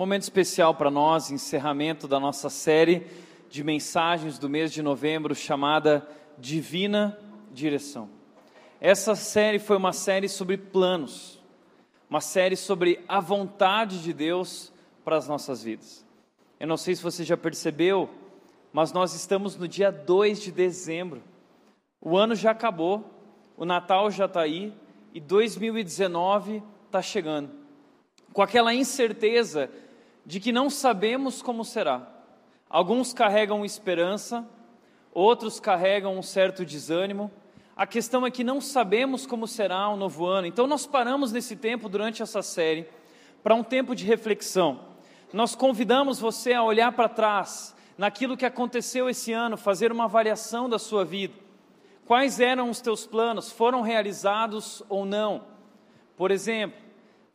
Momento 0.00 0.22
especial 0.22 0.74
para 0.74 0.90
nós, 0.90 1.30
encerramento 1.30 2.08
da 2.08 2.18
nossa 2.18 2.48
série 2.48 3.06
de 3.50 3.62
mensagens 3.62 4.38
do 4.38 4.48
mês 4.48 4.72
de 4.72 4.80
novembro 4.80 5.34
chamada 5.34 6.08
Divina 6.38 7.18
Direção. 7.52 8.08
Essa 8.80 9.14
série 9.14 9.58
foi 9.58 9.76
uma 9.76 9.92
série 9.92 10.26
sobre 10.26 10.56
planos, 10.56 11.38
uma 12.08 12.22
série 12.22 12.56
sobre 12.56 13.04
a 13.06 13.20
vontade 13.20 14.02
de 14.02 14.14
Deus 14.14 14.72
para 15.04 15.16
as 15.16 15.28
nossas 15.28 15.62
vidas. 15.62 16.02
Eu 16.58 16.66
não 16.66 16.78
sei 16.78 16.94
se 16.94 17.02
você 17.02 17.22
já 17.22 17.36
percebeu, 17.36 18.08
mas 18.72 18.94
nós 18.94 19.14
estamos 19.14 19.54
no 19.54 19.68
dia 19.68 19.92
2 19.92 20.40
de 20.40 20.50
dezembro. 20.50 21.22
O 22.00 22.16
ano 22.16 22.34
já 22.34 22.52
acabou, 22.52 23.04
o 23.54 23.66
Natal 23.66 24.10
já 24.10 24.24
está 24.24 24.40
aí 24.40 24.72
e 25.12 25.20
2019 25.20 26.62
está 26.86 27.02
chegando 27.02 27.60
com 28.32 28.42
aquela 28.42 28.72
incerteza 28.72 29.70
de 30.24 30.40
que 30.40 30.52
não 30.52 30.70
sabemos 30.70 31.42
como 31.42 31.64
será. 31.64 32.06
Alguns 32.68 33.12
carregam 33.12 33.64
esperança, 33.64 34.46
outros 35.12 35.58
carregam 35.58 36.16
um 36.16 36.22
certo 36.22 36.64
desânimo. 36.64 37.30
A 37.76 37.86
questão 37.86 38.26
é 38.26 38.30
que 38.30 38.44
não 38.44 38.60
sabemos 38.60 39.26
como 39.26 39.46
será 39.46 39.88
o 39.88 39.96
novo 39.96 40.26
ano. 40.26 40.46
Então 40.46 40.66
nós 40.66 40.86
paramos 40.86 41.32
nesse 41.32 41.56
tempo 41.56 41.88
durante 41.88 42.22
essa 42.22 42.42
série 42.42 42.86
para 43.42 43.54
um 43.54 43.64
tempo 43.64 43.94
de 43.94 44.04
reflexão. 44.04 44.80
Nós 45.32 45.54
convidamos 45.54 46.18
você 46.18 46.52
a 46.52 46.62
olhar 46.62 46.92
para 46.92 47.08
trás 47.08 47.74
naquilo 47.96 48.36
que 48.36 48.46
aconteceu 48.46 49.08
esse 49.08 49.32
ano, 49.32 49.56
fazer 49.56 49.92
uma 49.92 50.04
avaliação 50.04 50.68
da 50.68 50.78
sua 50.78 51.04
vida. 51.04 51.34
Quais 52.06 52.40
eram 52.40 52.68
os 52.68 52.80
teus 52.80 53.06
planos? 53.06 53.52
Foram 53.52 53.82
realizados 53.82 54.82
ou 54.88 55.04
não? 55.04 55.44
Por 56.16 56.30
exemplo, 56.30 56.78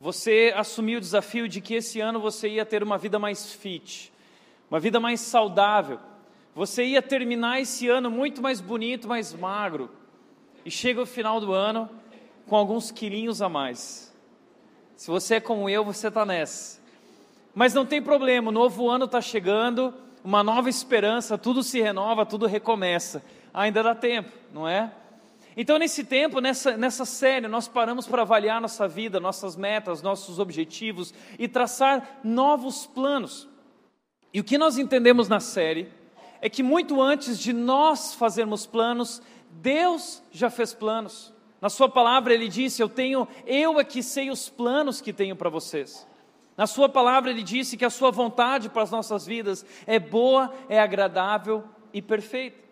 você 0.00 0.52
assumiu 0.54 0.98
o 0.98 1.00
desafio 1.00 1.48
de 1.48 1.60
que 1.60 1.74
esse 1.74 2.00
ano 2.00 2.20
você 2.20 2.48
ia 2.48 2.66
ter 2.66 2.82
uma 2.82 2.98
vida 2.98 3.18
mais 3.18 3.52
fit, 3.52 4.12
uma 4.70 4.78
vida 4.78 5.00
mais 5.00 5.20
saudável. 5.20 5.98
Você 6.54 6.84
ia 6.84 7.02
terminar 7.02 7.60
esse 7.60 7.88
ano 7.88 8.10
muito 8.10 8.42
mais 8.42 8.60
bonito, 8.60 9.08
mais 9.08 9.34
magro. 9.34 9.90
E 10.64 10.70
chega 10.70 11.00
o 11.02 11.06
final 11.06 11.40
do 11.40 11.52
ano 11.52 11.88
com 12.46 12.56
alguns 12.56 12.90
quilinhos 12.90 13.42
a 13.42 13.48
mais. 13.48 14.14
Se 14.96 15.10
você 15.10 15.36
é 15.36 15.40
como 15.40 15.68
eu, 15.68 15.84
você 15.84 16.08
está 16.08 16.24
nessa. 16.24 16.80
Mas 17.54 17.74
não 17.74 17.86
tem 17.86 18.02
problema, 18.02 18.48
o 18.48 18.52
novo 18.52 18.88
ano 18.88 19.04
está 19.06 19.20
chegando, 19.20 19.92
uma 20.22 20.42
nova 20.42 20.68
esperança, 20.68 21.38
tudo 21.38 21.62
se 21.62 21.80
renova, 21.80 22.26
tudo 22.26 22.46
recomeça. 22.46 23.22
Ainda 23.52 23.82
dá 23.82 23.94
tempo, 23.94 24.30
não 24.52 24.68
é? 24.68 24.90
Então, 25.56 25.78
nesse 25.78 26.04
tempo, 26.04 26.38
nessa, 26.38 26.76
nessa 26.76 27.06
série, 27.06 27.48
nós 27.48 27.66
paramos 27.66 28.06
para 28.06 28.22
avaliar 28.22 28.60
nossa 28.60 28.86
vida, 28.86 29.18
nossas 29.18 29.56
metas, 29.56 30.02
nossos 30.02 30.38
objetivos 30.38 31.14
e 31.38 31.48
traçar 31.48 32.20
novos 32.22 32.86
planos. 32.86 33.48
E 34.34 34.38
o 34.38 34.44
que 34.44 34.58
nós 34.58 34.76
entendemos 34.76 35.28
na 35.28 35.40
série 35.40 35.88
é 36.42 36.50
que 36.50 36.62
muito 36.62 37.00
antes 37.00 37.38
de 37.38 37.54
nós 37.54 38.14
fazermos 38.14 38.66
planos, 38.66 39.22
Deus 39.50 40.22
já 40.30 40.50
fez 40.50 40.74
planos. 40.74 41.32
Na 41.58 41.70
sua 41.70 41.88
palavra 41.88 42.34
ele 42.34 42.48
disse: 42.48 42.82
"Eu 42.82 42.88
tenho, 42.88 43.26
eu 43.46 43.80
é 43.80 43.84
que 43.84 44.02
sei 44.02 44.30
os 44.30 44.50
planos 44.50 45.00
que 45.00 45.10
tenho 45.10 45.34
para 45.34 45.48
vocês". 45.48 46.06
Na 46.54 46.66
sua 46.66 46.86
palavra 46.86 47.30
ele 47.30 47.42
disse 47.42 47.78
que 47.78 47.84
a 47.84 47.90
sua 47.90 48.10
vontade 48.10 48.68
para 48.68 48.82
as 48.82 48.90
nossas 48.90 49.24
vidas 49.24 49.64
é 49.86 49.98
boa, 49.98 50.52
é 50.68 50.78
agradável 50.78 51.64
e 51.94 52.02
perfeita. 52.02 52.65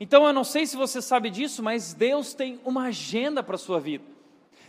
Então 0.00 0.26
eu 0.26 0.32
não 0.32 0.44
sei 0.44 0.66
se 0.66 0.76
você 0.76 1.00
sabe 1.00 1.30
disso, 1.30 1.62
mas 1.62 1.94
Deus 1.94 2.34
tem 2.34 2.60
uma 2.64 2.84
agenda 2.84 3.42
para 3.42 3.54
a 3.54 3.58
sua 3.58 3.78
vida. 3.78 4.04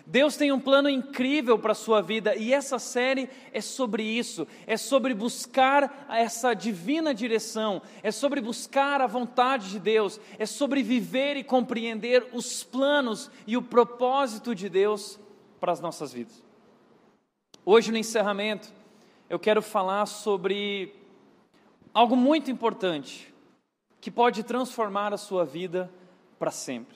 Deus 0.08 0.38
tem 0.38 0.52
um 0.52 0.60
plano 0.60 0.88
incrível 0.88 1.58
para 1.58 1.72
a 1.72 1.76
sua 1.76 2.00
vida 2.00 2.36
e 2.36 2.54
essa 2.54 2.78
série 2.78 3.28
é 3.52 3.60
sobre 3.60 4.04
isso, 4.04 4.48
é 4.68 4.78
sobre 4.78 5.16
buscar 5.16 6.06
essa 6.08 6.54
divina 6.54 7.12
direção, 7.12 7.82
é 8.04 8.12
sobre 8.12 8.40
buscar 8.40 9.02
a 9.02 9.08
vontade 9.08 9.72
de 9.72 9.80
Deus, 9.80 10.20
é 10.38 10.46
sobre 10.46 10.84
viver 10.84 11.38
e 11.38 11.44
compreender 11.44 12.28
os 12.34 12.64
planos 12.64 13.32
e 13.48 13.58
o 13.58 13.64
propósito 13.64 14.54
de 14.54 14.70
Deus 14.70 15.20
para 15.60 15.72
as 15.72 15.80
nossas 15.80 16.14
vidas. 16.14 16.44
Hoje, 17.66 17.92
no 17.92 17.98
encerramento, 17.98 18.72
eu 19.28 19.40
quero 19.40 19.60
falar 19.60 20.06
sobre 20.06 20.94
algo 21.92 22.16
muito 22.16 22.52
importante 22.52 23.34
que 24.06 24.12
pode 24.12 24.44
transformar 24.44 25.16
a 25.16 25.18
sua 25.18 25.44
vida 25.44 25.92
para 26.38 26.52
sempre. 26.52 26.96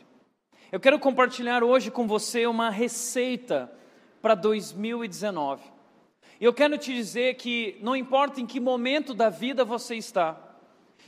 Eu 0.72 0.80
quero 0.80 1.00
compartilhar 1.00 1.64
hoje 1.64 1.90
com 1.90 2.06
você 2.06 2.46
uma 2.46 2.70
receita 2.70 3.68
para 4.22 4.36
2019. 4.36 5.64
E 6.40 6.46
eu 6.46 6.54
quero 6.54 6.78
te 6.78 6.94
dizer 6.94 7.34
que 7.34 7.80
não 7.82 7.96
importa 7.96 8.40
em 8.40 8.46
que 8.46 8.60
momento 8.60 9.16
da 9.16 9.28
vida 9.28 9.66
você 9.66 9.96
está, 9.96 10.40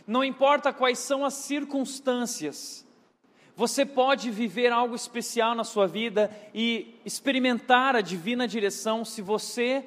não 0.07 0.23
importa 0.23 0.73
quais 0.73 0.97
são 0.97 1.23
as 1.23 1.35
circunstâncias, 1.35 2.84
você 3.56 3.85
pode 3.85 4.31
viver 4.31 4.73
algo 4.73 4.95
especial 4.95 5.53
na 5.53 5.63
sua 5.63 5.85
vida 5.85 6.35
e 6.51 7.00
experimentar 7.06 7.95
a 7.95 8.01
divina 8.01 8.47
direção 8.47 9.06
se 9.06 9.22
você 9.22 9.85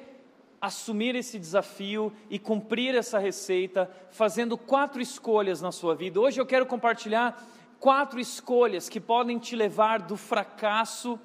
assumir 0.59 1.15
esse 1.15 1.37
desafio 1.37 2.11
e 2.29 2.39
cumprir 2.39 2.95
essa 2.95 3.19
receita, 3.19 3.89
fazendo 4.11 4.57
quatro 4.57 5.01
escolhas 5.01 5.61
na 5.61 5.71
sua 5.71 5.95
vida. 5.95 6.19
Hoje 6.19 6.39
eu 6.39 6.45
quero 6.45 6.65
compartilhar 6.65 7.43
quatro 7.79 8.19
escolhas 8.19 8.89
que 8.89 8.99
podem 8.99 9.37
te 9.37 9.55
levar 9.55 10.01
do 10.01 10.17
fracasso 10.17 11.19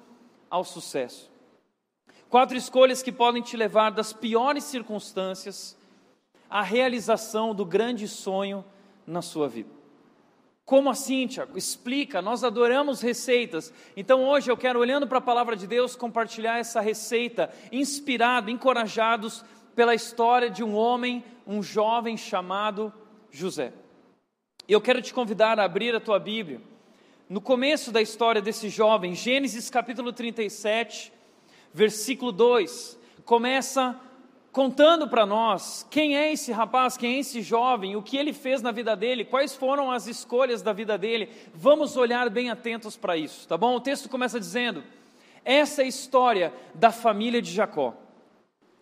ao 0.49 0.63
sucesso. 0.63 1.31
Quatro 2.29 2.57
escolhas 2.57 3.01
que 3.01 3.11
podem 3.11 3.41
te 3.41 3.57
levar 3.57 3.89
das 3.89 4.13
piores 4.13 4.63
circunstâncias 4.63 5.77
à 6.49 6.61
realização 6.61 7.55
do 7.55 7.65
grande 7.65 8.07
sonho 8.07 8.63
na 9.05 9.21
sua 9.21 9.49
vida. 9.49 9.80
Como 10.71 10.89
assim, 10.89 11.27
Tiago? 11.27 11.57
Explica, 11.57 12.21
nós 12.21 12.45
adoramos 12.45 13.01
receitas. 13.01 13.73
Então 13.93 14.23
hoje 14.23 14.49
eu 14.49 14.55
quero, 14.55 14.79
olhando 14.79 15.05
para 15.05 15.17
a 15.17 15.21
palavra 15.21 15.53
de 15.53 15.67
Deus, 15.67 15.97
compartilhar 15.97 16.59
essa 16.59 16.79
receita, 16.79 17.53
inspirado, 17.73 18.49
encorajados 18.49 19.43
pela 19.75 19.93
história 19.93 20.49
de 20.49 20.63
um 20.63 20.73
homem, 20.73 21.25
um 21.45 21.61
jovem 21.61 22.15
chamado 22.15 22.93
José. 23.29 23.73
Eu 24.65 24.79
quero 24.79 25.01
te 25.01 25.13
convidar 25.13 25.59
a 25.59 25.65
abrir 25.65 25.93
a 25.93 25.99
tua 25.99 26.17
Bíblia. 26.17 26.61
No 27.27 27.41
começo 27.41 27.91
da 27.91 28.01
história 28.01 28.41
desse 28.41 28.69
jovem, 28.69 29.13
Gênesis 29.13 29.69
capítulo 29.69 30.13
37, 30.13 31.11
versículo 31.73 32.31
2, 32.31 32.97
começa 33.25 33.99
contando 34.51 35.07
para 35.07 35.25
nós 35.25 35.85
quem 35.89 36.17
é 36.17 36.31
esse 36.31 36.51
rapaz, 36.51 36.97
quem 36.97 37.15
é 37.15 37.19
esse 37.19 37.41
jovem, 37.41 37.95
o 37.95 38.03
que 38.03 38.17
ele 38.17 38.33
fez 38.33 38.61
na 38.61 38.71
vida 38.71 38.95
dele, 38.95 39.25
quais 39.25 39.55
foram 39.55 39.91
as 39.91 40.07
escolhas 40.07 40.61
da 40.61 40.73
vida 40.73 40.97
dele. 40.97 41.29
Vamos 41.53 41.95
olhar 41.95 42.29
bem 42.29 42.49
atentos 42.49 42.97
para 42.97 43.15
isso, 43.15 43.47
tá 43.47 43.57
bom? 43.57 43.75
O 43.75 43.81
texto 43.81 44.09
começa 44.09 44.39
dizendo: 44.39 44.83
essa 45.43 45.81
é 45.81 45.85
a 45.85 45.87
história 45.87 46.53
da 46.73 46.91
família 46.91 47.41
de 47.41 47.51
Jacó. 47.51 47.95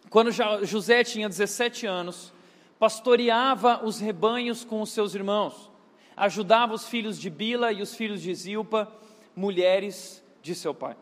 Quando 0.09 0.31
José 0.63 1.03
tinha 1.03 1.29
17 1.29 1.85
anos, 1.85 2.33
pastoreava 2.79 3.85
os 3.85 3.99
rebanhos 3.99 4.63
com 4.65 4.81
os 4.81 4.89
seus 4.89 5.13
irmãos, 5.13 5.69
ajudava 6.17 6.73
os 6.73 6.87
filhos 6.87 7.19
de 7.19 7.29
Bila 7.29 7.71
e 7.71 7.81
os 7.81 7.93
filhos 7.93 8.21
de 8.21 8.33
Zilpa, 8.33 8.91
mulheres 9.35 10.23
de 10.41 10.55
seu 10.55 10.73
pai. 10.73 10.95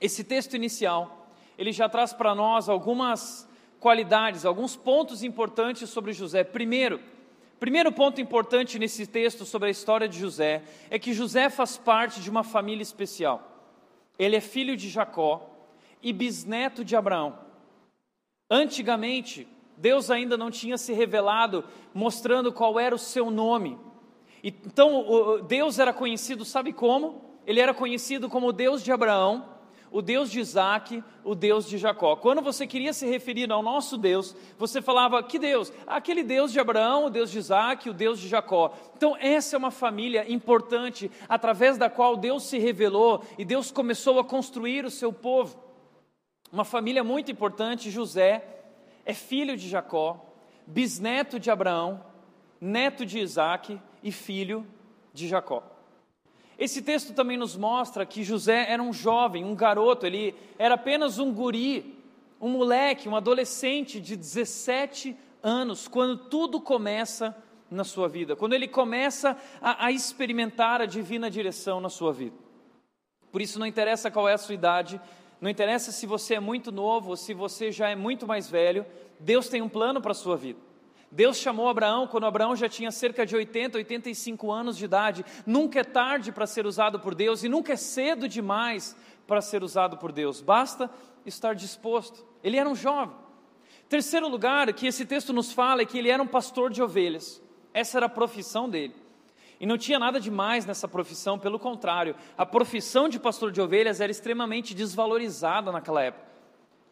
Esse 0.00 0.24
texto 0.24 0.54
inicial, 0.54 1.28
ele 1.56 1.70
já 1.70 1.88
traz 1.88 2.12
para 2.12 2.34
nós 2.34 2.68
algumas 2.68 3.48
qualidades, 3.80 4.44
alguns 4.44 4.76
pontos 4.76 5.22
importantes 5.22 5.88
sobre 5.90 6.12
José. 6.12 6.44
Primeiro, 6.44 7.00
primeiro 7.58 7.92
ponto 7.92 8.20
importante 8.20 8.78
nesse 8.78 9.06
texto 9.06 9.44
sobre 9.44 9.68
a 9.68 9.70
história 9.70 10.08
de 10.08 10.18
José 10.18 10.62
é 10.90 10.98
que 10.98 11.12
José 11.12 11.48
faz 11.48 11.76
parte 11.76 12.20
de 12.20 12.30
uma 12.30 12.42
família 12.42 12.82
especial. 12.82 13.42
Ele 14.18 14.36
é 14.36 14.40
filho 14.40 14.76
de 14.76 14.88
Jacó 14.88 15.48
e 16.02 16.12
bisneto 16.12 16.84
de 16.84 16.96
Abraão. 16.96 17.38
Antigamente, 18.50 19.46
Deus 19.76 20.10
ainda 20.10 20.36
não 20.36 20.50
tinha 20.50 20.76
se 20.76 20.92
revelado 20.92 21.64
mostrando 21.94 22.52
qual 22.52 22.80
era 22.80 22.94
o 22.94 22.98
seu 22.98 23.30
nome. 23.30 23.78
Então, 24.42 25.40
Deus 25.46 25.78
era 25.78 25.92
conhecido, 25.92 26.44
sabe 26.44 26.72
como? 26.72 27.22
Ele 27.46 27.60
era 27.60 27.74
conhecido 27.74 28.28
como 28.28 28.52
Deus 28.52 28.82
de 28.82 28.92
Abraão, 28.92 29.57
o 29.90 30.02
Deus 30.02 30.30
de 30.30 30.40
Isaac, 30.40 31.02
o 31.24 31.34
Deus 31.34 31.66
de 31.66 31.78
Jacó. 31.78 32.16
Quando 32.16 32.42
você 32.42 32.66
queria 32.66 32.92
se 32.92 33.06
referir 33.06 33.50
ao 33.50 33.62
nosso 33.62 33.96
Deus, 33.96 34.34
você 34.58 34.82
falava, 34.82 35.22
que 35.22 35.38
Deus? 35.38 35.72
Aquele 35.86 36.22
Deus 36.22 36.52
de 36.52 36.60
Abraão, 36.60 37.06
o 37.06 37.10
Deus 37.10 37.30
de 37.30 37.38
Isaac, 37.38 37.88
o 37.88 37.94
Deus 37.94 38.18
de 38.18 38.28
Jacó. 38.28 38.72
Então, 38.96 39.16
essa 39.18 39.56
é 39.56 39.58
uma 39.58 39.70
família 39.70 40.30
importante, 40.30 41.10
através 41.28 41.78
da 41.78 41.88
qual 41.88 42.16
Deus 42.16 42.44
se 42.44 42.58
revelou 42.58 43.22
e 43.36 43.44
Deus 43.44 43.70
começou 43.70 44.18
a 44.18 44.24
construir 44.24 44.84
o 44.84 44.90
seu 44.90 45.12
povo. 45.12 45.58
Uma 46.52 46.64
família 46.64 47.04
muito 47.04 47.30
importante, 47.30 47.90
José 47.90 48.44
é 49.04 49.14
filho 49.14 49.56
de 49.56 49.66
Jacó, 49.68 50.22
bisneto 50.66 51.40
de 51.40 51.50
Abraão, 51.50 52.04
neto 52.60 53.06
de 53.06 53.18
Isaac 53.18 53.80
e 54.02 54.12
filho 54.12 54.66
de 55.14 55.26
Jacó. 55.26 55.77
Esse 56.58 56.82
texto 56.82 57.14
também 57.14 57.36
nos 57.36 57.56
mostra 57.56 58.04
que 58.04 58.24
José 58.24 58.66
era 58.68 58.82
um 58.82 58.92
jovem, 58.92 59.44
um 59.44 59.54
garoto, 59.54 60.04
ele 60.04 60.34
era 60.58 60.74
apenas 60.74 61.18
um 61.18 61.32
guri 61.32 61.98
um 62.40 62.50
moleque, 62.50 63.08
um 63.08 63.16
adolescente 63.16 64.00
de 64.00 64.16
17 64.16 65.16
anos, 65.42 65.88
quando 65.88 66.16
tudo 66.16 66.60
começa 66.60 67.36
na 67.70 67.84
sua 67.84 68.08
vida, 68.08 68.34
quando 68.34 68.54
ele 68.54 68.68
começa 68.68 69.36
a, 69.60 69.86
a 69.86 69.92
experimentar 69.92 70.80
a 70.80 70.86
divina 70.86 71.30
direção 71.30 71.80
na 71.80 71.88
sua 71.88 72.12
vida. 72.12 72.36
Por 73.30 73.42
isso, 73.42 73.58
não 73.58 73.66
interessa 73.66 74.10
qual 74.10 74.28
é 74.28 74.32
a 74.32 74.38
sua 74.38 74.54
idade, 74.54 75.00
não 75.40 75.50
interessa 75.50 75.92
se 75.92 76.06
você 76.06 76.34
é 76.34 76.40
muito 76.40 76.72
novo 76.72 77.10
ou 77.10 77.16
se 77.16 77.34
você 77.34 77.70
já 77.70 77.88
é 77.90 77.96
muito 77.96 78.26
mais 78.26 78.48
velho, 78.48 78.86
Deus 79.20 79.48
tem 79.48 79.60
um 79.60 79.68
plano 79.68 80.00
para 80.00 80.12
a 80.12 80.14
sua 80.14 80.36
vida. 80.36 80.58
Deus 81.10 81.38
chamou 81.38 81.68
Abraão 81.68 82.06
quando 82.06 82.26
Abraão 82.26 82.54
já 82.54 82.68
tinha 82.68 82.90
cerca 82.90 83.24
de 83.24 83.34
80, 83.34 83.78
85 83.78 84.50
anos 84.50 84.76
de 84.76 84.84
idade. 84.84 85.24
Nunca 85.46 85.80
é 85.80 85.84
tarde 85.84 86.30
para 86.30 86.46
ser 86.46 86.66
usado 86.66 87.00
por 87.00 87.14
Deus 87.14 87.42
e 87.42 87.48
nunca 87.48 87.72
é 87.72 87.76
cedo 87.76 88.28
demais 88.28 88.94
para 89.26 89.40
ser 89.40 89.62
usado 89.62 89.96
por 89.96 90.12
Deus. 90.12 90.40
Basta 90.40 90.90
estar 91.24 91.54
disposto. 91.54 92.26
Ele 92.42 92.56
era 92.56 92.68
um 92.68 92.74
jovem. 92.74 93.16
Terceiro 93.88 94.28
lugar 94.28 94.70
que 94.74 94.86
esse 94.86 95.06
texto 95.06 95.32
nos 95.32 95.50
fala 95.50 95.82
é 95.82 95.86
que 95.86 95.98
ele 95.98 96.10
era 96.10 96.22
um 96.22 96.26
pastor 96.26 96.70
de 96.70 96.82
ovelhas. 96.82 97.40
Essa 97.72 97.98
era 97.98 98.06
a 98.06 98.10
profissão 98.10 98.68
dele. 98.68 98.94
E 99.58 99.66
não 99.66 99.78
tinha 99.78 99.98
nada 99.98 100.20
de 100.20 100.30
mais 100.30 100.66
nessa 100.66 100.86
profissão, 100.86 101.38
pelo 101.38 101.58
contrário, 101.58 102.14
a 102.36 102.46
profissão 102.46 103.08
de 103.08 103.18
pastor 103.18 103.50
de 103.50 103.60
ovelhas 103.60 104.00
era 104.00 104.12
extremamente 104.12 104.74
desvalorizada 104.74 105.72
naquela 105.72 106.02
época. 106.02 106.27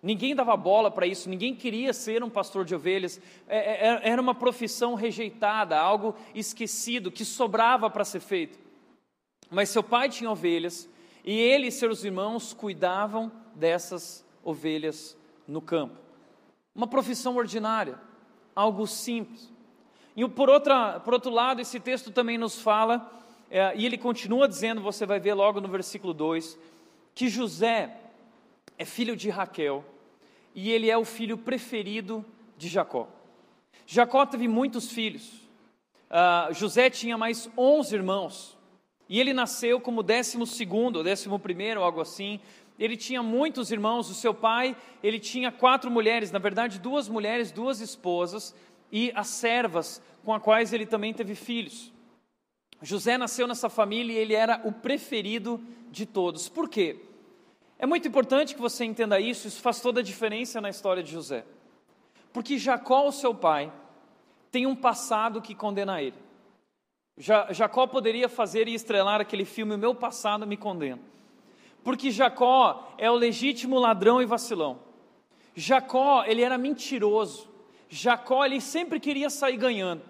Ninguém 0.03 0.35
dava 0.35 0.57
bola 0.57 0.91
para 0.91 1.07
isso, 1.07 1.29
ninguém 1.29 1.55
queria 1.55 1.93
ser 1.93 2.23
um 2.23 2.31
pastor 2.31 2.65
de 2.65 2.75
ovelhas, 2.75 3.21
é, 3.49 3.59
é, 3.59 3.89
é, 3.89 4.09
era 4.11 4.21
uma 4.21 4.35
profissão 4.35 4.95
rejeitada, 4.95 5.79
algo 5.79 6.15
esquecido, 6.35 7.11
que 7.11 7.25
sobrava 7.25 7.89
para 7.89 8.05
ser 8.05 8.21
feito. 8.21 8.59
Mas 9.51 9.71
seu 9.71 9.83
pai 9.83 10.09
tinha 10.09 10.31
ovelhas 10.31 10.89
e 11.25 11.33
ele 11.33 11.69
e 11.69 11.73
seus 11.73 12.05
irmãos 12.05 12.53
cuidavam 12.53 13.33
dessas 13.55 14.25
ovelhas 14.45 15.17
no 15.47 15.61
campo. 15.61 15.97
Uma 16.75 16.87
profissão 16.87 17.37
ordinária, 17.37 17.99
algo 18.55 18.87
simples. 18.87 19.51
E 20.15 20.27
por, 20.29 20.49
outra, 20.49 21.01
por 21.01 21.15
outro 21.15 21.31
lado, 21.31 21.61
esse 21.61 21.81
texto 21.81 22.11
também 22.11 22.39
nos 22.39 22.61
fala, 22.61 23.11
é, 23.51 23.73
e 23.77 23.85
ele 23.85 23.99
continua 23.99 24.49
dizendo, 24.49 24.81
você 24.81 25.05
vai 25.05 25.19
ver 25.19 25.35
logo 25.35 25.61
no 25.61 25.69
versículo 25.69 26.15
2, 26.15 26.59
que 27.15 27.29
José 27.29 27.97
é 28.79 28.85
filho 28.85 29.17
de 29.17 29.31
Raquel 29.31 29.85
e 30.55 30.71
ele 30.71 30.91
é 30.91 30.97
o 30.97 31.05
filho 31.05 31.37
preferido 31.37 32.25
de 32.57 32.69
Jacó. 32.69 33.09
Jacó 33.87 34.25
teve 34.25 34.49
muitos 34.49 34.91
filhos. 34.91 35.47
Uh, 36.09 36.53
José 36.55 36.89
tinha 36.89 37.19
mais 37.19 37.51
11 37.57 37.95
irmãos 37.95 38.59
e 39.09 39.21
ele 39.21 39.33
nasceu 39.33 39.81
como 39.81 40.03
décimo 40.03 40.47
segundo, 40.47 41.03
décimo 41.03 41.39
primeiro, 41.39 41.83
algo 41.83 42.01
assim. 42.01 42.41
Ele 42.79 42.97
tinha 42.97 43.23
muitos 43.23 43.71
irmãos. 43.71 44.11
O 44.11 44.15
seu 44.15 44.35
pai, 44.35 44.77
ele 45.03 45.19
tinha 45.19 45.53
quatro 45.53 45.91
mulheres, 45.91 46.31
na 46.31 46.39
verdade 46.39 46.79
duas 46.79 47.09
mulheres, 47.09 47.53
duas 47.53 47.81
esposas 47.81 48.55
e 48.91 49.13
as 49.15 49.29
servas 49.29 50.03
com 50.25 50.33
as 50.35 50.43
quais 50.43 50.73
ele 50.73 50.87
também 50.87 51.13
teve 51.13 51.35
filhos. 51.35 51.93
José 52.83 53.17
nasceu 53.17 53.47
nessa 53.47 53.69
família 53.69 54.13
e 54.13 54.17
ele 54.17 54.35
era 54.35 54.61
o 54.65 54.73
preferido 54.73 55.61
de 55.91 56.05
todos. 56.05 56.49
Por 56.49 56.69
quê? 56.69 57.01
É 57.79 57.87
muito 57.87 58.09
importante 58.09 58.55
que 58.55 58.61
você 58.61 58.85
entenda 58.85 59.21
isso, 59.21 59.47
isso 59.47 59.61
faz 59.61 59.81
toda 59.81 60.01
a 60.01 60.03
diferença 60.03 60.61
na 60.61 60.71
história 60.71 61.03
de 61.03 61.13
José. 61.13 61.45
Porque 62.33 62.59
Jacó, 62.59 63.07
o 63.07 63.13
seu 63.13 63.35
pai, 63.35 63.73
tem 64.51 64.67
um 64.67 64.77
passado 64.77 65.43
que 65.43 65.55
condena 65.55 66.01
ele. 66.01 66.17
Jacó 67.19 67.87
poderia 67.87 68.29
fazer 68.29 68.69
e 68.69 68.75
estrelar 68.75 69.21
aquele 69.21 69.45
filme 69.45 69.75
O 69.75 69.79
Meu 69.79 69.95
Passado 69.95 70.47
Me 70.47 70.57
Condena. 70.57 71.01
Porque 71.83 72.11
Jacó 72.11 72.93
é 72.99 73.11
o 73.11 73.15
legítimo 73.15 73.79
ladrão 73.79 74.21
e 74.21 74.27
vacilão. 74.27 74.81
Jacó, 75.55 76.25
ele 76.25 76.43
era 76.43 76.59
mentiroso. 76.59 77.49
Jacó 77.89 78.45
ele 78.45 78.61
sempre 78.61 79.01
queria 79.01 79.31
sair 79.31 79.57
ganhando. 79.57 80.03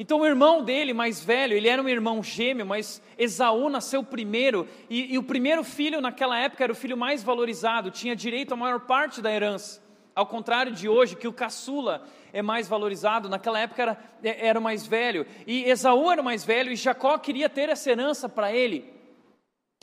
Então 0.00 0.20
o 0.20 0.26
irmão 0.26 0.64
dele, 0.64 0.94
mais 0.94 1.22
velho, 1.22 1.54
ele 1.54 1.68
era 1.68 1.82
um 1.82 1.86
irmão 1.86 2.22
gêmeo, 2.22 2.64
mas 2.64 3.02
Esaú 3.18 3.68
nasceu 3.68 4.02
primeiro, 4.02 4.66
e, 4.88 5.12
e, 5.12 5.18
o 5.18 5.22
primeiro 5.22 5.62
filho 5.62 6.00
naquela 6.00 6.38
época 6.38 6.64
era 6.64 6.72
o 6.72 6.74
filho 6.74 6.96
mais 6.96 7.22
valorizado, 7.22 7.90
tinha 7.90 8.16
direito 8.16 8.54
à 8.54 8.56
maior 8.56 8.80
parte 8.80 9.20
da 9.20 9.30
herança. 9.30 9.82
Ao 10.14 10.24
contrário 10.24 10.72
de 10.72 10.88
hoje, 10.88 11.16
que 11.16 11.28
o 11.28 11.32
caçula 11.34 12.02
é 12.32 12.40
mais 12.40 12.66
valorizado, 12.66 13.28
naquela 13.28 13.60
época 13.60 13.82
era, 13.82 13.98
é, 14.24 14.46
era 14.46 14.58
o 14.58 14.62
mais 14.62 14.86
velho. 14.86 15.26
E 15.46 15.64
Esaú 15.64 16.10
era 16.10 16.22
o 16.22 16.24
mais 16.24 16.46
velho, 16.46 16.72
e 16.72 16.76
Jacó 16.76 17.18
queria 17.18 17.50
ter 17.50 17.68
essa 17.68 17.90
herança 17.90 18.26
para 18.26 18.50
ele. 18.50 18.90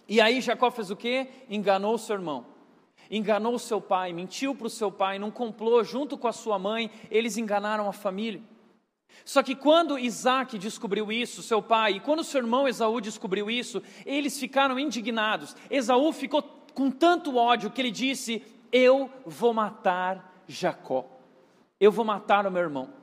E 0.10 0.20
aí 0.20 0.42
Jacó 0.42 0.72
fez 0.72 0.90
o 0.90 0.96
quê? 0.96 1.28
Enganou 1.48 1.96
seu 1.96 2.16
irmão 2.16 2.58
enganou 3.10 3.58
seu 3.58 3.80
pai, 3.80 4.12
mentiu 4.12 4.54
para 4.54 4.68
o 4.68 4.70
seu 4.70 4.92
pai, 4.92 5.18
não 5.18 5.32
complô 5.32 5.82
junto 5.82 6.18
com 6.18 6.28
a 6.28 6.34
sua 6.34 6.60
mãe, 6.60 6.92
eles 7.10 7.38
enganaram 7.38 7.88
a 7.88 7.94
família. 7.94 8.42
Só 9.26 9.44
que 9.44 9.56
quando 9.56 10.00
Isaac 10.00 10.58
descobriu 10.58 11.12
isso, 11.12 11.44
seu 11.44 11.62
pai, 11.62 11.94
e 11.94 12.00
quando 12.00 12.24
seu 12.24 12.42
irmão 12.42 12.68
Esaú 12.68 13.02
descobriu 13.02 13.50
isso, 13.50 13.82
eles 14.06 14.40
ficaram 14.40 14.80
indignados. 14.80 15.56
Esaú 15.70 16.12
ficou 16.14 16.42
com 16.74 16.90
tanto 16.90 17.36
ódio 17.36 17.70
que 17.72 17.82
ele 17.82 17.92
disse: 17.92 18.42
Eu 18.72 19.12
vou 19.26 19.54
matar 19.54 20.44
Jacó, 20.48 21.06
eu 21.80 21.92
vou 21.92 22.06
matar 22.06 22.46
o 22.46 22.52
meu 22.52 22.62
irmão. 22.62 22.94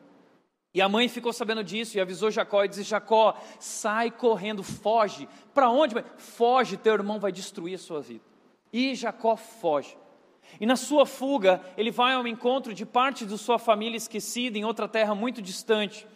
E 0.72 0.80
a 0.82 0.88
mãe 0.88 1.08
ficou 1.08 1.32
sabendo 1.32 1.62
disso 1.62 1.96
e 1.96 2.00
avisou 2.00 2.30
Jacó 2.30 2.64
e 2.64 2.68
disse: 2.68 2.82
Jacó, 2.82 3.38
sai 3.60 4.10
correndo, 4.10 4.62
foge. 4.62 5.28
Para 5.52 5.70
onde? 5.70 5.94
Foge, 6.16 6.76
teu 6.76 6.94
irmão 6.94 7.20
vai 7.20 7.30
destruir 7.30 7.74
a 7.74 7.78
sua 7.78 8.00
vida. 8.00 8.24
E 8.72 8.94
Jacó 8.94 9.36
foge. 9.36 9.96
E 10.60 10.66
na 10.66 10.76
sua 10.76 11.04
fuga, 11.04 11.60
ele 11.76 11.90
vai 11.90 12.14
ao 12.14 12.26
encontro 12.26 12.72
de 12.72 12.86
parte 12.86 13.26
de 13.26 13.36
sua 13.38 13.58
família 13.58 13.96
esquecida 13.96 14.56
em 14.56 14.64
outra 14.64 14.88
terra 14.88 15.14
muito 15.14 15.42
distante. 15.42 16.06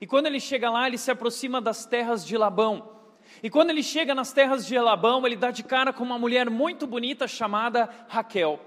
E 0.00 0.06
quando 0.06 0.26
ele 0.26 0.40
chega 0.40 0.70
lá, 0.70 0.86
ele 0.86 0.98
se 0.98 1.10
aproxima 1.10 1.60
das 1.60 1.84
terras 1.84 2.24
de 2.24 2.36
Labão. 2.36 2.96
E 3.42 3.50
quando 3.50 3.70
ele 3.70 3.82
chega 3.82 4.14
nas 4.14 4.32
terras 4.32 4.66
de 4.66 4.78
Labão, 4.78 5.26
ele 5.26 5.36
dá 5.36 5.50
de 5.50 5.62
cara 5.62 5.92
com 5.92 6.04
uma 6.04 6.18
mulher 6.18 6.48
muito 6.50 6.86
bonita 6.86 7.26
chamada 7.26 7.88
Raquel. 8.08 8.60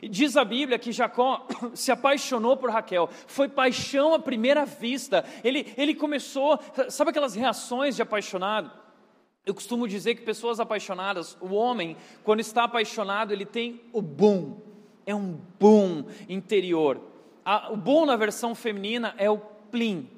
E 0.00 0.08
diz 0.08 0.36
a 0.36 0.44
Bíblia 0.44 0.78
que 0.78 0.92
Jacó 0.92 1.46
se 1.74 1.90
apaixonou 1.90 2.56
por 2.56 2.70
Raquel, 2.70 3.08
foi 3.26 3.48
paixão 3.48 4.14
à 4.14 4.18
primeira 4.18 4.66
vista. 4.66 5.24
Ele, 5.42 5.72
ele 5.76 5.94
começou, 5.94 6.58
sabe 6.90 7.10
aquelas 7.10 7.34
reações 7.34 7.96
de 7.96 8.02
apaixonado? 8.02 8.70
Eu 9.46 9.54
costumo 9.54 9.86
dizer 9.86 10.16
que 10.16 10.22
pessoas 10.22 10.58
apaixonadas, 10.58 11.38
o 11.40 11.54
homem, 11.54 11.96
quando 12.24 12.40
está 12.40 12.64
apaixonado, 12.64 13.32
ele 13.32 13.46
tem 13.46 13.80
o 13.92 14.02
boom, 14.02 14.56
é 15.06 15.14
um 15.14 15.38
boom 15.60 16.04
interior. 16.28 17.00
A, 17.44 17.72
o 17.72 17.76
boom 17.76 18.06
na 18.06 18.16
versão 18.16 18.56
feminina 18.56 19.14
é 19.16 19.30
o 19.30 19.38
plim. 19.38 20.10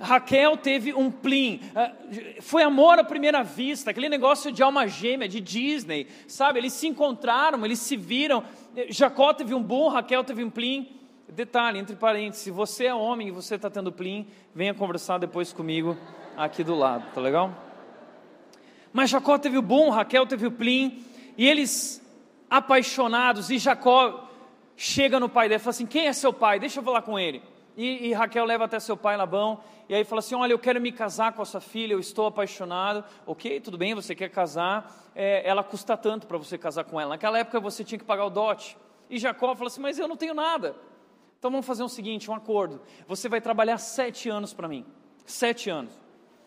Raquel 0.00 0.56
teve 0.56 0.94
um 0.94 1.10
plim, 1.10 1.60
ah, 1.76 1.92
foi 2.40 2.62
amor 2.62 2.98
à 2.98 3.04
primeira 3.04 3.42
vista, 3.42 3.90
aquele 3.90 4.08
negócio 4.08 4.50
de 4.50 4.62
alma 4.62 4.88
gêmea, 4.88 5.28
de 5.28 5.42
Disney, 5.42 6.06
sabe? 6.26 6.58
Eles 6.58 6.72
se 6.72 6.86
encontraram, 6.86 7.62
eles 7.66 7.80
se 7.80 7.98
viram. 7.98 8.42
Jacó 8.88 9.34
teve 9.34 9.54
um 9.54 9.62
boom, 9.62 9.88
Raquel 9.88 10.24
teve 10.24 10.42
um 10.42 10.48
plim. 10.48 10.88
Detalhe, 11.28 11.78
entre 11.78 11.96
parênteses, 11.96 12.42
se 12.42 12.50
você 12.50 12.86
é 12.86 12.94
homem 12.94 13.28
e 13.28 13.30
você 13.30 13.56
está 13.56 13.68
tendo 13.68 13.92
plim, 13.92 14.26
venha 14.54 14.72
conversar 14.72 15.18
depois 15.18 15.52
comigo 15.52 15.98
aqui 16.34 16.64
do 16.64 16.74
lado, 16.74 17.12
tá 17.12 17.20
legal? 17.20 17.63
Mas 18.94 19.10
Jacó 19.10 19.36
teve 19.36 19.58
o 19.58 19.62
bom, 19.62 19.90
Raquel 19.90 20.24
teve 20.24 20.46
o 20.46 20.52
plim, 20.52 21.04
e 21.36 21.48
eles 21.48 22.00
apaixonados, 22.48 23.50
e 23.50 23.58
Jacó 23.58 24.30
chega 24.76 25.18
no 25.18 25.28
pai 25.28 25.48
dele 25.48 25.60
e 25.60 25.62
fala 25.64 25.70
assim: 25.70 25.84
Quem 25.84 26.06
é 26.06 26.12
seu 26.12 26.32
pai? 26.32 26.60
Deixa 26.60 26.78
eu 26.78 26.84
falar 26.84 27.02
com 27.02 27.18
ele. 27.18 27.42
E, 27.76 28.06
e, 28.06 28.12
Raquel 28.12 28.44
leva 28.44 28.66
até 28.66 28.78
seu 28.78 28.96
pai 28.96 29.16
Labão, 29.16 29.58
e 29.88 29.94
aí 29.96 30.04
fala 30.04 30.20
assim: 30.20 30.36
Olha, 30.36 30.52
eu 30.52 30.60
quero 30.60 30.80
me 30.80 30.92
casar 30.92 31.32
com 31.32 31.42
a 31.42 31.44
sua 31.44 31.60
filha, 31.60 31.92
eu 31.92 31.98
estou 31.98 32.26
apaixonado. 32.26 33.04
Ok, 33.26 33.58
tudo 33.58 33.76
bem, 33.76 33.96
você 33.96 34.14
quer 34.14 34.28
casar, 34.28 35.10
é, 35.12 35.42
ela 35.44 35.64
custa 35.64 35.96
tanto 35.96 36.28
para 36.28 36.38
você 36.38 36.56
casar 36.56 36.84
com 36.84 37.00
ela. 37.00 37.10
Naquela 37.10 37.40
época 37.40 37.58
você 37.58 37.82
tinha 37.82 37.98
que 37.98 38.04
pagar 38.04 38.26
o 38.26 38.30
dote. 38.30 38.76
E 39.10 39.18
Jacó 39.18 39.56
fala 39.56 39.66
assim: 39.66 39.80
Mas 39.80 39.98
eu 39.98 40.06
não 40.06 40.16
tenho 40.16 40.34
nada. 40.34 40.76
Então 41.36 41.50
vamos 41.50 41.66
fazer 41.66 41.82
o 41.82 41.86
um 41.86 41.88
seguinte: 41.88 42.30
um 42.30 42.34
acordo. 42.34 42.80
Você 43.08 43.28
vai 43.28 43.40
trabalhar 43.40 43.78
sete 43.78 44.28
anos 44.28 44.54
para 44.54 44.68
mim. 44.68 44.86
Sete 45.26 45.68
anos. 45.68 45.92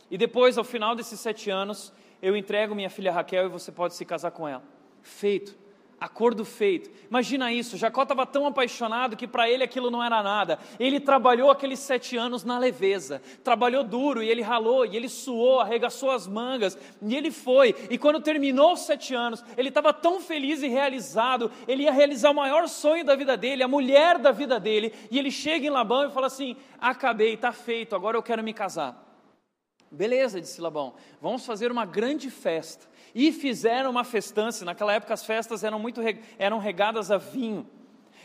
E 0.10 0.18
depois, 0.18 0.58
ao 0.58 0.64
final 0.64 0.96
desses 0.96 1.20
sete 1.20 1.50
anos, 1.50 1.92
eu 2.22 2.36
entrego 2.36 2.76
minha 2.76 2.90
filha 2.90 3.12
Raquel 3.12 3.46
e 3.46 3.50
você 3.50 3.72
pode 3.72 3.94
se 3.94 4.06
casar 4.06 4.32
com 4.32 4.48
ela. 4.48 4.64
Feito. 5.02 5.68
Acordo 6.00 6.46
feito. 6.46 6.92
Imagina 7.10 7.52
isso, 7.52 7.76
Jacó 7.76 8.04
estava 8.04 8.24
tão 8.24 8.46
apaixonado 8.46 9.18
que 9.18 9.28
para 9.28 9.50
ele 9.50 9.64
aquilo 9.64 9.90
não 9.90 10.04
era 10.04 10.22
nada. 10.22 10.60
Ele 10.80 11.00
trabalhou 11.00 11.50
aqueles 11.50 11.80
sete 11.80 12.16
anos 12.16 12.44
na 12.44 12.60
leveza, 12.60 13.20
trabalhou 13.44 13.84
duro 13.84 14.22
e 14.22 14.30
ele 14.30 14.44
ralou, 14.44 14.86
e 14.86 14.96
ele 14.96 15.10
suou, 15.10 15.60
arregaçou 15.60 16.12
as 16.12 16.28
mangas, 16.28 16.78
e 17.02 17.16
ele 17.16 17.32
foi. 17.32 17.74
E 17.90 17.98
quando 17.98 18.22
terminou 18.22 18.74
os 18.74 18.82
sete 18.82 19.16
anos, 19.16 19.44
ele 19.58 19.70
estava 19.70 19.92
tão 19.92 20.22
feliz 20.22 20.62
e 20.62 20.68
realizado, 20.68 21.52
ele 21.68 21.84
ia 21.84 21.92
realizar 21.92 22.30
o 22.30 22.36
maior 22.36 22.68
sonho 22.68 23.04
da 23.04 23.16
vida 23.16 23.36
dele, 23.36 23.64
a 23.64 23.68
mulher 23.68 24.20
da 24.20 24.32
vida 24.32 24.60
dele, 24.60 24.94
e 25.10 25.18
ele 25.18 25.32
chega 25.32 25.66
em 25.66 25.72
Labão 25.72 26.06
e 26.06 26.12
fala 26.12 26.28
assim: 26.28 26.56
Acabei, 26.80 27.34
está 27.34 27.52
feito, 27.52 27.96
agora 27.96 28.16
eu 28.16 28.22
quero 28.22 28.44
me 28.44 28.54
casar. 28.54 29.07
Beleza, 29.90 30.42
disse 30.42 30.60
Labão, 30.60 30.94
vamos 31.22 31.46
fazer 31.46 31.72
uma 31.72 31.86
grande 31.86 32.30
festa. 32.30 32.88
E 33.16 33.32
fizeram 33.32 33.90
uma 33.90 34.04
festança, 34.04 34.66
naquela 34.66 34.94
época 34.94 35.14
as 35.14 35.26
festas 35.26 35.64
eram 35.64 35.80
muito 35.80 36.02
eram 36.38 36.60
regadas 36.60 37.10
a 37.10 37.18
vinho. 37.18 37.68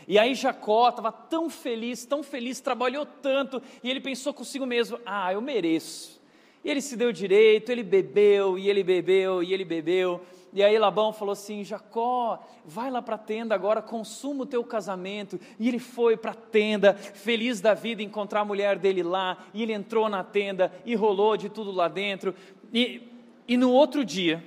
E 0.07 0.19
aí 0.19 0.35
Jacó 0.35 0.89
estava 0.89 1.11
tão 1.11 1.49
feliz, 1.49 2.05
tão 2.05 2.21
feliz, 2.21 2.59
trabalhou 2.59 3.05
tanto, 3.05 3.61
e 3.81 3.89
ele 3.89 4.01
pensou 4.01 4.33
consigo 4.33 4.65
mesmo: 4.65 4.99
ah, 5.05 5.31
eu 5.31 5.41
mereço. 5.41 6.21
E 6.63 6.69
ele 6.69 6.81
se 6.81 6.95
deu 6.95 7.11
direito, 7.11 7.71
ele 7.71 7.83
bebeu, 7.83 8.57
e 8.57 8.69
ele 8.69 8.83
bebeu, 8.83 9.43
e 9.43 9.53
ele 9.53 9.65
bebeu. 9.65 10.21
E 10.53 10.61
aí 10.63 10.77
Labão 10.77 11.11
falou 11.11 11.33
assim: 11.33 11.63
Jacó, 11.63 12.39
vai 12.63 12.91
lá 12.91 13.01
para 13.01 13.15
a 13.15 13.19
tenda 13.19 13.55
agora, 13.55 13.81
consuma 13.81 14.43
o 14.43 14.45
teu 14.45 14.63
casamento. 14.63 15.39
E 15.59 15.67
ele 15.67 15.79
foi 15.79 16.15
para 16.15 16.31
a 16.31 16.35
tenda, 16.35 16.93
feliz 16.93 17.59
da 17.59 17.73
vida, 17.73 18.03
encontrar 18.03 18.41
a 18.41 18.45
mulher 18.45 18.77
dele 18.77 19.01
lá. 19.01 19.37
E 19.53 19.63
ele 19.63 19.73
entrou 19.73 20.07
na 20.07 20.23
tenda 20.23 20.71
e 20.85 20.93
rolou 20.93 21.35
de 21.35 21.49
tudo 21.49 21.71
lá 21.71 21.87
dentro. 21.87 22.35
E, 22.71 23.01
e 23.47 23.57
no 23.57 23.71
outro 23.71 24.05
dia, 24.05 24.43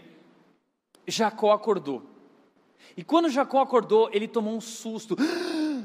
Jacó 1.07 1.53
acordou. 1.53 2.03
E 2.97 3.03
quando 3.03 3.29
Jacó 3.29 3.61
acordou, 3.61 4.09
ele 4.13 4.29
tomou 4.29 4.55
um 4.55 4.61
susto, 4.61 5.17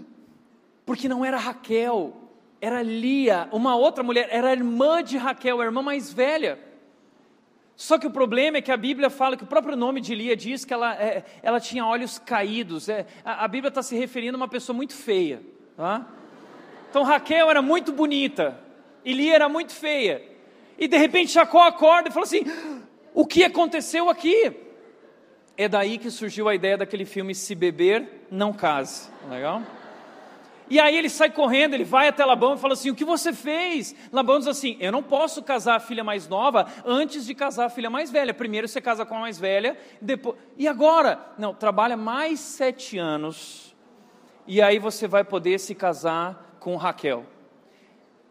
porque 0.86 1.10
não 1.10 1.26
era 1.26 1.38
Raquel, 1.38 2.14
era 2.62 2.84
Lia, 2.84 3.50
uma 3.52 3.76
outra 3.76 4.04
mulher, 4.04 4.30
era 4.32 4.50
a 4.50 4.54
irmã 4.54 5.04
de 5.04 5.18
Raquel, 5.18 5.60
a 5.60 5.66
irmã 5.66 5.82
mais 5.82 6.14
velha. 6.14 6.71
Só 7.82 7.98
que 7.98 8.06
o 8.06 8.12
problema 8.12 8.58
é 8.58 8.62
que 8.62 8.72
a 8.72 8.78
Bíblia 8.78 9.10
fala 9.10 9.36
que 9.36 9.44
o 9.44 9.48
próprio 9.48 9.76
nome 9.76 10.02
de 10.02 10.14
Lia 10.14 10.36
diz 10.36 10.64
que 10.64 10.72
ela, 10.72 10.94
é, 11.02 11.26
ela 11.42 11.60
tinha 11.60 11.84
olhos 11.84 12.20
caídos. 12.20 12.88
É, 12.88 13.08
a, 13.26 13.44
a, 13.44 13.48
Bíblia 13.48 13.70
está 13.70 13.82
se 13.82 13.96
referindo 13.96 14.36
a 14.36 14.42
uma 14.42 14.48
pessoa 14.48 14.76
muito 14.76 14.94
feia. 14.94 15.42
Tá? 15.76 16.06
Então 16.92 17.02
Raquel 17.02 17.50
era 17.50 17.60
muito 17.60 17.92
bonita 17.92 18.56
e 19.04 19.14
Lia 19.14 19.34
era 19.34 19.50
muito 19.50 19.74
feia. 19.74 20.22
E 20.78 20.88
de 20.88 20.96
repente 20.96 21.34
Jacó 21.34 21.64
acorda 21.64 22.10
e 22.10 22.12
fala 22.12 22.28
assim: 22.28 22.44
O 23.16 23.26
que 23.26 23.44
aconteceu 23.44 24.12
aqui? 24.12 24.56
É 25.58 25.68
daí 25.68 25.98
que 25.98 26.12
surgiu 26.12 26.48
a 26.48 26.54
ideia 26.54 26.78
daquele 26.78 27.04
filme 27.04 27.34
Se 27.34 27.56
Beber, 27.56 28.28
Não 28.30 28.54
Case. 28.54 29.10
Legal? 29.28 29.64
E 30.70 30.80
aí 30.80 30.98
ele 30.98 31.10
sai 31.10 31.30
correndo, 31.30 31.74
ele 31.74 31.84
vai 31.84 32.08
até 32.08 32.24
Labão 32.24 32.56
e 32.56 32.58
fala 32.58 32.74
assim: 32.74 32.90
O 32.90 32.96
que 32.96 33.04
você 33.04 33.34
fez? 33.34 33.96
Labão 34.12 34.40
diz 34.40 34.48
assim: 34.48 34.78
Eu 34.80 34.92
não 34.92 35.04
posso 35.04 35.44
casar 35.44 35.76
a 35.76 35.80
filha 35.80 36.04
mais 36.04 36.28
nova 36.28 36.66
antes 36.86 37.26
de 37.26 37.36
casar 37.36 37.66
a 37.66 37.70
filha 37.70 37.90
mais 37.90 38.10
velha. 38.10 38.34
Primeiro 38.34 38.68
você 38.68 38.80
casa 38.80 39.06
com 39.06 39.16
a 39.16 39.20
mais 39.20 39.38
velha, 39.38 39.78
depois. 40.00 40.38
E 40.58 40.68
agora? 40.68 41.20
Não, 41.38 41.54
trabalha 41.54 41.98
mais 41.98 42.40
sete 42.40 42.98
anos, 42.98 43.76
e 44.48 44.62
aí 44.62 44.80
você 44.80 45.08
vai 45.08 45.24
poder 45.24 45.60
se 45.60 45.76
casar 45.76 46.58
com 46.60 46.76
Raquel. 46.76 47.26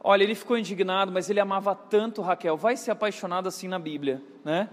Olha, 0.03 0.23
ele 0.23 0.35
ficou 0.35 0.57
indignado, 0.57 1.13
mas 1.13 1.29
ele 1.29 1.41
amava 1.41 1.75
tanto 1.75 2.23
Raquel. 2.23 2.57
Vai 2.57 2.75
ser 2.75 2.91
apaixonado 2.91 3.49
assim 3.49 3.69
na 3.69 3.79
Bíblia, 3.79 4.23
né? 4.43 4.71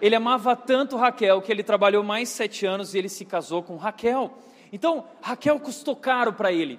Ele 0.00 0.14
amava 0.14 0.56
tanto 0.56 0.96
Raquel 0.96 1.42
que 1.42 1.52
ele 1.52 1.62
trabalhou 1.62 2.02
mais 2.02 2.28
sete 2.28 2.64
anos 2.64 2.94
e 2.94 2.98
ele 2.98 3.08
se 3.08 3.24
casou 3.24 3.62
com 3.62 3.76
Raquel. 3.76 4.32
Então, 4.72 5.06
Raquel 5.20 5.58
custou 5.60 5.96
caro 5.96 6.32
para 6.32 6.52
ele. 6.52 6.78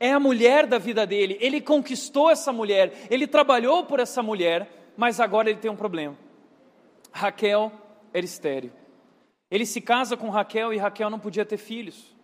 É 0.00 0.12
a 0.12 0.20
mulher 0.20 0.66
da 0.66 0.78
vida 0.78 1.06
dele. 1.06 1.36
Ele 1.40 1.60
conquistou 1.60 2.30
essa 2.30 2.52
mulher. 2.52 3.06
Ele 3.10 3.26
trabalhou 3.26 3.84
por 3.84 4.00
essa 4.00 4.22
mulher, 4.22 4.92
mas 4.96 5.20
agora 5.20 5.50
ele 5.50 5.58
tem 5.58 5.70
um 5.70 5.76
problema. 5.76 6.16
Raquel 7.12 7.72
era 8.12 8.24
estéreo. 8.24 8.72
Ele 9.50 9.66
se 9.66 9.80
casa 9.80 10.16
com 10.16 10.28
Raquel 10.28 10.72
e 10.72 10.78
Raquel 10.78 11.10
não 11.10 11.18
podia 11.18 11.44
ter 11.44 11.56
filhos. 11.56 12.14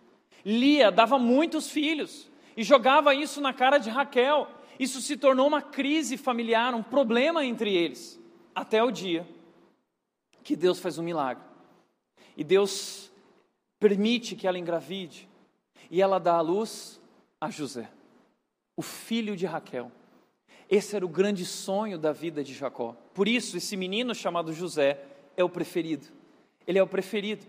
Lia 0.45 0.91
dava 0.91 1.17
muitos 1.17 1.69
filhos 1.69 2.29
e 2.55 2.63
jogava 2.63 3.13
isso 3.15 3.41
na 3.41 3.51
cara 3.51 3.77
de 3.77 3.89
Raquel. 3.89 4.47
Isso 4.79 5.01
se 5.01 5.17
tornou 5.17 5.47
uma 5.47 5.61
crise 5.61 6.17
familiar, 6.17 6.73
um 6.75 6.83
problema 6.83 7.43
entre 7.45 7.73
eles, 7.73 8.19
até 8.53 8.83
o 8.83 8.91
dia 8.91 9.25
que 10.45 10.55
Deus 10.55 10.79
faz 10.79 10.99
um 10.99 11.03
milagre. 11.03 11.43
E 12.37 12.43
Deus 12.43 13.11
permite 13.87 14.35
que 14.35 14.47
ela 14.47 14.57
engravide 14.57 15.29
e 15.91 16.01
ela 16.01 16.19
dá 16.19 16.33
à 16.33 16.41
luz 16.41 16.99
a 17.39 17.51
José, 17.51 17.87
o 18.75 18.81
filho 18.81 19.35
de 19.35 19.45
Raquel. 19.45 19.91
Esse 20.67 20.95
era 20.95 21.05
o 21.05 21.09
grande 21.09 21.45
sonho 21.45 21.95
da 21.95 22.11
vida 22.11 22.43
de 22.43 22.51
Jacó. 22.51 22.97
Por 23.13 23.27
isso, 23.27 23.57
esse 23.57 23.77
menino 23.77 24.15
chamado 24.15 24.51
José 24.51 25.05
é 25.37 25.43
o 25.43 25.49
preferido. 25.49 26.07
Ele 26.65 26.79
é 26.79 26.81
o 26.81 26.87
preferido. 26.87 27.45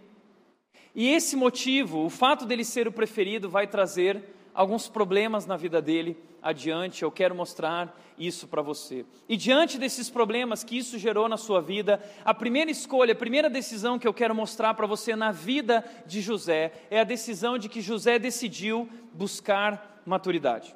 E 0.95 1.09
esse 1.09 1.37
motivo, 1.37 2.05
o 2.05 2.11
fato 2.11 2.45
dele 2.45 2.67
ser 2.67 2.87
o 2.87 2.93
preferido, 2.93 3.49
vai 3.49 3.67
trazer 3.67 4.23
alguns 4.57 4.89
problemas 4.89 5.45
na 5.45 5.57
vida 5.57 5.83
dele 5.83 6.17
adiante. 6.43 7.03
Eu 7.03 7.13
quero 7.13 7.35
mostrar 7.35 7.95
isso 8.19 8.49
para 8.49 8.63
você. 8.63 9.05
E 9.29 9.37
diante 9.37 9.79
desses 9.79 10.09
problemas 10.09 10.65
que 10.65 10.79
isso 10.79 10.99
gerou 10.99 11.29
na 11.29 11.37
sua 11.37 11.61
vida, 11.61 12.03
a 12.25 12.33
primeira 12.33 12.71
escolha, 12.71 13.13
a 13.13 13.17
primeira 13.17 13.51
decisão 13.51 13.99
que 13.99 14.09
eu 14.09 14.15
quero 14.15 14.35
mostrar 14.35 14.73
para 14.75 14.87
você 14.87 15.15
na 15.15 15.31
vida 15.31 15.85
de 16.07 16.23
José 16.23 16.73
é 16.91 17.01
a 17.01 17.05
decisão 17.05 17.59
de 17.59 17.69
que 17.69 17.83
José 17.83 18.19
decidiu 18.19 18.89
buscar 19.13 20.03
maturidade. 20.07 20.75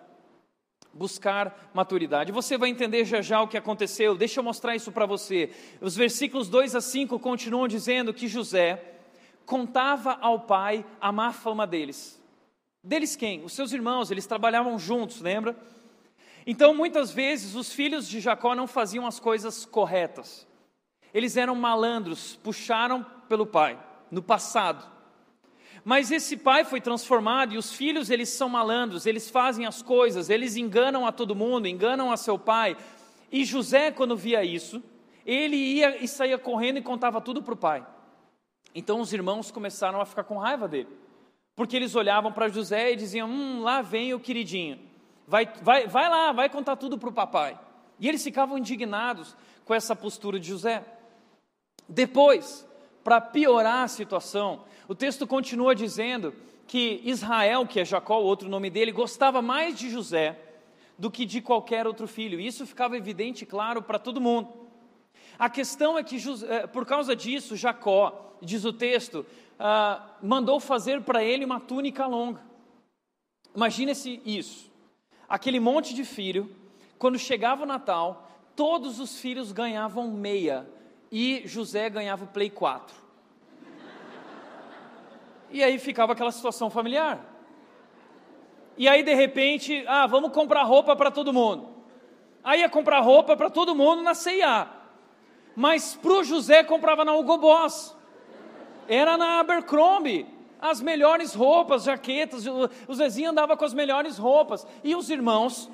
Buscar 0.93 1.71
maturidade. 1.73 2.33
Você 2.33 2.59
vai 2.59 2.69
entender 2.69 3.05
já 3.07 3.23
já 3.23 3.41
o 3.41 3.49
que 3.49 3.57
aconteceu. 3.57 4.15
Deixa 4.17 4.41
eu 4.41 4.45
mostrar 4.45 4.77
isso 4.77 4.93
para 4.93 5.07
você. 5.07 5.51
Os 5.81 5.97
versículos 5.97 6.49
2 6.49 6.75
a 6.75 6.81
5 6.81 7.19
continuam 7.19 7.67
dizendo 7.67 8.13
que 8.13 8.29
José 8.29 8.97
contava 9.47 10.19
ao 10.21 10.41
pai 10.41 10.85
a 11.01 11.11
má 11.11 11.33
fama 11.33 11.67
deles. 11.67 12.20
Deles 12.83 13.15
quem? 13.15 13.45
Os 13.45 13.53
seus 13.53 13.73
irmãos, 13.73 14.11
eles 14.11 14.27
trabalhavam 14.27 14.79
juntos, 14.79 15.21
lembra? 15.21 15.57
Então, 16.47 16.75
muitas 16.75 17.11
vezes, 17.11 17.55
os 17.55 17.73
filhos 17.73 18.09
de 18.09 18.21
Jacó 18.21 18.55
não 18.55 18.67
faziam 18.67 19.07
as 19.07 19.21
coisas 19.21 19.65
corretas. 19.65 20.47
Eles 21.13 21.37
eram 21.37 21.55
malandros, 21.55 22.37
puxaram 22.37 23.05
pelo 23.29 23.47
pai, 23.47 23.79
no 24.11 24.23
passado. 24.23 24.85
Mas 25.85 26.11
esse 26.11 26.37
pai 26.37 26.65
foi 26.65 26.81
transformado 26.81 27.55
e 27.55 27.59
os 27.59 27.73
filhos, 27.73 28.11
eles 28.11 28.29
são 28.29 28.49
malandros, 28.49 29.07
eles 29.07 29.31
fazem 29.31 29.67
as 29.67 29.83
coisas, 29.83 30.29
eles 30.29 30.57
enganam 30.57 31.07
a 31.07 31.13
todo 31.13 31.35
mundo, 31.35 31.67
enganam 31.67 32.13
a 32.13 32.17
seu 32.17 32.39
pai. 32.39 32.77
E 33.33 33.45
José, 33.45 33.91
quando 33.91 34.17
via 34.17 34.45
isso, 34.45 34.83
ele 35.25 35.57
ia 35.57 36.03
e 36.03 36.09
saía 36.09 36.39
correndo 36.39 36.79
e 36.79 36.83
contava 36.83 37.21
tudo 37.21 37.43
para 37.43 37.55
o 37.55 37.57
pai. 37.57 37.87
Então 38.75 39.01
os 39.01 39.13
irmãos 39.13 39.51
começaram 39.51 40.01
a 40.01 40.05
ficar 40.05 40.25
com 40.25 40.39
raiva 40.39 40.69
dele, 40.69 40.89
porque 41.61 41.77
eles 41.77 41.95
olhavam 41.95 42.33
para 42.33 42.49
José 42.49 42.93
e 42.93 42.97
diziam: 42.97 43.29
Hum, 43.29 43.61
lá 43.61 43.83
vem 43.83 44.15
o 44.15 44.19
queridinho 44.19 44.91
vai, 45.31 45.47
vai, 45.63 45.87
vai 45.87 46.11
lá, 46.11 46.33
vai 46.33 46.49
contar 46.49 46.75
tudo 46.75 46.99
para 46.99 47.09
o 47.09 47.13
papai. 47.13 47.57
E 48.01 48.09
eles 48.09 48.25
ficavam 48.25 48.59
indignados 48.59 49.37
com 49.65 49.73
essa 49.73 49.95
postura 49.95 50.41
de 50.41 50.49
José. 50.49 50.83
Depois, 51.89 52.67
para 53.05 53.21
piorar 53.21 53.85
a 53.85 53.89
situação, 53.89 54.65
o 54.89 54.95
texto 54.95 55.27
continua 55.27 55.73
dizendo 55.73 56.35
que 56.67 57.01
Israel, 57.05 57.65
que 57.67 57.79
é 57.79 57.85
Jacó, 57.85 58.21
o 58.21 58.25
outro 58.25 58.49
nome 58.49 58.71
dele, 58.71 58.91
gostava 58.91 59.41
mais 59.41 59.79
de 59.79 59.89
José 59.89 60.37
do 60.99 61.11
que 61.11 61.25
de 61.25 61.41
qualquer 61.41 61.87
outro 61.87 62.09
filho. 62.09 62.41
Isso 62.41 62.67
ficava 62.67 62.97
evidente, 62.97 63.47
claro, 63.47 63.83
para 63.83 63.99
todo 63.99 64.21
mundo. 64.21 64.49
A 65.39 65.49
questão 65.49 65.97
é 65.97 66.03
que, 66.03 66.17
eh, 66.49 66.67
por 66.67 66.85
causa 66.85 67.15
disso, 67.15 67.55
Jacó, 67.55 68.35
diz 68.43 68.65
o 68.65 68.73
texto, 68.73 69.25
uh, 69.61 70.03
mandou 70.21 70.59
fazer 70.59 71.03
para 71.03 71.23
ele 71.23 71.45
uma 71.45 71.61
túnica 71.61 72.07
longa. 72.07 72.41
Imagine-se 73.55 74.21
isso 74.25 74.71
aquele 75.31 75.61
monte 75.61 75.95
de 75.95 76.05
filho, 76.05 76.51
quando 76.99 77.17
chegava 77.17 77.63
o 77.63 77.67
Natal, 77.67 78.29
todos 78.57 78.99
os 78.99 79.21
filhos 79.21 79.53
ganhavam 79.53 80.11
meia 80.11 80.69
e 81.11 81.43
José 81.47 81.89
ganhava 81.89 82.25
o 82.25 82.27
Play 82.27 82.51
4. 82.51 82.97
E 85.53 85.63
aí 85.63 85.79
ficava 85.79 86.13
aquela 86.13 86.33
situação 86.33 86.69
familiar. 86.69 87.25
E 88.77 88.89
aí 88.89 89.05
de 89.05 89.15
repente, 89.15 89.85
ah, 89.87 90.07
vamos 90.07 90.33
comprar 90.33 90.65
roupa 90.65 90.97
para 90.97 91.13
todo 91.13 91.33
mundo. 91.33 91.69
Aí 92.43 92.61
ia 92.61 92.69
comprar 92.69 93.01
roupa 93.01 93.37
para 93.37 93.51
todo 93.51 93.75
mundo 93.75 94.03
na 94.03 94.15
CIA. 94.15 94.69
Mas 95.55 95.95
para 95.95 96.13
o 96.13 96.25
José 96.25 96.65
comprava 96.65 97.05
na 97.05 97.15
Hugo 97.15 97.39
Boss. 97.39 97.97
Era 98.91 99.17
na 99.17 99.39
Abercrombie 99.39 100.27
as 100.61 100.81
melhores 100.81 101.33
roupas, 101.33 101.85
jaquetas, 101.85 102.45
o 102.89 102.95
Zezinho 102.95 103.31
andava 103.31 103.57
com 103.57 103.65
as 103.65 103.73
melhores 103.73 104.19
roupas. 104.19 104.67
E 104.83 104.97
os 104.97 105.09
irmãos 105.09 105.71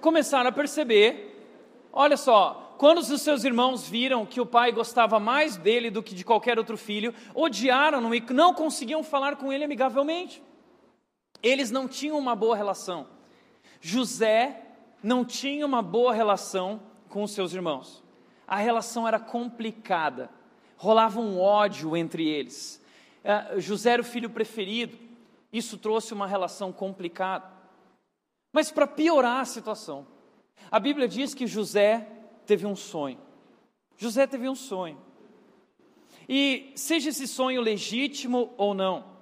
começaram 0.00 0.48
a 0.48 0.52
perceber: 0.52 1.46
olha 1.92 2.16
só, 2.16 2.74
quando 2.78 2.98
os 2.98 3.20
seus 3.20 3.44
irmãos 3.44 3.86
viram 3.86 4.24
que 4.24 4.40
o 4.40 4.46
pai 4.46 4.72
gostava 4.72 5.20
mais 5.20 5.58
dele 5.58 5.90
do 5.90 6.02
que 6.02 6.14
de 6.14 6.24
qualquer 6.24 6.58
outro 6.58 6.78
filho, 6.78 7.14
odiaram-no 7.34 8.14
e 8.14 8.24
não 8.30 8.54
conseguiam 8.54 9.04
falar 9.04 9.36
com 9.36 9.52
ele 9.52 9.64
amigavelmente. 9.64 10.42
Eles 11.42 11.70
não 11.70 11.86
tinham 11.86 12.18
uma 12.18 12.34
boa 12.34 12.56
relação. 12.56 13.06
José 13.82 14.62
não 15.02 15.26
tinha 15.26 15.66
uma 15.66 15.82
boa 15.82 16.14
relação 16.14 16.80
com 17.10 17.22
os 17.22 17.32
seus 17.32 17.52
irmãos. 17.52 18.02
A 18.48 18.56
relação 18.56 19.06
era 19.06 19.20
complicada, 19.20 20.30
rolava 20.76 21.20
um 21.20 21.40
ódio 21.40 21.96
entre 21.96 22.26
eles. 22.28 22.82
É, 23.24 23.60
José 23.60 23.92
era 23.92 24.02
o 24.02 24.04
filho 24.04 24.30
preferido, 24.30 24.96
isso 25.52 25.78
trouxe 25.78 26.12
uma 26.12 26.26
relação 26.26 26.72
complicada. 26.72 27.50
Mas 28.52 28.70
para 28.70 28.86
piorar 28.86 29.40
a 29.40 29.44
situação, 29.44 30.06
a 30.70 30.78
Bíblia 30.78 31.08
diz 31.08 31.34
que 31.34 31.46
José 31.46 32.06
teve 32.46 32.66
um 32.66 32.76
sonho. 32.76 33.18
José 33.96 34.26
teve 34.26 34.48
um 34.48 34.54
sonho. 34.54 34.98
E 36.28 36.72
seja 36.74 37.10
esse 37.10 37.26
sonho 37.26 37.60
legítimo 37.60 38.52
ou 38.56 38.74
não, 38.74 39.16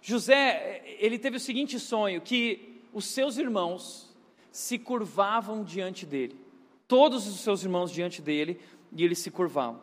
José, 0.00 0.84
ele 1.00 1.18
teve 1.18 1.36
o 1.36 1.40
seguinte 1.40 1.80
sonho: 1.80 2.20
que 2.20 2.80
os 2.92 3.06
seus 3.06 3.38
irmãos 3.38 4.14
se 4.52 4.78
curvavam 4.78 5.64
diante 5.64 6.06
dele. 6.06 6.38
Todos 6.86 7.26
os 7.26 7.40
seus 7.40 7.64
irmãos 7.64 7.90
diante 7.90 8.22
dele, 8.22 8.60
e 8.92 9.02
eles 9.02 9.18
se 9.18 9.32
curvavam. 9.32 9.80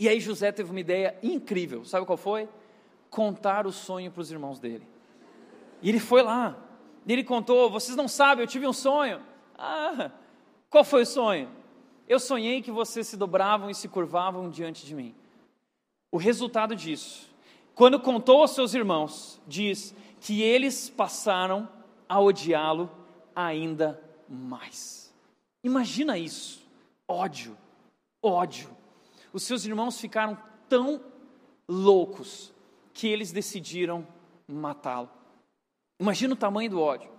E 0.00 0.08
aí 0.08 0.18
José 0.18 0.50
teve 0.50 0.70
uma 0.70 0.80
ideia 0.80 1.14
incrível. 1.22 1.84
Sabe 1.84 2.06
qual 2.06 2.16
foi? 2.16 2.48
Contar 3.10 3.66
o 3.66 3.72
sonho 3.72 4.10
para 4.10 4.22
os 4.22 4.32
irmãos 4.32 4.58
dele. 4.58 4.88
E 5.82 5.90
ele 5.90 6.00
foi 6.00 6.22
lá. 6.22 6.56
E 7.06 7.12
ele 7.12 7.22
contou: 7.22 7.68
Vocês 7.68 7.94
não 7.94 8.08
sabem, 8.08 8.42
eu 8.42 8.48
tive 8.48 8.66
um 8.66 8.72
sonho. 8.72 9.20
Ah, 9.58 10.10
qual 10.70 10.82
foi 10.84 11.02
o 11.02 11.06
sonho? 11.06 11.50
Eu 12.08 12.18
sonhei 12.18 12.62
que 12.62 12.70
vocês 12.70 13.08
se 13.08 13.16
dobravam 13.16 13.68
e 13.68 13.74
se 13.74 13.88
curvavam 13.88 14.48
diante 14.48 14.86
de 14.86 14.94
mim. 14.94 15.14
O 16.10 16.16
resultado 16.16 16.74
disso, 16.74 17.30
quando 17.74 18.00
contou 18.00 18.40
aos 18.40 18.52
seus 18.52 18.72
irmãos, 18.72 19.38
diz 19.46 19.94
que 20.18 20.40
eles 20.40 20.88
passaram 20.88 21.68
a 22.08 22.18
odiá-lo 22.18 22.90
ainda 23.36 24.02
mais. 24.26 25.12
Imagina 25.62 26.16
isso: 26.16 26.66
ódio, 27.06 27.54
ódio. 28.22 28.79
Os 29.32 29.42
seus 29.42 29.64
irmãos 29.64 30.00
ficaram 30.00 30.36
tão 30.68 31.00
loucos 31.68 32.52
que 32.92 33.06
eles 33.06 33.32
decidiram 33.32 34.06
matá-lo. 34.46 35.08
Imagina 35.98 36.34
o 36.34 36.36
tamanho 36.36 36.70
do 36.70 36.80
ódio. 36.80 37.10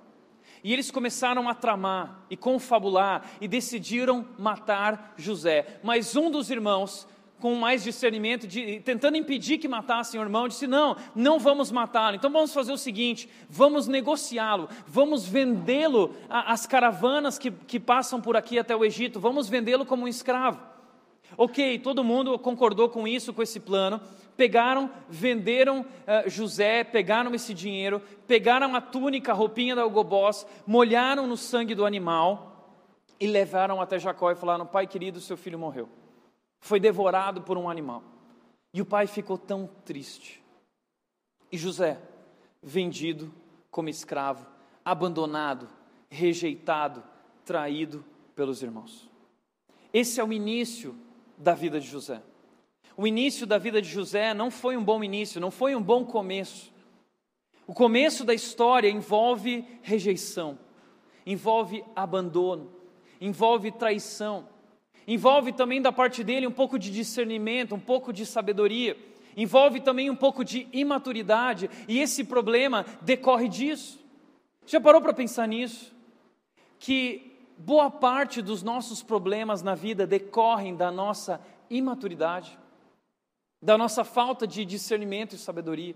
E 0.63 0.73
eles 0.73 0.91
começaram 0.91 1.49
a 1.49 1.55
tramar 1.55 2.25
e 2.29 2.37
confabular 2.37 3.25
e 3.39 3.47
decidiram 3.47 4.27
matar 4.37 5.13
José. 5.17 5.79
Mas 5.83 6.15
um 6.15 6.29
dos 6.29 6.51
irmãos, 6.51 7.07
com 7.39 7.55
mais 7.55 7.83
discernimento, 7.83 8.47
de, 8.47 8.79
tentando 8.81 9.17
impedir 9.17 9.57
que 9.57 9.67
matassem 9.67 10.19
o 10.19 10.23
irmão, 10.23 10.47
disse: 10.47 10.67
Não, 10.67 10.95
não 11.15 11.39
vamos 11.39 11.71
matá-lo. 11.71 12.15
Então 12.15 12.31
vamos 12.31 12.53
fazer 12.53 12.71
o 12.71 12.77
seguinte: 12.77 13.27
vamos 13.49 13.87
negociá-lo, 13.87 14.69
vamos 14.85 15.25
vendê-lo 15.25 16.15
às 16.29 16.67
caravanas 16.67 17.39
que, 17.39 17.49
que 17.49 17.79
passam 17.79 18.21
por 18.21 18.37
aqui 18.37 18.59
até 18.59 18.75
o 18.75 18.85
Egito, 18.85 19.19
vamos 19.19 19.49
vendê-lo 19.49 19.85
como 19.85 20.03
um 20.03 20.07
escravo. 20.07 20.70
Ok, 21.37 21.79
todo 21.79 22.03
mundo 22.03 22.37
concordou 22.39 22.89
com 22.89 23.07
isso, 23.07 23.33
com 23.33 23.41
esse 23.41 23.59
plano 23.59 24.01
pegaram, 24.41 24.89
venderam 25.07 25.81
uh, 25.81 26.27
José, 26.27 26.83
pegaram 26.83 27.35
esse 27.35 27.53
dinheiro, 27.53 28.01
pegaram 28.25 28.75
a 28.75 28.81
túnica, 28.81 29.31
a 29.31 29.35
roupinha 29.35 29.75
da 29.75 29.85
Ogobós, 29.85 30.47
molharam 30.65 31.27
no 31.27 31.37
sangue 31.37 31.75
do 31.75 31.85
animal 31.85 32.75
e 33.19 33.27
levaram 33.27 33.79
até 33.79 33.99
Jacó 33.99 34.31
e 34.31 34.35
falaram: 34.35 34.65
Pai 34.65 34.87
querido, 34.87 35.21
seu 35.21 35.37
filho 35.37 35.59
morreu. 35.59 35.87
Foi 36.59 36.79
devorado 36.79 37.43
por 37.43 37.55
um 37.55 37.69
animal. 37.69 38.03
E 38.73 38.81
o 38.81 38.85
pai 38.85 39.05
ficou 39.05 39.37
tão 39.37 39.69
triste. 39.85 40.41
E 41.51 41.57
José, 41.57 41.99
vendido 42.63 43.31
como 43.69 43.89
escravo, 43.89 44.47
abandonado, 44.83 45.67
rejeitado, 46.09 47.03
traído 47.45 48.03
pelos 48.35 48.63
irmãos. 48.63 49.07
Esse 49.93 50.19
é 50.19 50.23
o 50.23 50.33
início 50.33 50.95
da 51.41 51.53
vida 51.53 51.79
de 51.79 51.87
José. 51.87 52.21
O 52.95 53.07
início 53.07 53.47
da 53.47 53.57
vida 53.57 53.81
de 53.81 53.89
José 53.89 54.33
não 54.33 54.51
foi 54.51 54.77
um 54.77 54.83
bom 54.83 55.03
início, 55.03 55.41
não 55.41 55.49
foi 55.49 55.75
um 55.75 55.81
bom 55.81 56.05
começo. 56.05 56.71
O 57.65 57.73
começo 57.73 58.23
da 58.23 58.33
história 58.33 58.89
envolve 58.89 59.65
rejeição, 59.81 60.59
envolve 61.25 61.83
abandono, 61.95 62.71
envolve 63.19 63.71
traição, 63.71 64.47
envolve 65.07 65.53
também 65.53 65.81
da 65.81 65.91
parte 65.91 66.23
dele 66.23 66.45
um 66.45 66.51
pouco 66.51 66.77
de 66.77 66.91
discernimento, 66.91 67.73
um 67.73 67.79
pouco 67.79 68.11
de 68.11 68.25
sabedoria, 68.25 68.97
envolve 69.35 69.79
também 69.79 70.09
um 70.09 70.15
pouco 70.15 70.43
de 70.43 70.67
imaturidade, 70.71 71.69
e 71.87 71.99
esse 71.99 72.23
problema 72.23 72.85
decorre 73.01 73.47
disso. 73.47 73.99
Já 74.65 74.79
parou 74.79 75.01
para 75.01 75.13
pensar 75.13 75.47
nisso? 75.47 75.95
Que 76.77 77.30
boa 77.61 77.89
parte 77.89 78.41
dos 78.41 78.63
nossos 78.63 79.01
problemas 79.03 79.61
na 79.61 79.75
vida 79.75 80.05
decorrem 80.05 80.75
da 80.75 80.91
nossa 80.91 81.41
imaturidade 81.69 82.59
da 83.61 83.77
nossa 83.77 84.03
falta 84.03 84.47
de 84.47 84.65
discernimento 84.65 85.35
e 85.35 85.37
sabedoria. 85.37 85.95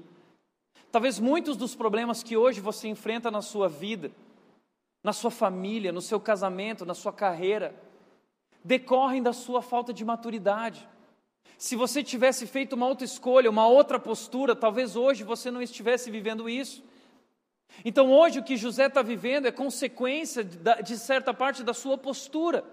Talvez 0.92 1.20
muitos 1.20 1.58
dos 1.58 1.76
problemas 1.76 2.22
que 2.22 2.38
hoje 2.38 2.62
você 2.62 2.88
enfrenta 2.88 3.32
na 3.32 3.42
sua 3.42 3.68
vida, 3.68 4.12
na 5.04 5.12
sua 5.12 5.32
família, 5.32 5.92
no 5.92 6.02
seu 6.02 6.20
casamento, 6.20 6.86
na 6.86 6.94
sua 6.94 7.12
carreira, 7.12 7.76
decorrem 8.64 9.22
da 9.22 9.34
sua 9.34 9.62
falta 9.62 9.92
de 9.92 10.06
maturidade. 10.06 10.88
Se 11.58 11.76
você 11.76 12.04
tivesse 12.04 12.46
feito 12.46 12.74
uma 12.74 12.88
outra 12.88 13.06
escolha, 13.06 13.50
uma 13.50 13.68
outra 13.68 14.00
postura, 14.00 14.56
talvez 14.56 14.96
hoje 14.96 15.24
você 15.24 15.50
não 15.50 15.62
estivesse 15.62 16.12
vivendo 16.12 16.48
isso. 16.48 16.84
Então, 17.84 18.12
hoje, 18.12 18.40
o 18.40 18.44
que 18.44 18.58
José 18.58 18.88
está 18.88 19.02
vivendo 19.02 19.48
é 19.48 19.52
consequência 19.52 20.44
de 20.44 20.98
certa 20.98 21.34
parte 21.34 21.64
da 21.64 21.74
sua 21.74 21.98
postura. 21.98 22.64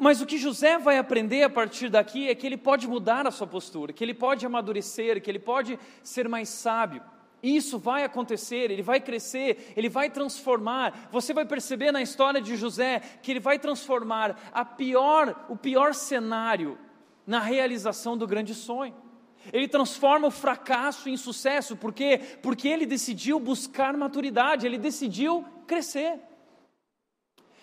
Mas 0.00 0.20
o 0.20 0.26
que 0.26 0.38
José 0.38 0.78
vai 0.78 0.98
aprender 0.98 1.42
a 1.42 1.50
partir 1.50 1.88
daqui 1.88 2.28
é 2.28 2.34
que 2.34 2.46
ele 2.46 2.56
pode 2.56 2.88
mudar 2.88 3.26
a 3.26 3.30
sua 3.30 3.46
postura, 3.46 3.92
que 3.92 4.02
ele 4.02 4.14
pode 4.14 4.46
amadurecer, 4.46 5.20
que 5.20 5.30
ele 5.30 5.38
pode 5.38 5.78
ser 6.02 6.28
mais 6.28 6.48
sábio. 6.48 7.02
Isso 7.42 7.78
vai 7.78 8.02
acontecer, 8.02 8.70
ele 8.70 8.82
vai 8.82 9.00
crescer, 9.00 9.72
ele 9.76 9.88
vai 9.88 10.10
transformar. 10.10 11.08
Você 11.12 11.32
vai 11.32 11.44
perceber 11.44 11.92
na 11.92 12.02
história 12.02 12.40
de 12.40 12.56
José 12.56 13.00
que 13.22 13.30
ele 13.30 13.40
vai 13.40 13.58
transformar 13.58 14.36
a 14.52 14.64
pior, 14.64 15.46
o 15.48 15.56
pior 15.56 15.94
cenário 15.94 16.78
na 17.26 17.38
realização 17.38 18.16
do 18.16 18.26
grande 18.26 18.54
sonho. 18.54 18.94
Ele 19.52 19.68
transforma 19.68 20.28
o 20.28 20.30
fracasso 20.30 21.08
em 21.08 21.16
sucesso, 21.16 21.76
por 21.76 21.92
quê? 21.92 22.20
Porque 22.42 22.68
ele 22.68 22.86
decidiu 22.86 23.38
buscar 23.40 23.96
maturidade, 23.96 24.66
ele 24.66 24.78
decidiu 24.78 25.44
crescer. 25.66 26.20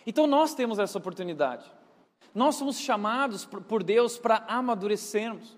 Então 0.06 0.28
nós 0.28 0.54
temos 0.54 0.80
essa 0.80 0.98
oportunidade. 0.98 1.66
Nós 2.34 2.56
somos 2.56 2.80
chamados 2.80 3.46
por 3.46 3.82
Deus 3.82 4.18
para 4.18 4.44
amadurecermos. 4.48 5.58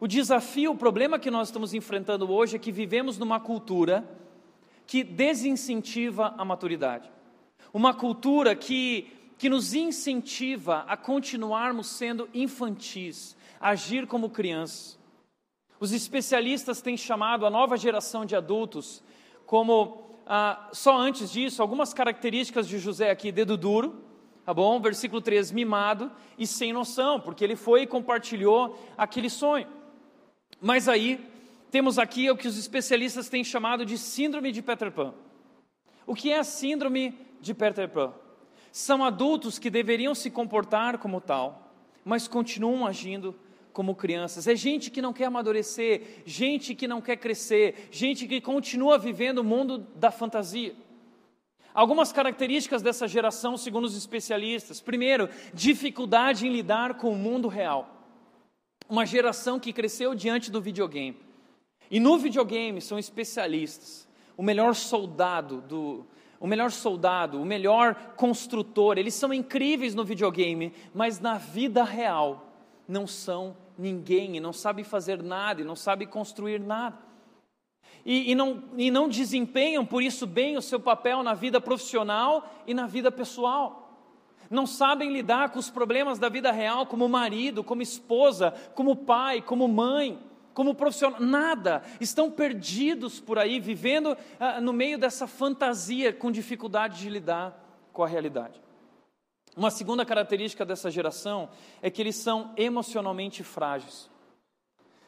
O 0.00 0.08
desafio, 0.08 0.72
o 0.72 0.76
problema 0.76 1.18
que 1.18 1.30
nós 1.30 1.48
estamos 1.48 1.72
enfrentando 1.72 2.30
hoje 2.30 2.56
é 2.56 2.58
que 2.58 2.72
vivemos 2.72 3.16
numa 3.16 3.38
cultura 3.38 4.04
que 4.86 5.02
desincentiva 5.02 6.34
a 6.36 6.44
maturidade. 6.44 7.10
Uma 7.72 7.94
cultura 7.94 8.54
que, 8.54 9.10
que 9.38 9.48
nos 9.48 9.72
incentiva 9.72 10.84
a 10.86 10.96
continuarmos 10.96 11.86
sendo 11.86 12.28
infantis, 12.34 13.36
agir 13.60 14.06
como 14.06 14.30
crianças. 14.30 14.98
Os 15.84 15.92
especialistas 15.92 16.80
têm 16.80 16.96
chamado 16.96 17.44
a 17.44 17.50
nova 17.50 17.76
geração 17.76 18.24
de 18.24 18.34
adultos 18.34 19.02
como, 19.44 20.16
ah, 20.26 20.70
só 20.72 20.96
antes 20.96 21.30
disso, 21.30 21.60
algumas 21.60 21.92
características 21.92 22.66
de 22.66 22.78
José 22.78 23.10
aqui: 23.10 23.30
dedo 23.30 23.54
duro, 23.54 24.02
tá 24.46 24.54
bom? 24.54 24.80
Versículo 24.80 25.20
3, 25.20 25.52
mimado 25.52 26.10
e 26.38 26.46
sem 26.46 26.72
noção, 26.72 27.20
porque 27.20 27.44
ele 27.44 27.54
foi 27.54 27.82
e 27.82 27.86
compartilhou 27.86 28.82
aquele 28.96 29.28
sonho. 29.28 29.68
Mas 30.58 30.88
aí, 30.88 31.22
temos 31.70 31.98
aqui 31.98 32.30
o 32.30 32.36
que 32.38 32.48
os 32.48 32.56
especialistas 32.56 33.28
têm 33.28 33.44
chamado 33.44 33.84
de 33.84 33.98
síndrome 33.98 34.52
de 34.52 34.62
Peter 34.62 34.90
Pan. 34.90 35.12
O 36.06 36.14
que 36.14 36.32
é 36.32 36.38
a 36.38 36.44
síndrome 36.44 37.14
de 37.42 37.52
Peter 37.52 37.90
Pan? 37.90 38.14
São 38.72 39.04
adultos 39.04 39.58
que 39.58 39.68
deveriam 39.68 40.14
se 40.14 40.30
comportar 40.30 40.96
como 40.96 41.20
tal, 41.20 41.74
mas 42.02 42.26
continuam 42.26 42.86
agindo 42.86 43.38
como 43.74 43.94
crianças. 43.94 44.46
É 44.46 44.54
gente 44.54 44.88
que 44.88 45.02
não 45.02 45.12
quer 45.12 45.26
amadurecer, 45.26 46.22
gente 46.24 46.74
que 46.74 46.86
não 46.86 47.00
quer 47.02 47.16
crescer, 47.16 47.88
gente 47.90 48.26
que 48.26 48.40
continua 48.40 48.96
vivendo 48.96 49.38
o 49.38 49.44
mundo 49.44 49.78
da 49.96 50.12
fantasia. 50.12 50.74
Algumas 51.74 52.12
características 52.12 52.80
dessa 52.80 53.08
geração, 53.08 53.56
segundo 53.56 53.84
os 53.84 53.96
especialistas. 53.96 54.80
Primeiro, 54.80 55.28
dificuldade 55.52 56.46
em 56.46 56.52
lidar 56.52 56.94
com 56.94 57.10
o 57.10 57.16
mundo 57.16 57.48
real. 57.48 57.90
Uma 58.88 59.04
geração 59.04 59.58
que 59.58 59.72
cresceu 59.72 60.14
diante 60.14 60.52
do 60.52 60.60
videogame. 60.60 61.18
E 61.90 61.98
no 61.98 62.16
videogame 62.16 62.80
são 62.80 62.96
especialistas. 62.96 64.08
O 64.36 64.42
melhor 64.42 64.76
soldado 64.76 65.60
do, 65.62 66.06
o 66.38 66.46
melhor 66.46 66.70
soldado, 66.70 67.42
o 67.42 67.44
melhor 67.44 68.14
construtor, 68.16 68.98
eles 68.98 69.14
são 69.14 69.34
incríveis 69.34 69.96
no 69.96 70.04
videogame, 70.04 70.72
mas 70.94 71.18
na 71.18 71.38
vida 71.38 71.82
real 71.82 72.52
não 72.86 73.06
são 73.06 73.56
ninguém, 73.76 74.36
e 74.36 74.40
não 74.40 74.52
sabem 74.52 74.84
fazer 74.84 75.22
nada, 75.22 75.60
e 75.60 75.64
não 75.64 75.76
sabem 75.76 76.06
construir 76.06 76.60
nada 76.60 77.14
e, 78.04 78.32
e, 78.32 78.34
não, 78.34 78.62
e 78.76 78.90
não 78.90 79.08
desempenham 79.08 79.84
por 79.84 80.02
isso 80.02 80.26
bem 80.26 80.56
o 80.56 80.62
seu 80.62 80.78
papel 80.78 81.22
na 81.22 81.32
vida 81.32 81.60
profissional 81.60 82.50
e 82.66 82.74
na 82.74 82.86
vida 82.86 83.10
pessoal. 83.10 83.80
Não 84.50 84.66
sabem 84.66 85.10
lidar 85.10 85.50
com 85.50 85.58
os 85.58 85.70
problemas 85.70 86.18
da 86.18 86.28
vida 86.28 86.52
real 86.52 86.86
como 86.86 87.08
marido, 87.08 87.64
como 87.64 87.80
esposa, 87.80 88.52
como 88.74 88.94
pai, 88.94 89.40
como 89.40 89.66
mãe, 89.66 90.18
como 90.52 90.74
profissional, 90.74 91.18
nada. 91.18 91.82
Estão 91.98 92.30
perdidos 92.30 93.20
por 93.20 93.38
aí, 93.38 93.58
vivendo 93.58 94.16
ah, 94.38 94.60
no 94.60 94.72
meio 94.72 94.98
dessa 94.98 95.26
fantasia, 95.26 96.12
com 96.12 96.30
dificuldade 96.30 96.98
de 96.98 97.08
lidar 97.08 97.58
com 97.90 98.04
a 98.04 98.06
realidade. 98.06 98.63
Uma 99.56 99.70
segunda 99.70 100.04
característica 100.04 100.64
dessa 100.64 100.90
geração 100.90 101.48
é 101.80 101.90
que 101.90 102.02
eles 102.02 102.16
são 102.16 102.52
emocionalmente 102.56 103.44
frágeis. 103.44 104.10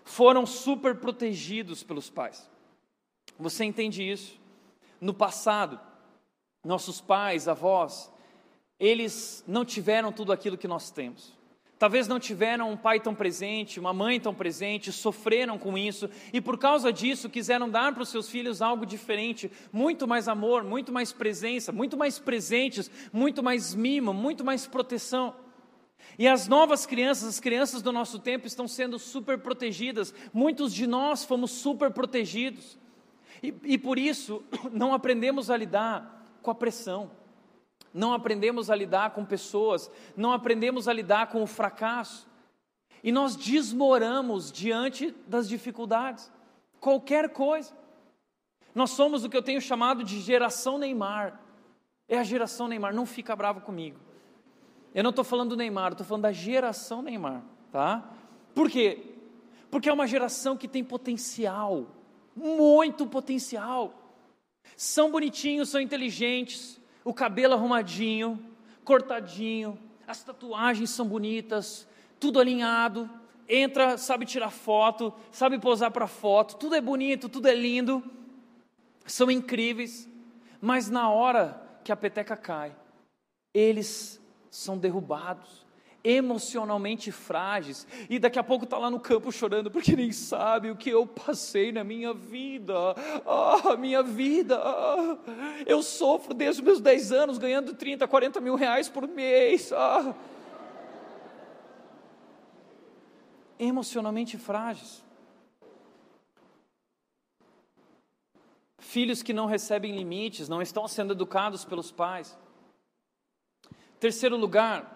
Foram 0.04 0.46
super 0.46 0.96
protegidos 0.96 1.82
pelos 1.82 2.08
pais. 2.08 2.48
Você 3.38 3.64
entende 3.64 4.08
isso? 4.08 4.38
No 5.00 5.12
passado, 5.12 5.80
nossos 6.64 7.00
pais, 7.00 7.48
avós, 7.48 8.10
eles 8.78 9.42
não 9.46 9.64
tiveram 9.64 10.12
tudo 10.12 10.32
aquilo 10.32 10.56
que 10.56 10.68
nós 10.68 10.90
temos. 10.90 11.35
Talvez 11.78 12.08
não 12.08 12.18
tiveram 12.18 12.70
um 12.70 12.76
pai 12.76 12.98
tão 12.98 13.14
presente, 13.14 13.78
uma 13.78 13.92
mãe 13.92 14.18
tão 14.18 14.34
presente, 14.34 14.90
sofreram 14.90 15.58
com 15.58 15.76
isso 15.76 16.08
e 16.32 16.40
por 16.40 16.56
causa 16.58 16.90
disso 16.90 17.28
quiseram 17.28 17.68
dar 17.68 17.92
para 17.92 18.02
os 18.02 18.08
seus 18.08 18.30
filhos 18.30 18.62
algo 18.62 18.86
diferente, 18.86 19.50
muito 19.70 20.08
mais 20.08 20.26
amor, 20.26 20.64
muito 20.64 20.90
mais 20.90 21.12
presença, 21.12 21.72
muito 21.72 21.94
mais 21.94 22.18
presentes, 22.18 22.90
muito 23.12 23.42
mais 23.42 23.74
mimo, 23.74 24.14
muito 24.14 24.42
mais 24.42 24.66
proteção. 24.66 25.34
E 26.18 26.26
as 26.26 26.48
novas 26.48 26.86
crianças, 26.86 27.28
as 27.28 27.40
crianças 27.40 27.82
do 27.82 27.92
nosso 27.92 28.18
tempo, 28.18 28.46
estão 28.46 28.66
sendo 28.66 28.98
super 28.98 29.38
protegidas. 29.38 30.14
Muitos 30.32 30.72
de 30.72 30.86
nós 30.86 31.24
fomos 31.24 31.50
super 31.50 31.90
protegidos. 31.90 32.78
E, 33.42 33.54
e 33.64 33.76
por 33.76 33.98
isso, 33.98 34.42
não 34.72 34.94
aprendemos 34.94 35.50
a 35.50 35.56
lidar 35.56 36.24
com 36.40 36.50
a 36.50 36.54
pressão, 36.54 37.10
não 37.96 38.12
aprendemos 38.12 38.70
a 38.70 38.76
lidar 38.76 39.10
com 39.10 39.24
pessoas, 39.24 39.90
não 40.14 40.30
aprendemos 40.30 40.86
a 40.86 40.92
lidar 40.92 41.28
com 41.28 41.42
o 41.42 41.46
fracasso. 41.46 42.28
E 43.02 43.10
nós 43.10 43.34
desmoramos 43.34 44.52
diante 44.52 45.14
das 45.26 45.48
dificuldades, 45.48 46.30
qualquer 46.78 47.30
coisa. 47.30 47.72
Nós 48.74 48.90
somos 48.90 49.24
o 49.24 49.30
que 49.30 49.36
eu 49.36 49.42
tenho 49.42 49.60
chamado 49.60 50.04
de 50.04 50.20
geração 50.20 50.76
Neymar. 50.76 51.40
É 52.06 52.18
a 52.18 52.22
geração 52.22 52.68
Neymar, 52.68 52.94
não 52.94 53.06
fica 53.06 53.34
bravo 53.34 53.62
comigo. 53.62 53.98
Eu 54.94 55.02
não 55.02 55.10
estou 55.10 55.24
falando 55.24 55.50
do 55.50 55.56
Neymar, 55.56 55.92
estou 55.92 56.06
falando 56.06 56.24
da 56.24 56.32
geração 56.32 57.00
Neymar, 57.00 57.42
tá? 57.72 58.10
Por 58.54 58.70
quê? 58.70 59.14
Porque 59.70 59.88
é 59.88 59.92
uma 59.92 60.06
geração 60.06 60.56
que 60.56 60.68
tem 60.68 60.84
potencial, 60.84 61.86
muito 62.34 63.06
potencial. 63.06 63.94
São 64.76 65.10
bonitinhos, 65.10 65.70
são 65.70 65.80
inteligentes, 65.80 66.78
o 67.06 67.14
cabelo 67.14 67.54
arrumadinho, 67.54 68.44
cortadinho, 68.84 69.78
as 70.08 70.24
tatuagens 70.24 70.90
são 70.90 71.06
bonitas, 71.06 71.86
tudo 72.18 72.40
alinhado, 72.40 73.08
entra, 73.48 73.96
sabe 73.96 74.26
tirar 74.26 74.50
foto, 74.50 75.14
sabe 75.30 75.56
posar 75.56 75.92
para 75.92 76.08
foto, 76.08 76.56
tudo 76.56 76.74
é 76.74 76.80
bonito, 76.80 77.28
tudo 77.28 77.46
é 77.46 77.54
lindo, 77.54 78.02
são 79.06 79.30
incríveis, 79.30 80.08
mas 80.60 80.90
na 80.90 81.08
hora 81.08 81.62
que 81.84 81.92
a 81.92 81.96
peteca 81.96 82.36
cai, 82.36 82.74
eles 83.54 84.20
são 84.50 84.76
derrubados, 84.76 85.65
emocionalmente 86.08 87.10
frágeis, 87.10 87.84
e 88.08 88.16
daqui 88.16 88.38
a 88.38 88.44
pouco 88.44 88.64
está 88.64 88.78
lá 88.78 88.88
no 88.88 89.00
campo 89.00 89.32
chorando 89.32 89.72
porque 89.72 89.96
nem 89.96 90.12
sabe 90.12 90.70
o 90.70 90.76
que 90.76 90.88
eu 90.88 91.04
passei 91.04 91.72
na 91.72 91.82
minha 91.82 92.14
vida. 92.14 92.74
Ah, 93.26 93.76
minha 93.76 94.04
vida, 94.04 94.56
ah, 94.56 95.18
eu 95.66 95.82
sofro 95.82 96.32
desde 96.32 96.62
meus 96.62 96.80
10 96.80 97.10
anos 97.10 97.38
ganhando 97.38 97.74
30, 97.74 98.06
40 98.06 98.40
mil 98.40 98.54
reais 98.54 98.88
por 98.88 99.08
mês. 99.08 99.72
Ah. 99.72 100.14
Emocionalmente 103.58 104.38
frágeis. 104.38 105.04
Filhos 108.78 109.24
que 109.24 109.32
não 109.32 109.46
recebem 109.46 109.96
limites, 109.96 110.48
não 110.48 110.62
estão 110.62 110.86
sendo 110.86 111.12
educados 111.12 111.64
pelos 111.64 111.90
pais. 111.90 112.38
Terceiro 113.98 114.36
lugar, 114.36 114.95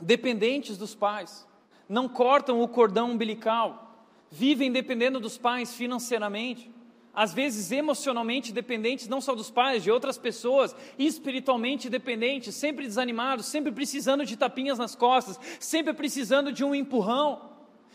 dependentes 0.00 0.76
dos 0.76 0.94
pais, 0.94 1.46
não 1.88 2.08
cortam 2.08 2.60
o 2.60 2.68
cordão 2.68 3.12
umbilical, 3.12 4.04
vivem 4.30 4.70
dependendo 4.72 5.20
dos 5.20 5.38
pais 5.38 5.74
financeiramente, 5.74 6.70
às 7.14 7.32
vezes 7.32 7.72
emocionalmente 7.72 8.52
dependentes 8.52 9.08
não 9.08 9.22
só 9.22 9.34
dos 9.34 9.50
pais, 9.50 9.82
de 9.82 9.90
outras 9.90 10.18
pessoas, 10.18 10.76
espiritualmente 10.98 11.88
dependentes, 11.88 12.54
sempre 12.54 12.84
desanimados, 12.84 13.46
sempre 13.46 13.72
precisando 13.72 14.26
de 14.26 14.36
tapinhas 14.36 14.78
nas 14.78 14.94
costas, 14.94 15.40
sempre 15.58 15.94
precisando 15.94 16.52
de 16.52 16.62
um 16.62 16.74
empurrão, 16.74 17.50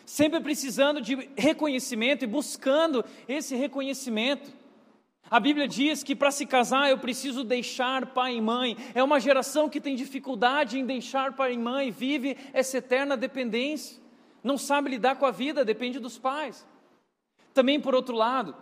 sempre 0.05 0.39
precisando 0.39 0.99
de 0.99 1.29
reconhecimento 1.37 2.23
e 2.23 2.27
buscando 2.27 3.05
esse 3.27 3.55
reconhecimento. 3.55 4.60
A 5.31 5.39
Bíblia 5.39 5.65
diz 5.65 6.03
que 6.03 6.13
para 6.13 6.29
se 6.29 6.45
casar 6.45 6.89
eu 6.89 6.97
preciso 6.97 7.45
deixar 7.45 8.07
pai 8.07 8.35
e 8.35 8.41
mãe. 8.41 8.75
É 8.93 9.01
uma 9.01 9.17
geração 9.17 9.69
que 9.69 9.79
tem 9.79 9.95
dificuldade 9.95 10.77
em 10.77 10.85
deixar 10.85 11.37
pai 11.37 11.53
e 11.53 11.57
mãe, 11.57 11.89
vive 11.89 12.37
essa 12.51 12.79
eterna 12.79 13.15
dependência. 13.15 14.01
Não 14.43 14.57
sabe 14.57 14.89
lidar 14.89 15.15
com 15.15 15.25
a 15.25 15.31
vida, 15.31 15.63
depende 15.63 15.99
dos 15.99 16.17
pais. 16.17 16.67
Também, 17.53 17.79
por 17.79 17.95
outro 17.95 18.13
lado, 18.13 18.53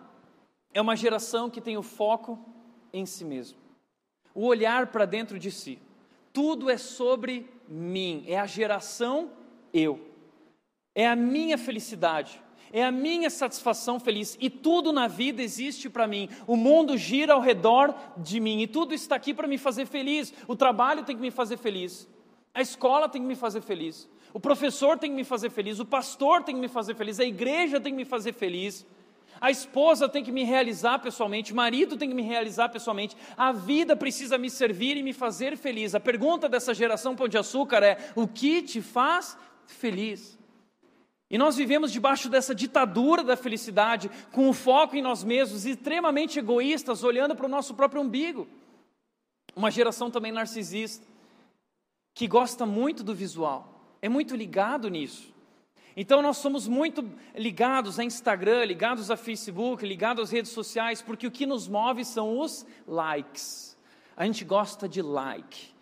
é 0.71 0.79
uma 0.79 0.95
geração 0.95 1.49
que 1.49 1.59
tem 1.59 1.75
o 1.75 1.81
foco 1.81 2.37
em 2.93 3.03
si 3.03 3.25
mesmo, 3.25 3.57
o 4.35 4.45
olhar 4.45 4.87
para 4.87 5.05
dentro 5.05 5.39
de 5.39 5.49
si. 5.49 5.79
Tudo 6.31 6.69
é 6.69 6.77
sobre 6.77 7.49
mim, 7.67 8.23
é 8.27 8.39
a 8.39 8.45
geração 8.45 9.31
eu, 9.73 10.07
é 10.93 11.07
a 11.07 11.15
minha 11.15 11.57
felicidade 11.57 12.39
é 12.71 12.83
a 12.83 12.91
minha 12.91 13.29
satisfação 13.29 13.99
feliz 13.99 14.37
e 14.39 14.49
tudo 14.49 14.91
na 14.91 15.07
vida 15.07 15.41
existe 15.41 15.89
para 15.89 16.07
mim. 16.07 16.29
O 16.45 16.55
mundo 16.55 16.97
gira 16.97 17.33
ao 17.33 17.41
redor 17.41 17.93
de 18.17 18.39
mim 18.39 18.61
e 18.61 18.67
tudo 18.67 18.93
está 18.93 19.15
aqui 19.15 19.33
para 19.33 19.47
me 19.47 19.57
fazer 19.57 19.85
feliz. 19.85 20.33
O 20.47 20.55
trabalho 20.55 21.03
tem 21.03 21.15
que 21.15 21.21
me 21.21 21.31
fazer 21.31 21.57
feliz, 21.57 22.07
a 22.53 22.61
escola 22.61 23.09
tem 23.09 23.21
que 23.21 23.27
me 23.27 23.35
fazer 23.35 23.61
feliz, 23.61 24.09
o 24.33 24.39
professor 24.39 24.97
tem 24.97 25.09
que 25.09 25.15
me 25.15 25.23
fazer 25.23 25.49
feliz, 25.49 25.79
o 25.79 25.85
pastor 25.85 26.43
tem 26.43 26.55
que 26.55 26.61
me 26.61 26.67
fazer 26.67 26.95
feliz, 26.95 27.19
a 27.19 27.25
igreja 27.25 27.79
tem 27.79 27.93
que 27.93 27.97
me 27.97 28.05
fazer 28.05 28.33
feliz. 28.33 28.85
A 29.41 29.49
esposa 29.49 30.09
tem 30.09 30.23
que 30.23 30.31
me 30.31 30.43
realizar 30.43 30.99
pessoalmente, 30.99 31.53
o 31.53 31.55
marido 31.55 31.95
tem 31.95 32.09
que 32.09 32.15
me 32.15 32.21
realizar 32.21 32.67
pessoalmente, 32.69 33.15
a 33.37 33.51
vida 33.53 33.95
precisa 33.95 34.37
me 34.37 34.49
servir 34.49 34.97
e 34.97 35.03
me 35.03 35.13
fazer 35.13 35.55
feliz. 35.55 35.95
A 35.95 35.99
pergunta 35.99 36.49
dessa 36.49 36.73
geração 36.73 37.15
Pão 37.15 37.27
de 37.27 37.37
Açúcar 37.37 37.81
é: 37.83 37.97
o 38.15 38.27
que 38.27 38.61
te 38.61 38.81
faz 38.81 39.37
feliz? 39.65 40.38
E 41.29 41.37
nós 41.37 41.55
vivemos 41.55 41.91
debaixo 41.91 42.27
dessa 42.27 42.55
ditadura 42.55 43.23
da 43.23 43.37
felicidade, 43.37 44.09
com 44.31 44.49
o 44.49 44.53
foco 44.53 44.95
em 44.95 45.01
nós 45.01 45.23
mesmos, 45.23 45.65
extremamente 45.65 46.39
egoístas, 46.39 47.03
olhando 47.03 47.35
para 47.35 47.45
o 47.45 47.49
nosso 47.49 47.75
próprio 47.75 48.01
umbigo. 48.01 48.47
Uma 49.55 49.69
geração 49.69 50.09
também 50.09 50.31
narcisista, 50.31 51.05
que 52.15 52.27
gosta 52.27 52.65
muito 52.65 53.03
do 53.03 53.13
visual, 53.13 53.79
é 54.01 54.09
muito 54.09 54.35
ligado 54.35 54.89
nisso. 54.89 55.31
Então 55.95 56.21
nós 56.21 56.37
somos 56.37 56.67
muito 56.67 57.07
ligados 57.35 57.99
a 57.99 58.03
Instagram, 58.03 58.65
ligados 58.65 59.11
a 59.11 59.17
Facebook, 59.17 59.85
ligados 59.85 60.23
às 60.23 60.31
redes 60.31 60.51
sociais, 60.51 61.01
porque 61.01 61.27
o 61.27 61.31
que 61.31 61.45
nos 61.45 61.67
move 61.67 62.05
são 62.05 62.39
os 62.39 62.65
likes. 62.87 63.77
A 64.15 64.25
gente 64.25 64.43
gosta 64.45 64.87
de 64.87 65.01
like 65.01 65.73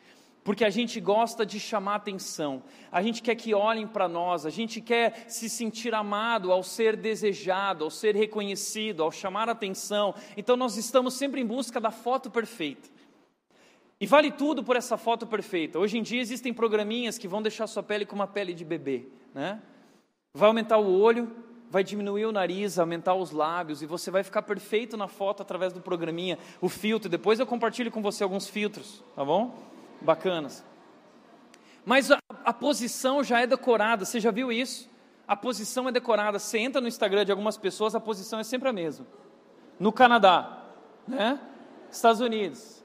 porque 0.48 0.64
a 0.64 0.70
gente 0.70 1.02
gosta 1.02 1.46
de 1.46 1.60
chamar 1.60 1.96
atenção, 1.96 2.64
a 2.90 3.02
gente 3.02 3.22
quer 3.22 3.36
que 3.36 3.54
olhem 3.54 3.86
para 3.86 4.08
nós, 4.08 4.46
a 4.46 4.50
gente 4.50 4.80
quer 4.80 5.26
se 5.28 5.50
sentir 5.50 5.94
amado 5.94 6.54
ao 6.54 6.64
ser 6.64 6.96
desejado, 6.96 7.84
ao 7.84 7.90
ser 7.92 8.16
reconhecido, 8.16 9.04
ao 9.04 9.12
chamar 9.12 9.50
atenção. 9.50 10.16
Então 10.38 10.56
nós 10.56 10.78
estamos 10.78 11.16
sempre 11.16 11.42
em 11.42 11.46
busca 11.46 11.82
da 11.82 11.92
foto 11.92 12.32
perfeita. 12.32 12.88
E 14.00 14.08
vale 14.08 14.32
tudo 14.32 14.64
por 14.64 14.78
essa 14.78 14.96
foto 14.96 15.28
perfeita. 15.28 15.80
Hoje 15.80 15.98
em 15.98 16.02
dia 16.02 16.22
existem 16.22 16.54
programinhas 16.54 17.18
que 17.18 17.28
vão 17.28 17.42
deixar 17.42 17.68
sua 17.68 17.84
pele 17.84 18.06
com 18.06 18.16
uma 18.16 18.26
pele 18.26 18.54
de 18.54 18.64
bebê, 18.64 19.06
né? 19.36 19.62
Vai 20.34 20.48
aumentar 20.48 20.78
o 20.78 20.98
olho, 20.98 21.30
vai 21.70 21.84
diminuir 21.84 22.26
o 22.26 22.32
nariz, 22.32 22.80
aumentar 22.80 23.16
os 23.16 23.32
lábios 23.32 23.82
e 23.82 23.86
você 23.86 24.10
vai 24.10 24.24
ficar 24.24 24.44
perfeito 24.44 24.96
na 24.96 25.10
foto 25.10 25.42
através 25.42 25.74
do 25.74 25.82
programinha, 25.82 26.40
o 26.62 26.70
filtro. 26.70 27.10
Depois 27.10 27.38
eu 27.38 27.46
compartilho 27.46 27.92
com 27.92 28.02
você 28.02 28.24
alguns 28.24 28.48
filtros, 28.48 29.04
tá 29.14 29.26
bom? 29.26 29.76
Bacanas. 30.02 30.64
Mas 31.86 32.12
a, 32.12 32.20
a, 32.44 32.54
posição 32.54 33.24
já 33.24 33.40
é 33.40 33.48
decorada, 33.48 34.06
você 34.06 34.20
já 34.20 34.32
viu 34.32 34.52
isso? 34.52 34.90
A 35.28 35.36
posição 35.36 35.88
é 35.88 35.92
decorada. 35.92 36.40
Você 36.40 36.58
entra 36.58 36.82
no 36.82 36.88
Instagram 36.88 37.26
de 37.26 37.32
algumas 37.32 37.58
pessoas, 37.58 37.96
a 37.96 38.00
posição 38.00 38.40
é 38.40 38.44
sempre 38.44 38.68
a 38.70 38.74
mesma. 38.74 39.06
No 39.80 39.92
Canadá, 39.92 40.64
né? 41.08 41.40
Estados 41.90 42.20
Unidos, 42.20 42.84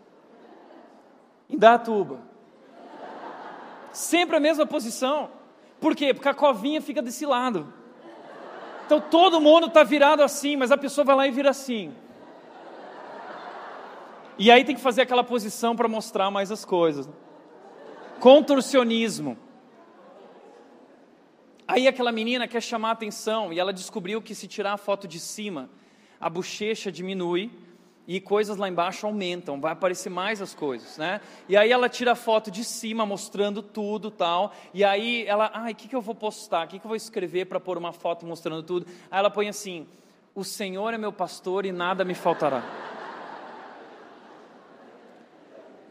Indatuba. 1.49 2.21
Sempre 3.93 4.37
a 4.37 4.41
mesma 4.41 4.65
posição. 4.65 5.31
Por 5.81 5.95
quê? 5.95 6.15
Porque 6.15 6.29
a 6.29 6.35
covinha 6.35 6.81
fica 6.81 7.03
desse 7.03 7.27
lado. 7.27 7.73
Então 8.87 9.01
todo 9.01 9.41
mundo 9.41 9.67
está 9.67 9.83
virado 9.83 10.23
assim, 10.23 10.57
mas 10.57 10.71
a 10.71 10.79
pessoa 10.79 11.05
vai 11.05 11.17
lá 11.17 11.27
e 11.27 11.31
vira 11.31 11.51
assim. 11.51 11.95
E 14.39 14.51
aí 14.51 14.65
tem 14.65 14.75
que 14.75 14.81
fazer 14.81 15.03
aquela 15.03 15.25
posição 15.25 15.77
para 15.77 15.89
mostrar 15.89 16.31
mais 16.31 16.51
as 16.51 16.65
coisas. 16.65 17.09
Contorcionismo. 18.21 19.37
Aí 21.67 21.87
aquela 21.87 22.13
menina 22.13 22.49
quer 22.49 22.61
chamar 22.63 22.91
a 22.91 22.93
atenção 22.93 23.53
e 23.53 23.59
ela 23.59 23.73
descobriu 23.73 24.21
que 24.21 24.35
se 24.35 24.47
tirar 24.47 24.75
a 24.75 24.77
foto 24.77 25.07
de 25.09 25.19
cima, 25.19 25.71
a 26.21 26.29
bochecha 26.29 26.91
diminui 26.91 27.51
e 28.07 28.21
coisas 28.21 28.57
lá 28.57 28.69
embaixo 28.69 29.07
aumentam, 29.07 29.61
vai 29.61 29.73
aparecer 29.73 30.11
mais 30.11 30.43
as 30.43 30.55
coisas, 30.55 30.99
né? 30.99 31.21
E 31.49 31.57
aí 31.57 31.71
ela 31.71 31.89
tira 31.89 32.13
a 32.13 32.17
foto 32.17 32.51
de 32.51 32.65
cima 32.65 33.07
mostrando 33.07 33.63
tudo, 33.63 34.11
tal. 34.11 34.53
E 34.75 34.83
aí 34.83 35.25
ela, 35.27 35.51
ai, 35.55 35.73
o 35.73 35.75
que, 35.75 35.89
que 35.89 35.95
eu 35.95 36.01
vou 36.01 36.15
postar? 36.15 36.67
O 36.67 36.69
que, 36.69 36.79
que 36.79 36.85
eu 36.85 36.89
vou 36.89 36.97
escrever 36.97 37.47
para 37.47 37.61
pôr 37.61 37.79
uma 37.79 37.93
foto 37.93 38.27
mostrando 38.27 38.63
tudo? 38.63 38.87
Aí 39.11 39.19
ela 39.19 39.31
põe 39.31 39.49
assim: 39.49 39.87
O 40.35 40.43
Senhor 40.43 40.93
é 40.93 40.99
meu 40.99 41.13
pastor 41.13 41.65
e 41.65 41.73
nada 41.73 42.05
me 42.05 42.15
faltará. 42.15 42.63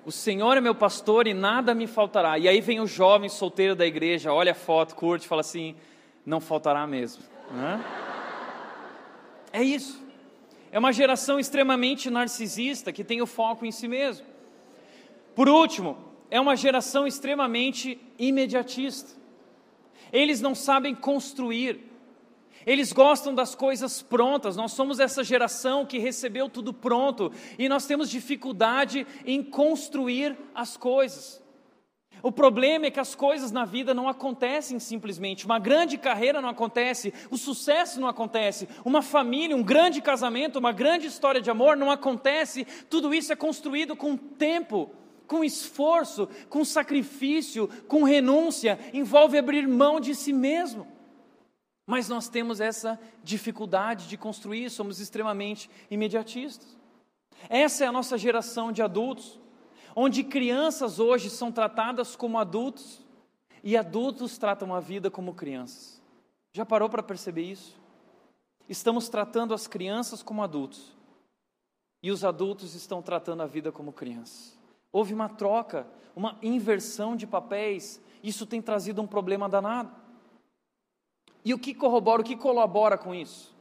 O 0.05 0.11
Senhor 0.11 0.57
é 0.57 0.61
meu 0.61 0.73
pastor 0.73 1.27
e 1.27 1.33
nada 1.33 1.75
me 1.75 1.85
faltará. 1.85 2.39
E 2.39 2.47
aí 2.47 2.59
vem 2.59 2.79
o 2.79 2.87
jovem 2.87 3.29
solteiro 3.29 3.75
da 3.75 3.85
igreja, 3.85 4.33
olha 4.33 4.53
a 4.53 4.55
foto, 4.55 4.95
curte, 4.95 5.27
fala 5.27 5.41
assim: 5.41 5.75
não 6.25 6.39
faltará 6.39 6.87
mesmo. 6.87 7.23
Né? 7.51 7.83
É 9.53 9.63
isso. 9.63 10.01
É 10.71 10.79
uma 10.79 10.93
geração 10.93 11.37
extremamente 11.37 12.09
narcisista 12.09 12.91
que 12.91 13.03
tem 13.03 13.21
o 13.21 13.27
foco 13.27 13.65
em 13.65 13.71
si 13.71 13.87
mesmo. 13.87 14.25
Por 15.35 15.49
último, 15.49 15.97
é 16.29 16.39
uma 16.39 16.55
geração 16.55 17.05
extremamente 17.05 17.99
imediatista. 18.17 19.19
Eles 20.11 20.41
não 20.41 20.55
sabem 20.55 20.95
construir. 20.95 21.90
Eles 22.65 22.93
gostam 22.93 23.33
das 23.33 23.55
coisas 23.55 24.01
prontas. 24.01 24.55
Nós 24.55 24.73
somos 24.73 24.99
essa 24.99 25.23
geração 25.23 25.85
que 25.85 25.97
recebeu 25.97 26.49
tudo 26.49 26.73
pronto 26.73 27.31
e 27.57 27.67
nós 27.67 27.85
temos 27.85 28.09
dificuldade 28.09 29.05
em 29.25 29.43
construir 29.43 30.37
as 30.53 30.77
coisas. 30.77 31.41
O 32.23 32.31
problema 32.31 32.85
é 32.85 32.91
que 32.91 32.99
as 32.99 33.15
coisas 33.15 33.51
na 33.51 33.65
vida 33.65 33.93
não 33.93 34.07
acontecem 34.07 34.77
simplesmente. 34.79 35.45
Uma 35.45 35.57
grande 35.57 35.97
carreira 35.97 36.41
não 36.41 36.49
acontece, 36.49 37.13
o 37.31 37.37
sucesso 37.37 37.99
não 37.99 38.07
acontece, 38.07 38.67
uma 38.85 39.01
família, 39.01 39.55
um 39.55 39.63
grande 39.63 40.01
casamento, 40.01 40.59
uma 40.59 40.71
grande 40.71 41.07
história 41.07 41.41
de 41.41 41.49
amor 41.49 41.75
não 41.75 41.89
acontece. 41.89 42.65
Tudo 42.89 43.13
isso 43.13 43.33
é 43.33 43.35
construído 43.35 43.95
com 43.95 44.15
tempo, 44.15 44.91
com 45.25 45.43
esforço, 45.43 46.29
com 46.47 46.63
sacrifício, 46.63 47.67
com 47.87 48.03
renúncia, 48.03 48.77
envolve 48.93 49.37
abrir 49.37 49.67
mão 49.67 49.99
de 49.99 50.13
si 50.13 50.31
mesmo. 50.31 50.85
Mas 51.91 52.07
nós 52.07 52.29
temos 52.29 52.61
essa 52.61 52.97
dificuldade 53.21 54.07
de 54.07 54.15
construir, 54.15 54.69
somos 54.69 55.01
extremamente 55.01 55.69
imediatistas. 55.89 56.77
Essa 57.49 57.83
é 57.83 57.87
a 57.87 57.91
nossa 57.91 58.17
geração 58.17 58.71
de 58.71 58.81
adultos, 58.81 59.37
onde 59.93 60.23
crianças 60.23 60.99
hoje 60.99 61.29
são 61.29 61.51
tratadas 61.51 62.15
como 62.15 62.39
adultos 62.39 63.05
e 63.61 63.75
adultos 63.75 64.37
tratam 64.37 64.73
a 64.73 64.79
vida 64.79 65.11
como 65.11 65.35
crianças. 65.35 66.01
Já 66.53 66.65
parou 66.65 66.87
para 66.87 67.03
perceber 67.03 67.43
isso? 67.43 67.77
Estamos 68.69 69.09
tratando 69.09 69.53
as 69.53 69.67
crianças 69.67 70.23
como 70.23 70.41
adultos 70.41 70.95
e 72.01 72.09
os 72.09 72.23
adultos 72.23 72.73
estão 72.73 73.01
tratando 73.01 73.43
a 73.43 73.47
vida 73.47 73.69
como 73.69 73.91
crianças. 73.91 74.57
Houve 74.93 75.13
uma 75.13 75.27
troca, 75.27 75.85
uma 76.15 76.37
inversão 76.41 77.17
de 77.17 77.27
papéis, 77.27 78.01
isso 78.23 78.45
tem 78.45 78.61
trazido 78.61 79.01
um 79.01 79.07
problema 79.07 79.49
danado. 79.49 80.00
E 81.43 81.53
o 81.53 81.59
que 81.59 81.73
corrobora, 81.73 82.21
o 82.21 82.25
que 82.25 82.35
colabora 82.35 82.97
com 82.97 83.13
isso? 83.13 83.55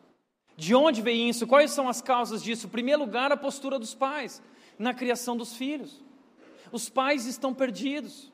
De 0.56 0.74
onde 0.74 1.00
vem 1.00 1.28
isso? 1.28 1.46
Quais 1.46 1.70
são 1.70 1.88
as 1.88 2.02
causas 2.02 2.42
disso? 2.42 2.66
Em 2.66 2.70
primeiro 2.70 3.00
lugar, 3.00 3.32
a 3.32 3.36
postura 3.36 3.78
dos 3.78 3.94
pais 3.94 4.42
na 4.78 4.92
criação 4.92 5.36
dos 5.36 5.54
filhos. 5.54 6.02
Os 6.70 6.88
pais 6.88 7.26
estão 7.26 7.54
perdidos. 7.54 8.30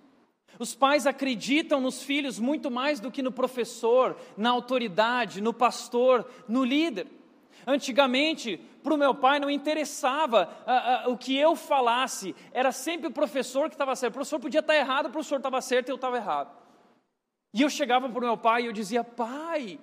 Os 0.58 0.74
pais 0.74 1.06
acreditam 1.06 1.80
nos 1.80 2.02
filhos 2.02 2.38
muito 2.38 2.70
mais 2.70 2.98
do 2.98 3.10
que 3.10 3.22
no 3.22 3.30
professor, 3.30 4.16
na 4.36 4.50
autoridade, 4.50 5.40
no 5.40 5.52
pastor, 5.52 6.28
no 6.48 6.64
líder. 6.64 7.06
Antigamente, 7.66 8.60
para 8.82 8.94
o 8.94 8.98
meu 8.98 9.14
pai 9.14 9.38
não 9.38 9.50
interessava 9.50 10.48
uh, 11.04 11.08
uh, 11.08 11.12
o 11.12 11.18
que 11.18 11.36
eu 11.36 11.56
falasse, 11.56 12.34
era 12.52 12.70
sempre 12.70 13.08
o 13.08 13.12
professor 13.12 13.68
que 13.68 13.74
estava 13.74 13.94
certo. 13.96 14.12
O 14.12 14.14
professor 14.14 14.38
podia 14.38 14.60
estar 14.60 14.76
errado, 14.76 15.06
o 15.06 15.10
professor 15.10 15.36
estava 15.36 15.60
certo 15.60 15.88
e 15.88 15.90
eu 15.90 15.96
estava 15.96 16.16
errado. 16.16 16.55
E 17.52 17.62
eu 17.62 17.70
chegava 17.70 18.08
para 18.08 18.18
o 18.18 18.22
meu 18.22 18.36
pai 18.36 18.62
e 18.62 18.66
eu 18.66 18.72
dizia: 18.72 19.02
Pai, 19.02 19.78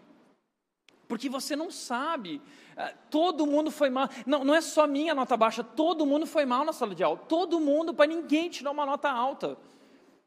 porque 1.07 1.29
você 1.29 1.55
não 1.55 1.69
sabe, 1.69 2.41
eh, 2.75 2.93
todo 3.09 3.45
mundo 3.45 3.69
foi 3.69 3.89
mal. 3.89 4.09
Não, 4.25 4.43
não 4.43 4.55
é 4.55 4.61
só 4.61 4.87
minha 4.87 5.13
nota 5.13 5.35
baixa, 5.37 5.63
todo 5.63 6.05
mundo 6.05 6.25
foi 6.25 6.45
mal 6.45 6.65
na 6.65 6.73
sala 6.73 6.95
de 6.95 7.03
aula. 7.03 7.17
Todo 7.17 7.59
mundo, 7.59 7.93
para 7.93 8.07
ninguém 8.07 8.49
tirar 8.49 8.71
uma 8.71 8.85
nota 8.85 9.09
alta. 9.09 9.57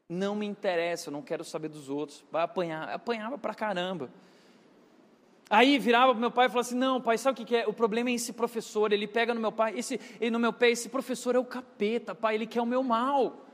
Não 0.09 0.35
me 0.35 0.45
interessa, 0.45 1.09
eu 1.09 1.11
não 1.11 1.21
quero 1.21 1.43
saber 1.43 1.67
dos 1.67 1.89
outros. 1.89 2.23
Vai 2.31 2.43
apanhar. 2.43 2.89
Apanhava 2.89 3.37
para 3.37 3.53
caramba. 3.53 4.09
Aí 5.49 5.77
virava 5.77 6.11
para 6.11 6.19
meu 6.19 6.31
pai 6.31 6.45
e 6.45 6.49
falava 6.49 6.67
assim: 6.67 6.77
Não, 6.77 7.01
pai, 7.01 7.17
sabe 7.17 7.41
o 7.41 7.45
que, 7.45 7.55
é? 7.55 7.67
O 7.67 7.73
problema 7.73 8.09
é 8.09 8.13
esse 8.13 8.33
professor. 8.33 8.91
Ele 8.91 9.07
pega 9.07 9.33
no 9.33 9.39
meu 9.39 9.51
pai, 9.51 9.77
esse, 9.77 9.99
no 10.31 10.39
meu 10.39 10.51
pé, 10.51 10.69
esse 10.69 10.89
professor 10.89 11.35
é 11.35 11.39
o 11.39 11.45
capeta, 11.45 12.13
pai, 12.13 12.35
ele 12.35 12.47
quer 12.47 12.61
o 12.61 12.65
meu 12.65 12.83
mal. 12.83 13.46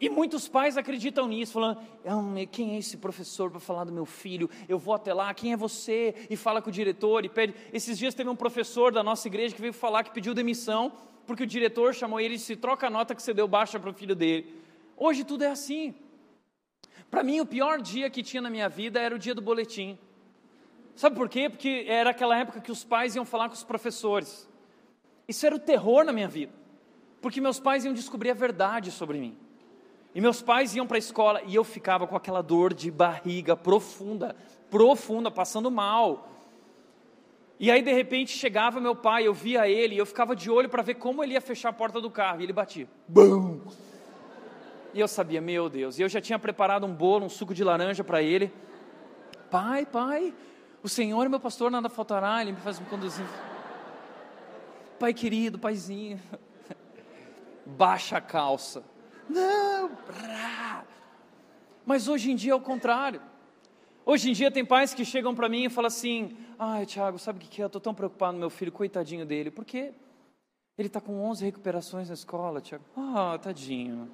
E 0.00 0.08
muitos 0.08 0.46
pais 0.46 0.76
acreditam 0.76 1.26
nisso, 1.26 1.52
falando: 1.52 1.80
ah, 2.04 2.46
quem 2.50 2.74
é 2.74 2.78
esse 2.78 2.96
professor 2.96 3.50
para 3.50 3.58
falar 3.58 3.84
do 3.84 3.92
meu 3.92 4.06
filho? 4.06 4.48
Eu 4.68 4.78
vou 4.78 4.94
até 4.94 5.12
lá, 5.12 5.32
quem 5.34 5.52
é 5.52 5.56
você? 5.56 6.14
E 6.30 6.36
fala 6.36 6.62
com 6.62 6.70
o 6.70 6.72
diretor 6.72 7.24
e 7.24 7.28
pede. 7.28 7.54
Esses 7.72 7.98
dias 7.98 8.14
teve 8.14 8.30
um 8.30 8.36
professor 8.36 8.92
da 8.92 9.02
nossa 9.02 9.26
igreja 9.26 9.54
que 9.54 9.60
veio 9.60 9.72
falar 9.72 10.04
que 10.04 10.12
pediu 10.12 10.34
demissão, 10.34 10.92
porque 11.26 11.42
o 11.42 11.46
diretor 11.46 11.94
chamou 11.94 12.20
ele 12.20 12.34
e 12.34 12.36
disse: 12.36 12.54
troca 12.54 12.86
a 12.86 12.90
nota 12.90 13.14
que 13.14 13.22
você 13.22 13.34
deu 13.34 13.48
baixa 13.48 13.78
para 13.80 13.90
o 13.90 13.92
filho 13.92 14.14
dele. 14.14 14.54
Hoje 14.96 15.24
tudo 15.24 15.42
é 15.42 15.50
assim. 15.50 15.94
Para 17.10 17.22
mim, 17.22 17.40
o 17.40 17.46
pior 17.46 17.80
dia 17.80 18.08
que 18.10 18.22
tinha 18.22 18.42
na 18.42 18.50
minha 18.50 18.68
vida 18.68 19.00
era 19.00 19.14
o 19.14 19.18
dia 19.18 19.34
do 19.34 19.40
boletim. 19.40 19.98
Sabe 20.94 21.16
por 21.16 21.28
quê? 21.28 21.48
Porque 21.48 21.84
era 21.88 22.10
aquela 22.10 22.36
época 22.36 22.60
que 22.60 22.70
os 22.70 22.84
pais 22.84 23.16
iam 23.16 23.24
falar 23.24 23.48
com 23.48 23.54
os 23.54 23.64
professores. 23.64 24.48
Isso 25.26 25.46
era 25.46 25.54
o 25.54 25.58
terror 25.58 26.04
na 26.04 26.12
minha 26.12 26.28
vida, 26.28 26.52
porque 27.20 27.40
meus 27.40 27.58
pais 27.60 27.84
iam 27.84 27.94
descobrir 27.94 28.30
a 28.30 28.34
verdade 28.34 28.90
sobre 28.90 29.18
mim. 29.18 29.36
E 30.14 30.20
meus 30.20 30.42
pais 30.42 30.74
iam 30.74 30.86
para 30.86 30.96
a 30.96 30.98
escola 30.98 31.42
e 31.46 31.54
eu 31.54 31.62
ficava 31.62 32.06
com 32.06 32.16
aquela 32.16 32.42
dor 32.42 32.72
de 32.72 32.90
barriga 32.90 33.56
profunda, 33.56 34.34
profunda, 34.70 35.30
passando 35.30 35.70
mal. 35.70 36.28
E 37.60 37.70
aí 37.70 37.82
de 37.82 37.92
repente 37.92 38.36
chegava 38.36 38.80
meu 38.80 38.94
pai, 38.94 39.26
eu 39.26 39.34
via 39.34 39.68
ele, 39.68 39.96
eu 39.96 40.06
ficava 40.06 40.34
de 40.34 40.50
olho 40.50 40.68
para 40.68 40.82
ver 40.82 40.94
como 40.94 41.22
ele 41.22 41.34
ia 41.34 41.40
fechar 41.40 41.70
a 41.70 41.72
porta 41.72 42.00
do 42.00 42.10
carro, 42.10 42.40
e 42.40 42.44
ele 42.44 42.52
batia. 42.52 42.88
Bum! 43.06 43.60
E 44.94 45.00
eu 45.00 45.08
sabia, 45.08 45.40
meu 45.40 45.68
Deus, 45.68 45.98
e 45.98 46.02
eu 46.02 46.08
já 46.08 46.20
tinha 46.20 46.38
preparado 46.38 46.86
um 46.86 46.94
bolo, 46.94 47.26
um 47.26 47.28
suco 47.28 47.52
de 47.52 47.62
laranja 47.62 48.04
para 48.04 48.22
ele. 48.22 48.52
Pai, 49.50 49.84
pai, 49.84 50.32
o 50.82 50.88
Senhor 50.88 51.24
é 51.24 51.28
meu 51.28 51.40
pastor, 51.40 51.70
nada 51.70 51.88
faltará, 51.88 52.40
ele 52.40 52.52
me 52.52 52.60
faz 52.60 52.78
me 52.78 52.86
conduzir. 52.86 53.26
Pai 54.98 55.12
querido, 55.12 55.58
paizinho, 55.58 56.20
baixa 57.66 58.16
a 58.16 58.20
calça. 58.20 58.84
Não! 59.28 59.90
Mas 61.84 62.08
hoje 62.08 62.30
em 62.30 62.36
dia 62.36 62.52
é 62.52 62.54
o 62.54 62.60
contrário. 62.60 63.20
Hoje 64.04 64.30
em 64.30 64.32
dia 64.32 64.50
tem 64.50 64.64
pais 64.64 64.94
que 64.94 65.04
chegam 65.04 65.34
para 65.34 65.48
mim 65.48 65.64
e 65.64 65.68
falam 65.68 65.88
assim: 65.88 66.36
Ai, 66.58 66.86
Tiago, 66.86 67.18
sabe 67.18 67.38
o 67.38 67.48
que 67.48 67.60
é? 67.60 67.64
Eu 67.64 67.66
estou 67.66 67.80
tão 67.80 67.94
preocupado 67.94 68.34
no 68.34 68.38
meu 68.38 68.50
filho, 68.50 68.72
coitadinho 68.72 69.24
dele. 69.26 69.50
Por 69.50 69.64
quê? 69.64 69.92
Ele 70.76 70.88
está 70.88 71.00
com 71.00 71.20
11 71.24 71.44
recuperações 71.44 72.08
na 72.08 72.14
escola, 72.14 72.60
Tiago. 72.60 72.84
Ah, 72.96 73.38
tadinho. 73.42 74.10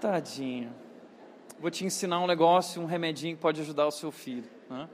Tadinho. 0.00 0.74
Vou 1.58 1.70
te 1.70 1.84
ensinar 1.84 2.20
um 2.20 2.26
negócio, 2.26 2.80
um 2.80 2.86
remedinho 2.86 3.34
que 3.34 3.42
pode 3.42 3.60
ajudar 3.60 3.86
o 3.86 3.90
seu 3.90 4.12
filho. 4.12 4.48
Né? 4.70 4.88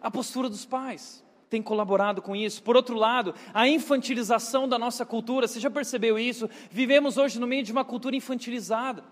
A 0.00 0.10
postura 0.10 0.48
dos 0.48 0.64
pais 0.64 1.22
tem 1.50 1.60
colaborado 1.60 2.22
com 2.22 2.34
isso. 2.36 2.62
Por 2.62 2.76
outro 2.76 2.94
lado, 2.94 3.34
a 3.52 3.68
infantilização 3.68 4.68
da 4.68 4.78
nossa 4.78 5.04
cultura, 5.04 5.48
você 5.48 5.58
já 5.58 5.68
percebeu 5.68 6.16
isso? 6.16 6.48
Vivemos 6.70 7.18
hoje 7.18 7.40
no 7.40 7.46
meio 7.46 7.64
de 7.64 7.72
uma 7.72 7.84
cultura 7.84 8.14
infantilizada. 8.14 9.02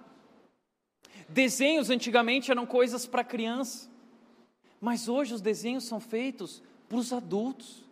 Desenhos 1.29 1.90
antigamente 1.90 2.53
eram 2.53 2.64
coisas 2.64 3.05
para 3.05 3.24
criança, 3.24 3.90
mas 4.81 5.09
hoje 5.09 5.35
os 5.35 5.40
desenhos 5.40 5.85
são 5.85 5.98
feitos 5.98 6.62
para 6.88 6.96
os 6.96 7.12
adultos. 7.12 7.85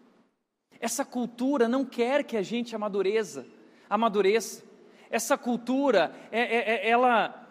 Essa 0.79 1.05
cultura 1.05 1.69
não 1.69 1.85
quer 1.85 2.23
que 2.23 2.37
a 2.37 2.43
gente 2.43 2.75
amadureça, 2.75 3.45
amadureça. 3.91 4.65
Essa 5.11 5.37
cultura, 5.37 6.15
é, 6.31 6.41
é, 6.41 6.87
é 6.87 6.89
ela 6.89 7.46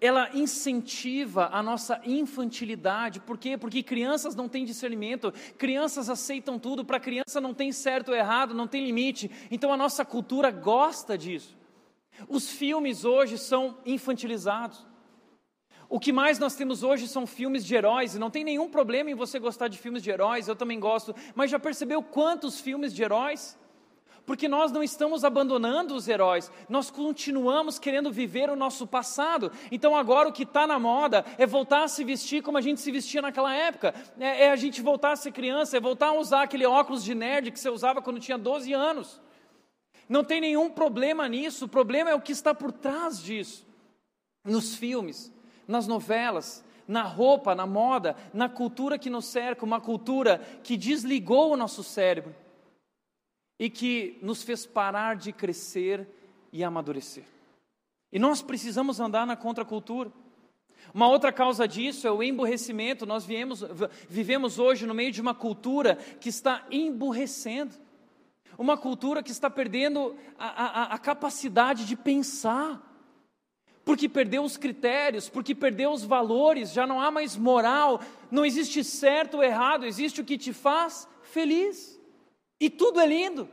ela 0.00 0.30
incentiva 0.34 1.48
a 1.52 1.62
nossa 1.62 2.00
infantilidade. 2.04 3.20
Por 3.20 3.38
quê? 3.38 3.56
Porque 3.56 3.82
crianças 3.82 4.34
não 4.34 4.48
têm 4.48 4.64
discernimento, 4.64 5.32
crianças 5.56 6.10
aceitam 6.10 6.58
tudo, 6.58 6.84
para 6.84 7.00
criança 7.00 7.40
não 7.40 7.54
tem 7.54 7.72
certo 7.72 8.10
ou 8.10 8.14
errado, 8.14 8.54
não 8.54 8.66
tem 8.66 8.84
limite. 8.84 9.30
Então 9.50 9.72
a 9.72 9.76
nossa 9.76 10.04
cultura 10.04 10.50
gosta 10.50 11.16
disso. 11.16 11.56
Os 12.28 12.50
filmes 12.50 13.04
hoje 13.04 13.38
são 13.38 13.78
infantilizados. 13.84 14.86
O 15.88 16.00
que 16.00 16.12
mais 16.12 16.38
nós 16.38 16.56
temos 16.56 16.82
hoje 16.82 17.06
são 17.06 17.26
filmes 17.26 17.64
de 17.64 17.74
heróis, 17.74 18.14
e 18.14 18.18
não 18.18 18.30
tem 18.30 18.42
nenhum 18.42 18.68
problema 18.68 19.10
em 19.10 19.14
você 19.14 19.38
gostar 19.38 19.68
de 19.68 19.78
filmes 19.78 20.02
de 20.02 20.10
heróis, 20.10 20.48
eu 20.48 20.56
também 20.56 20.80
gosto, 20.80 21.14
mas 21.34 21.50
já 21.50 21.60
percebeu 21.60 22.02
quantos 22.02 22.60
filmes 22.60 22.92
de 22.92 23.04
heróis? 23.04 23.56
Porque 24.26 24.48
nós 24.48 24.72
não 24.72 24.82
estamos 24.82 25.24
abandonando 25.24 25.94
os 25.94 26.08
heróis, 26.08 26.50
nós 26.68 26.90
continuamos 26.90 27.78
querendo 27.78 28.10
viver 28.12 28.50
o 28.50 28.56
nosso 28.56 28.84
passado. 28.84 29.52
Então 29.70 29.96
agora 29.96 30.28
o 30.28 30.32
que 30.32 30.42
está 30.42 30.66
na 30.66 30.80
moda 30.80 31.24
é 31.38 31.46
voltar 31.46 31.84
a 31.84 31.88
se 31.88 32.02
vestir 32.02 32.42
como 32.42 32.58
a 32.58 32.60
gente 32.60 32.80
se 32.80 32.90
vestia 32.90 33.22
naquela 33.22 33.54
época, 33.54 33.94
é, 34.18 34.46
é, 34.46 34.50
a 34.50 34.56
gente 34.56 34.82
voltar 34.82 35.12
a 35.12 35.16
ser 35.16 35.30
criança, 35.30 35.76
é 35.76 35.80
voltar 35.80 36.08
a 36.08 36.18
usar 36.18 36.42
aquele 36.42 36.66
óculos 36.66 37.04
de 37.04 37.14
nerd 37.14 37.52
que 37.52 37.60
você 37.60 37.70
usava 37.70 38.02
quando 38.02 38.18
tinha 38.18 38.36
12 38.36 38.72
anos. 38.72 39.20
Não 40.08 40.24
tem 40.24 40.40
nenhum 40.40 40.70
problema 40.70 41.28
nisso, 41.28 41.66
o 41.66 41.68
problema 41.68 42.10
é 42.10 42.14
o 42.14 42.20
que 42.20 42.32
está 42.32 42.52
por 42.52 42.72
trás 42.72 43.22
disso. 43.22 43.64
Nos 44.44 44.74
filmes, 44.74 45.32
nas 45.68 45.86
novelas, 45.86 46.64
na 46.86 47.02
roupa, 47.02 47.54
na 47.54 47.66
moda, 47.66 48.16
na 48.32 48.48
cultura 48.48 48.98
que 48.98 49.10
nos 49.10 49.26
cerca, 49.26 49.64
uma 49.64 49.80
cultura 49.80 50.40
que 50.62 50.76
desligou 50.76 51.52
o 51.52 51.56
nosso 51.56 51.82
cérebro 51.84 52.34
e 53.58 53.70
que 53.70 54.18
nos 54.22 54.42
fez 54.42 54.66
parar 54.66 55.16
de 55.16 55.32
crescer 55.32 56.06
e 56.52 56.62
amadurecer. 56.62 57.24
E 58.12 58.18
nós 58.18 58.42
precisamos 58.42 59.00
andar 59.00 59.26
na 59.26 59.36
contracultura. 59.36 60.12
Uma 60.94 61.08
outra 61.08 61.32
causa 61.32 61.66
disso 61.66 62.06
é 62.06 62.10
o 62.10 62.22
emburrecimento. 62.22 63.06
Nós 63.06 63.24
viemos, 63.24 63.64
vivemos 64.08 64.58
hoje 64.58 64.86
no 64.86 64.94
meio 64.94 65.12
de 65.12 65.20
uma 65.20 65.34
cultura 65.34 65.96
que 66.20 66.28
está 66.28 66.64
emburrecendo, 66.70 67.74
uma 68.56 68.76
cultura 68.76 69.22
que 69.22 69.32
está 69.32 69.50
perdendo 69.50 70.16
a, 70.38 70.46
a, 70.46 70.82
a 70.94 70.98
capacidade 70.98 71.84
de 71.84 71.96
pensar, 71.96 72.82
porque 73.84 74.08
perdeu 74.08 74.42
os 74.42 74.56
critérios, 74.56 75.28
porque 75.28 75.54
perdeu 75.54 75.92
os 75.92 76.02
valores, 76.02 76.72
já 76.72 76.86
não 76.86 77.00
há 77.00 77.10
mais 77.10 77.36
moral, 77.36 78.00
não 78.30 78.44
existe 78.44 78.82
certo 78.82 79.36
ou 79.36 79.44
errado, 79.44 79.84
existe 79.84 80.20
o 80.20 80.24
que 80.24 80.38
te 80.38 80.52
faz 80.52 81.06
feliz. 81.22 81.95
E 82.60 82.70
tudo 82.70 83.00
é 83.00 83.06
lindo, 83.06 83.48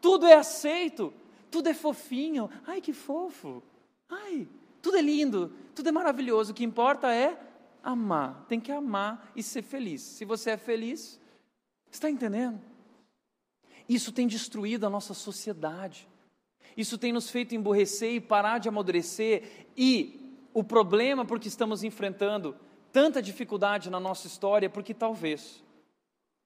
tudo 0.00 0.26
é 0.26 0.34
aceito, 0.34 1.12
tudo 1.50 1.68
é 1.68 1.74
fofinho. 1.74 2.50
Ai, 2.66 2.80
que 2.80 2.92
fofo! 2.92 3.62
Ai, 4.08 4.48
tudo 4.80 4.96
é 4.96 5.02
lindo, 5.02 5.52
tudo 5.74 5.88
é 5.88 5.92
maravilhoso. 5.92 6.52
O 6.52 6.54
que 6.54 6.64
importa 6.64 7.12
é 7.12 7.38
amar. 7.82 8.44
Tem 8.48 8.60
que 8.60 8.72
amar 8.72 9.30
e 9.36 9.42
ser 9.42 9.62
feliz. 9.62 10.02
Se 10.02 10.24
você 10.24 10.50
é 10.50 10.56
feliz, 10.56 11.20
está 11.90 12.08
entendendo? 12.08 12.60
Isso 13.88 14.12
tem 14.12 14.26
destruído 14.26 14.86
a 14.86 14.90
nossa 14.90 15.14
sociedade. 15.14 16.08
Isso 16.76 16.98
tem 16.98 17.12
nos 17.12 17.30
feito 17.30 17.54
emborrecer 17.54 18.14
e 18.14 18.20
parar 18.20 18.58
de 18.58 18.68
amadurecer. 18.68 19.66
E 19.76 20.36
o 20.52 20.62
problema 20.62 21.24
porque 21.24 21.48
estamos 21.48 21.82
enfrentando 21.82 22.56
tanta 22.92 23.22
dificuldade 23.22 23.90
na 23.90 24.00
nossa 24.00 24.26
história 24.26 24.66
é 24.66 24.70
porque 24.70 24.94
talvez 24.94 25.62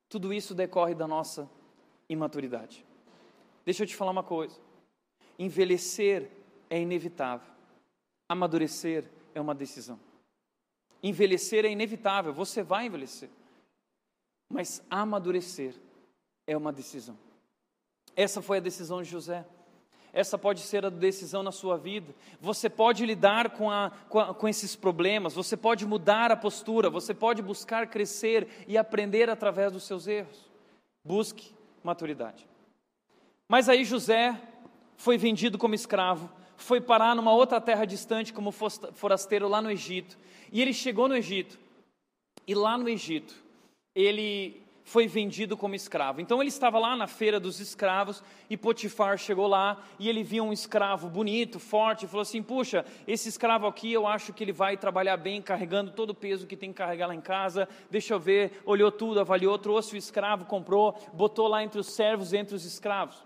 tudo 0.09 0.33
isso 0.33 0.55
decorre 0.55 0.95
da 0.95 1.07
nossa 1.07 1.49
imaturidade. 2.12 2.85
Deixa 3.64 3.83
eu 3.83 3.87
te 3.87 3.96
falar 3.96 4.11
uma 4.11 4.22
coisa. 4.22 4.59
Envelhecer 5.38 6.31
é 6.68 6.81
inevitável. 6.81 7.53
Amadurecer 8.29 9.05
é 9.35 9.40
uma 9.40 9.55
decisão. 9.55 9.98
Envelhecer 11.03 11.64
é 11.64 11.70
inevitável, 11.70 12.33
você 12.33 12.62
vai 12.62 12.87
envelhecer. 12.87 13.29
Mas 14.48 14.85
amadurecer 14.88 15.75
é 16.46 16.57
uma 16.57 16.72
decisão. 16.72 17.18
Essa 18.14 18.40
foi 18.40 18.59
a 18.59 18.61
decisão 18.61 19.03
de 19.03 19.09
José. 19.09 19.44
Essa 20.12 20.37
pode 20.37 20.61
ser 20.61 20.85
a 20.85 20.90
decisão 20.90 21.42
na 21.42 21.51
sua 21.51 21.79
vida. 21.79 22.14
Você 22.40 22.68
pode 22.68 23.05
lidar 23.07 23.51
com, 23.51 23.70
a, 23.70 23.90
com, 24.09 24.20
a, 24.20 24.35
com, 24.35 24.46
esses 24.46 24.77
problemas, 24.77 25.35
você 25.35 25.57
pode 25.57 25.87
mudar 25.87 26.31
a 26.31 26.37
postura, 26.37 26.90
você 26.90 27.14
pode 27.14 27.40
buscar 27.40 27.88
crescer 27.88 28.46
e 28.68 28.77
aprender 28.77 29.31
através 29.31 29.72
dos 29.72 29.85
seus 29.85 30.07
erros. 30.07 30.51
Busque 31.03 31.55
maturidade. 31.83 32.47
Mas 33.49 33.68
aí 33.68 33.85
José 33.85 34.40
foi 34.97 35.18
vendido 35.18 35.59
como 35.59 35.75
escravo, 35.75 36.31
foi 36.57 36.81
parar 36.81 37.14
numa 37.14 37.33
outra 37.33 37.61
terra 37.61 37.85
distante 37.85 38.33
como 38.33 38.53
forasteiro 38.53 39.49
lá 39.49 39.61
no 39.61 39.71
Egito. 39.71 40.16
E 40.51 40.61
ele 40.61 40.73
chegou 40.73 41.09
no 41.09 41.16
Egito. 41.16 41.59
E 42.47 42.55
lá 42.55 42.79
no 42.79 42.88
Egito, 42.88 43.35
ele 43.95 44.62
foi 44.85 45.07
vendido 45.07 45.57
como 45.57 45.75
escravo. 45.75 46.21
Então 46.21 46.40
ele 46.40 46.49
estava 46.49 46.79
lá 46.79 46.97
na 46.97 47.07
feira 47.07 47.38
dos 47.38 47.61
escravos 47.61 48.23
e 48.49 48.57
Potifar 48.57 49.16
chegou 49.16 49.47
lá 49.47 49.83
e 49.99 50.09
ele 50.09 50.23
viu 50.23 50.45
um 50.45 50.53
escravo 50.53 51.09
bonito, 51.09 51.59
forte, 51.59 52.05
e 52.05 52.09
falou 52.09 52.23
assim: 52.23 52.42
"Puxa, 52.42 52.85
esse 53.07 53.29
escravo 53.29 53.66
aqui, 53.66 53.92
eu 53.92 54.07
acho 54.07 54.33
que 54.33 54.42
ele 54.42 54.53
vai 54.53 54.77
trabalhar 54.77 55.16
bem, 55.16 55.40
carregando 55.40 55.92
todo 55.92 56.11
o 56.11 56.14
peso 56.14 56.47
que 56.47 56.57
tem 56.57 56.71
que 56.71 56.79
carregar 56.79 57.07
lá 57.07 57.14
em 57.14 57.21
casa. 57.21 57.68
Deixa 57.90 58.14
eu 58.14 58.21
ver". 58.21 58.61
Olhou 58.64 58.90
tudo, 58.90 59.21
avaliou, 59.21 59.59
trouxe 59.59 59.95
o 59.95 59.97
escravo, 59.97 60.45
comprou, 60.45 60.99
botou 61.12 61.49
lá 61.49 61.62
entre 61.62 61.79
os 61.79 61.87
servos, 61.87 62.33
entre 62.33 62.55
os 62.55 62.64
escravos. 62.64 63.16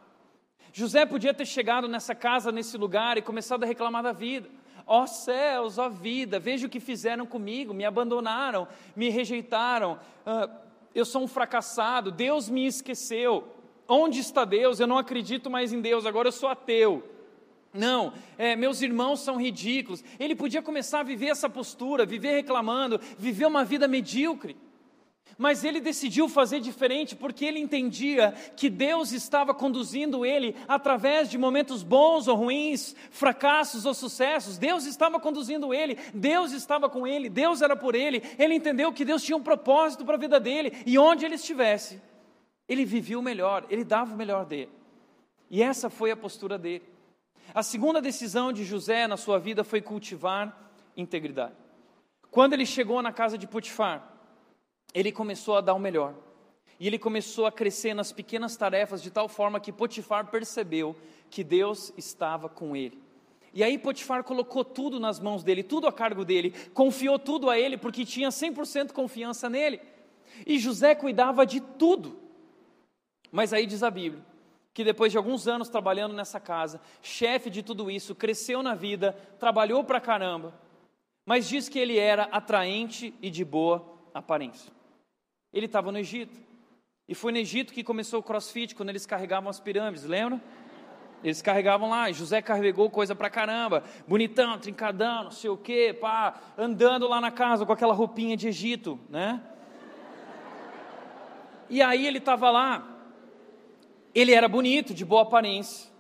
José 0.73 1.07
podia 1.07 1.33
ter 1.33 1.47
chegado 1.47 1.89
nessa 1.89 2.15
casa, 2.15 2.53
nesse 2.53 2.77
lugar 2.77 3.17
e 3.17 3.23
começado 3.23 3.65
a 3.65 3.67
reclamar 3.67 4.03
da 4.03 4.13
vida. 4.13 4.47
Ó 4.87 5.03
oh, 5.03 5.07
céus, 5.07 5.79
ó 5.79 5.87
oh, 5.87 5.91
vida, 5.91 6.39
veja 6.39 6.67
o 6.67 6.71
que 6.71 6.79
fizeram 6.79 7.27
comigo, 7.27 7.75
me 7.75 7.85
abandonaram, 7.85 8.69
me 8.95 9.09
rejeitaram, 9.09 9.99
uh, 10.25 10.66
eu 10.97 11.05
sou 11.05 11.23
um 11.23 11.29
fracassado, 11.29 12.11
Deus 12.11 12.49
me 12.49 12.67
esqueceu. 12.67 13.45
Onde 13.87 14.19
está 14.19 14.47
Deus? 14.47 14.81
Eu 14.81 14.87
não 14.87 14.97
acredito 14.97 15.51
mais 15.51 15.71
em 15.71 15.81
Deus, 15.81 16.07
agora 16.07 16.29
eu 16.29 16.33
sou 16.33 16.49
ateu. 16.49 17.07
Não, 17.73 18.15
é, 18.39 18.57
meus 18.57 18.81
irmãos 18.81 19.21
são 19.21 19.37
ridículos. 19.37 20.03
Ele 20.19 20.35
podia 20.35 20.63
começar 20.63 21.01
a 21.01 21.03
viver 21.03 21.27
essa 21.27 21.51
postura, 21.51 22.07
viver 22.07 22.35
reclamando, 22.35 22.99
viver 23.19 23.45
uma 23.45 23.63
vida 23.63 23.87
medíocre. 23.87 24.57
Mas 25.39 25.65
ele 25.65 25.81
decidiu 25.81 26.29
fazer 26.29 26.61
diferente 26.61 27.15
porque 27.15 27.45
ele 27.45 27.59
entendia 27.59 28.33
que 28.57 28.71
Deus 28.71 29.13
estava 29.13 29.53
conduzindo 29.53 30.25
ele 30.25 30.57
através 30.67 31.29
de 31.29 31.37
momentos 31.37 31.83
bons 31.83 32.27
ou 32.27 32.37
ruins, 32.37 32.97
fracassos 33.11 33.85
ou 33.85 33.93
sucessos. 33.93 34.57
Deus 34.57 34.87
estava 34.87 35.21
conduzindo 35.21 35.75
ele, 35.75 35.99
Deus 36.15 36.53
estava 36.53 36.89
com 36.89 37.07
ele, 37.07 37.29
Deus 37.29 37.61
era 37.61 37.77
por 37.77 37.95
ele. 37.95 38.23
Ele 38.39 38.55
entendeu 38.55 38.93
que 38.93 39.05
Deus 39.05 39.23
tinha 39.23 39.37
um 39.37 39.43
propósito 39.43 40.07
para 40.07 40.15
a 40.15 40.19
vida 40.19 40.41
dele 40.41 40.73
e 40.87 40.99
onde 40.99 41.27
ele 41.27 41.35
estivesse, 41.35 42.01
ele 42.67 42.85
vivia 42.87 43.19
o 43.19 43.23
melhor, 43.23 43.67
ele 43.69 43.85
dava 43.85 44.15
o 44.15 44.17
melhor 44.17 44.47
dele. 44.47 44.71
E 45.51 45.63
essa 45.63 45.91
foi 45.91 46.11
a 46.11 46.17
postura 46.17 46.57
dele. 46.57 46.85
A 47.55 47.63
segunda 47.63 48.01
decisão 48.01 48.53
de 48.53 48.65
José 48.65 49.07
na 49.07 49.17
sua 49.19 49.39
vida 49.39 49.63
foi 49.63 49.83
cultivar 49.83 50.73
integridade. 50.97 51.55
Quando 52.31 52.55
ele 52.55 52.67
chegou 52.67 53.01
na 53.03 53.13
casa 53.13 53.39
de 53.39 53.47
Potifar, 53.47 54.16
ele 54.97 55.13
começou 55.13 55.57
a 55.57 55.61
dar 55.61 55.75
o 55.75 55.79
melhor. 55.79 56.15
E 56.81 56.87
ele 56.87 56.99
começou 56.99 57.45
a 57.45 57.53
crescer 57.53 57.93
nas 57.93 58.13
pequenas 58.13 58.57
tarefas 58.57 59.03
de 59.03 59.11
tal 59.11 59.29
forma 59.29 59.61
que 59.61 59.71
Potifar 59.71 60.31
percebeu 60.31 60.97
que 61.29 61.45
Deus 61.45 61.93
estava 61.99 62.49
com 62.49 62.75
ele. 62.75 62.99
E 63.53 63.63
aí 63.63 63.77
Potifar 63.77 64.25
colocou 64.25 64.65
tudo 64.65 64.99
nas 64.99 65.21
mãos 65.21 65.45
dele, 65.45 65.63
tudo 65.63 65.87
a 65.87 65.93
cargo 65.93 66.25
dele, 66.25 66.55
confiou 66.73 67.19
tudo 67.19 67.51
a 67.51 67.59
ele 67.59 67.77
porque 67.77 68.07
tinha 68.07 68.31
100% 68.31 68.93
confiança 68.93 69.51
nele. 69.51 69.83
E 70.47 70.59
José 70.59 70.95
cuidava 70.95 71.45
de 71.45 71.61
tudo. 71.61 72.19
Mas 73.31 73.53
aí 73.53 73.67
diz 73.67 73.83
a 73.83 73.91
Bíblia 73.91 74.25
que 74.73 74.85
depois 74.85 75.11
de 75.11 75.19
alguns 75.19 75.47
anos 75.47 75.71
trabalhando 75.71 76.15
nessa 76.15 76.41
casa, 76.41 76.81
chefe 77.01 77.49
de 77.49 77.63
tudo 77.63 77.91
isso, 77.91 78.15
cresceu 78.15 78.63
na 78.63 78.75
vida, 78.75 79.13
trabalhou 79.39 79.83
pra 79.83 80.01
caramba, 80.01 80.53
mas 81.25 81.49
diz 81.49 81.67
que 81.67 81.79
ele 81.79 81.99
era 81.99 82.25
atraente 82.25 83.15
e 83.23 83.31
de 83.31 83.43
boa 83.43 83.83
aparência. 84.13 84.76
Ele 85.57 85.65
estava 85.65 85.91
no 85.91 85.99
Egito. 85.99 86.39
E 87.09 87.15
foi 87.15 87.33
no 87.33 87.39
Egito 87.39 87.73
que 87.73 87.83
começou 87.83 88.21
o 88.21 88.23
crossfit, 88.23 88.75
quando 88.75 88.91
eles 88.91 89.07
carregavam 89.07 89.49
as 89.49 89.59
pirâmides, 89.59 90.05
lembra? 90.05 90.39
Eles 91.25 91.41
carregavam 91.41 91.89
lá, 91.89 92.13
José 92.13 92.43
carregou 92.43 92.91
coisa 92.91 93.15
pra 93.15 93.31
caramba, 93.31 93.83
bonitão, 94.07 94.59
trincadão, 94.59 95.25
não 95.25 95.31
sei 95.31 95.49
o 95.49 95.57
quê, 95.57 95.97
pá, 95.99 96.35
andando 96.59 97.09
lá 97.09 97.23
na 97.23 97.31
casa 97.31 97.65
com 97.65 97.73
aquela 97.73 97.95
roupinha 97.95 98.37
de 98.37 98.49
Egito, 98.49 99.01
né? 99.09 99.41
E 101.71 101.81
aí 101.81 102.07
ele 102.07 102.19
estava 102.19 102.51
lá, 102.51 102.87
ele 104.15 104.35
era 104.35 104.47
bonito, 104.47 104.93
de 104.93 105.07
boa 105.07 105.23
aparência, 105.23 105.91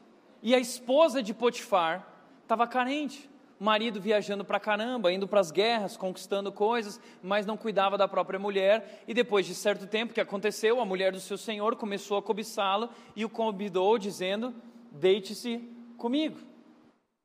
e 0.42 0.54
a 0.54 0.58
esposa 0.58 1.22
de 1.22 1.32
Potifar 1.32 2.06
estava 2.42 2.66
carente 2.66 3.26
marido 3.58 4.00
viajando 4.00 4.44
para 4.44 4.60
caramba, 4.60 5.12
indo 5.12 5.26
para 5.26 5.40
as 5.40 5.50
guerras, 5.50 5.96
conquistando 5.96 6.52
coisas, 6.52 7.00
mas 7.22 7.46
não 7.46 7.56
cuidava 7.56 7.96
da 7.96 8.06
própria 8.06 8.38
mulher. 8.38 9.02
E 9.08 9.14
depois 9.14 9.46
de 9.46 9.54
certo 9.54 9.86
tempo 9.86 10.12
que 10.12 10.20
aconteceu, 10.20 10.80
a 10.80 10.84
mulher 10.84 11.12
do 11.12 11.20
seu 11.20 11.38
senhor 11.38 11.76
começou 11.76 12.18
a 12.18 12.22
cobiçá-lo 12.22 12.90
e 13.14 13.24
o 13.24 13.30
convidou, 13.30 13.98
dizendo: 13.98 14.54
Deite-se 14.92 15.58
comigo, 15.96 16.38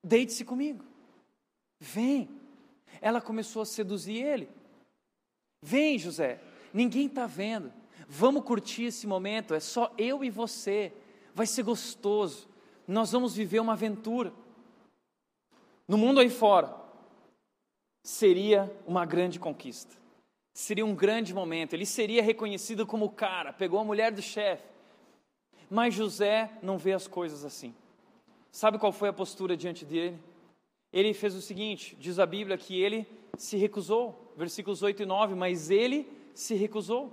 deite-se 0.04 0.46
comigo, 0.46 0.84
vem. 1.80 2.30
Ela 3.02 3.20
começou 3.20 3.64
a 3.64 3.66
seduzir 3.66 4.22
ele. 4.22 4.50
Vem, 5.64 5.98
José, 5.98 6.40
ninguém 6.74 7.08
está 7.08 7.26
vendo. 7.26 7.74
Vamos 8.08 8.44
curtir 8.44 8.86
esse 8.86 9.08
momento, 9.08 9.54
é 9.54 9.60
só 9.60 9.94
eu 9.98 10.24
e 10.24 10.30
você. 10.30 10.94
Vai 11.34 11.48
ser 11.48 11.64
gostoso. 11.64 12.48
Nós 12.88 13.12
vamos 13.12 13.36
viver 13.36 13.60
uma 13.60 13.74
aventura 13.74 14.34
no 15.92 15.98
mundo 15.98 16.22
aí 16.22 16.30
fora, 16.30 16.74
seria 18.02 18.74
uma 18.88 19.06
grande 19.06 19.38
conquista. 19.38 19.94
Seria 20.54 20.86
um 20.86 20.96
grande 20.96 21.34
momento. 21.34 21.74
Ele 21.74 21.86
seria 21.86 22.24
reconhecido 22.24 22.88
como 22.88 23.08
o 23.08 23.10
cara, 23.10 23.52
pegou 23.52 23.78
a 23.78 23.84
mulher 23.84 24.10
do 24.10 24.22
chefe. 24.22 24.64
Mas 25.70 25.94
José 25.94 26.50
não 26.64 26.78
vê 26.78 26.94
as 26.94 27.10
coisas 27.10 27.44
assim. 27.44 27.76
Sabe 28.54 28.80
qual 28.80 28.94
foi 28.94 29.10
a 29.10 29.14
postura 29.14 29.58
diante 29.58 29.84
dele? 29.84 30.18
Ele 30.94 31.14
fez 31.14 31.36
o 31.36 31.42
seguinte: 31.42 31.94
diz 32.00 32.20
a 32.20 32.26
Bíblia 32.26 32.58
que 32.58 32.82
ele 32.82 33.06
se 33.38 33.58
recusou, 33.58 34.34
versículos 34.38 34.82
8 34.82 35.04
e 35.04 35.06
9, 35.06 35.36
mas 35.36 35.70
ele 35.70 36.08
se 36.34 36.56
recusou. 36.56 37.12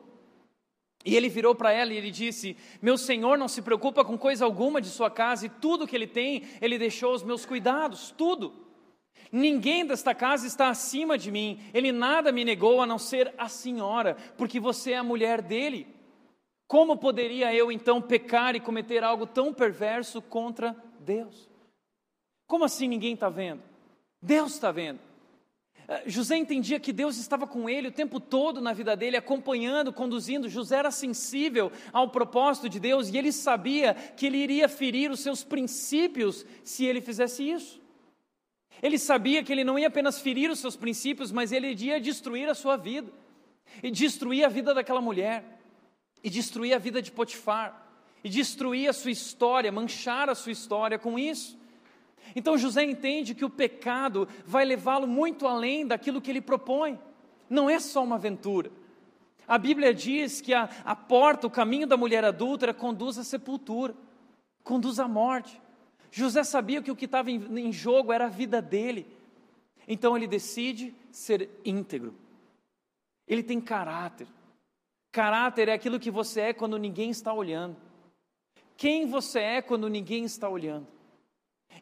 E 1.05 1.17
ele 1.17 1.29
virou 1.29 1.53
para 1.53 1.73
ela 1.73 1.93
e 1.93 1.97
ele 1.97 2.13
disse: 2.13 2.57
Meu 2.81 2.97
senhor 2.97 3.37
não 3.37 3.49
se 3.49 3.61
preocupa 3.61 4.05
com 4.05 4.17
coisa 4.17 4.45
alguma 4.45 4.81
de 4.81 4.89
sua 4.89 5.11
casa, 5.11 5.47
e 5.47 5.49
tudo 5.49 5.85
que 5.85 5.97
ele 5.97 6.07
tem, 6.07 6.45
ele 6.61 6.79
deixou 6.79 7.11
aos 7.11 7.25
meus 7.25 7.45
cuidados, 7.45 8.15
tudo. 8.17 8.68
Ninguém 9.31 9.85
desta 9.85 10.15
casa 10.15 10.47
está 10.47 10.69
acima 10.69 11.19
de 11.19 11.31
mim, 11.31 11.61
ele 11.75 11.93
nada 11.93 12.33
me 12.33 12.45
negou 12.45 12.81
a 12.81 12.87
não 12.87 12.99
ser 12.99 13.35
a 13.37 13.49
senhora, 13.49 14.17
porque 14.37 14.59
você 14.59 14.93
é 14.93 14.97
a 14.97 15.03
mulher 15.03 15.43
dele. 15.43 15.87
Como 16.67 16.97
poderia 16.97 17.55
eu 17.55 17.73
então 17.73 18.01
pecar 18.01 18.55
e 18.55 18.61
cometer 18.61 19.03
algo 19.03 19.27
tão 19.27 19.53
perverso 19.55 20.21
contra 20.21 20.77
Deus? 21.01 21.49
Como 22.47 22.65
assim 22.65 22.89
ninguém 22.89 23.15
está 23.15 23.29
vendo? 23.29 23.63
Deus 24.21 24.53
está 24.53 24.71
vendo. 24.71 25.01
Eh, 25.89 26.03
José 26.07 26.37
entendia 26.37 26.79
que 26.79 26.93
Deus 26.93 27.17
estava 27.17 27.47
com 27.47 27.69
ele 27.69 27.89
o 27.89 27.93
tempo 27.93 28.21
todo 28.21 28.61
na 28.61 28.75
vida 28.75 28.95
dele, 28.95 29.17
acompanhando, 29.17 29.93
conduzindo. 29.93 30.49
José 30.49 30.77
era 30.77 30.91
sensível 30.91 31.73
ao 31.93 32.11
propósito 32.11 32.69
de 32.69 32.79
Deus 32.79 33.09
e 33.09 33.17
ele 33.17 33.33
sabia 33.33 33.95
que 33.95 34.27
ele 34.27 34.37
iria 34.37 34.69
ferir 34.69 35.11
os 35.11 35.21
seus 35.21 35.43
princípios 35.43 36.45
se 36.63 36.85
ele 36.85 37.01
fizesse 37.01 37.49
isso. 37.51 37.81
Ele 38.83 38.99
sabia 38.99 39.43
que 39.43 39.53
ele 39.53 39.65
não 39.65 39.79
ia 39.79 39.89
apenas 39.89 40.21
ferir 40.21 40.51
os 40.51 40.59
seus 40.59 40.77
princípios, 40.77 41.33
mas 41.33 41.53
ele 41.53 41.69
iria 41.69 42.01
destruir 42.01 42.49
a 42.49 42.55
sua 42.55 42.77
vida, 42.77 43.13
e 43.83 43.91
destruir 43.91 44.45
a 44.45 44.49
vida 44.49 44.73
daquela 44.73 45.01
mulher, 45.01 45.61
e 46.23 46.31
destruir 46.31 46.75
a 46.75 46.79
vida 46.79 47.03
de 47.03 47.11
Potifar, 47.11 47.87
e 48.23 48.29
destruir 48.29 48.89
a 48.89 48.93
sua 48.93 49.11
história, 49.11 49.73
manchar 49.73 50.29
a 50.29 50.35
sua 50.35 50.53
história 50.53 50.99
com 50.99 51.19
isso. 51.19 51.59
Então 52.35 52.59
José 52.59 52.85
entende 52.85 53.35
que 53.35 53.45
o 53.45 53.51
pecado 53.51 54.29
vai 54.45 54.65
levá-lo 54.65 55.07
muito 55.07 55.47
além 55.47 55.87
daquilo 55.87 56.21
que 56.21 56.31
ele 56.31 56.41
propõe, 56.41 56.99
não 57.49 57.69
é 57.71 57.79
só 57.79 58.05
uma 58.05 58.17
aventura. 58.17 58.71
A 59.47 59.57
Bíblia 59.57 59.95
diz 59.95 60.43
que 60.43 60.53
a, 60.53 60.69
a 60.85 60.95
porta, 60.95 61.47
o 61.47 61.51
caminho 61.51 61.87
da 61.87 61.97
mulher 61.97 62.23
adúltera 62.25 62.75
conduz 62.75 63.17
à 63.17 63.25
sepultura, 63.25 63.95
conduz 64.63 65.01
à 65.01 65.09
morte. 65.09 65.59
José 66.11 66.43
sabia 66.43 66.83
que 66.83 66.91
o 66.91 66.97
que 66.97 67.05
estava 67.05 67.31
em, 67.31 67.59
em 67.59 67.73
jogo 67.73 68.13
era 68.13 68.27
a 68.27 68.31
vida 68.31 68.63
dele. 68.63 69.07
Então 69.87 70.17
ele 70.17 70.27
decide 70.27 70.95
ser 71.11 71.49
íntegro. 71.65 72.15
Ele 73.27 73.43
tem 73.43 73.61
caráter. 73.61 74.27
Caráter 75.11 75.69
é 75.69 75.73
aquilo 75.73 75.99
que 75.99 76.11
você 76.11 76.41
é 76.41 76.53
quando 76.53 76.79
ninguém 76.79 77.11
está 77.11 77.33
olhando. 77.33 77.77
Quem 78.77 79.07
você 79.07 79.41
é 79.41 79.63
quando 79.63 79.89
ninguém 79.89 80.25
está 80.25 80.49
olhando. 80.49 80.87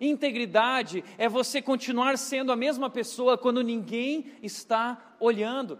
Integridade 0.00 1.04
é 1.18 1.28
você 1.28 1.60
continuar 1.62 2.18
sendo 2.18 2.52
a 2.52 2.56
mesma 2.56 2.88
pessoa 2.90 3.38
quando 3.38 3.62
ninguém 3.62 4.32
está 4.42 5.16
olhando. 5.18 5.78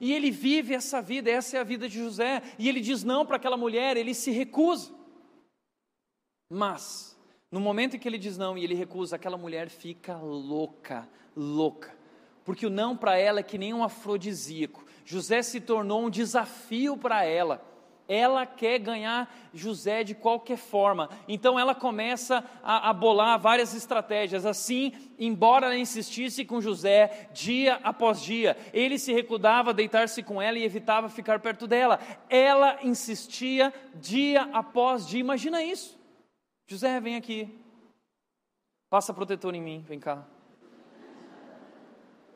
E 0.00 0.12
ele 0.12 0.30
vive 0.30 0.74
essa 0.74 1.00
vida, 1.00 1.30
essa 1.30 1.56
é 1.56 1.60
a 1.60 1.64
vida 1.64 1.88
de 1.88 1.98
José. 1.98 2.42
E 2.58 2.68
ele 2.68 2.80
diz 2.80 3.04
não 3.04 3.24
para 3.24 3.36
aquela 3.36 3.56
mulher, 3.56 3.96
ele 3.96 4.14
se 4.14 4.30
recusa. 4.30 4.92
Mas 6.50 7.15
no 7.50 7.60
momento 7.60 7.96
em 7.96 7.98
que 7.98 8.08
ele 8.08 8.18
diz 8.18 8.36
não 8.36 8.58
e 8.58 8.64
ele 8.64 8.74
recusa, 8.74 9.16
aquela 9.16 9.36
mulher 9.36 9.68
fica 9.68 10.16
louca, 10.16 11.08
louca. 11.36 11.94
Porque 12.44 12.66
o 12.66 12.70
não 12.70 12.96
para 12.96 13.16
ela 13.16 13.40
é 13.40 13.42
que 13.42 13.58
nem 13.58 13.72
um 13.72 13.84
afrodisíaco. 13.84 14.84
José 15.04 15.42
se 15.42 15.60
tornou 15.60 16.04
um 16.04 16.10
desafio 16.10 16.96
para 16.96 17.24
ela. 17.24 17.64
Ela 18.08 18.46
quer 18.46 18.78
ganhar 18.78 19.32
José 19.52 20.04
de 20.04 20.14
qualquer 20.14 20.56
forma. 20.56 21.10
Então 21.26 21.58
ela 21.58 21.74
começa 21.74 22.44
a, 22.62 22.90
a, 22.90 22.92
bolar 22.92 23.38
várias 23.38 23.74
estratégias. 23.74 24.46
Assim, 24.46 24.92
embora 25.18 25.66
ela 25.66 25.76
insistisse 25.76 26.44
com 26.44 26.60
José 26.60 27.28
dia 27.32 27.80
após 27.82 28.22
dia, 28.22 28.56
ele 28.72 28.96
se 28.96 29.12
recusava 29.12 29.70
a 29.70 29.72
deitar-se 29.72 30.22
com 30.22 30.40
ela 30.40 30.56
e 30.56 30.64
evitava 30.64 31.08
ficar 31.08 31.40
perto 31.40 31.66
dela. 31.66 31.98
Ela 32.28 32.78
insistia 32.82 33.74
dia 33.94 34.42
após 34.52 35.06
dia. 35.06 35.20
Imagina 35.20 35.62
isso. 35.64 35.95
José, 36.68 37.00
vem 37.00 37.14
aqui. 37.14 37.56
Passa 38.90 39.14
protetor 39.14 39.54
em 39.54 39.62
mim, 39.62 39.84
vem 39.86 40.00
cá. 40.00 40.26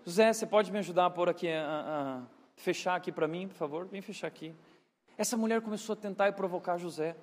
José, 0.04 0.32
você 0.32 0.46
pode 0.46 0.70
me 0.70 0.78
ajudar 0.78 1.06
a 1.06 1.10
pôr 1.10 1.28
aqui, 1.28 1.48
a, 1.48 2.22
a 2.22 2.22
fechar 2.54 2.94
aqui 2.94 3.10
para 3.10 3.26
mim, 3.26 3.48
por 3.48 3.54
favor? 3.54 3.86
Vem 3.86 4.00
fechar 4.00 4.28
aqui. 4.28 4.54
Essa 5.18 5.36
mulher 5.36 5.60
começou 5.60 5.94
a 5.94 5.96
tentar 5.96 6.28
e 6.28 6.32
provocar 6.32 6.78
José. 6.78 7.16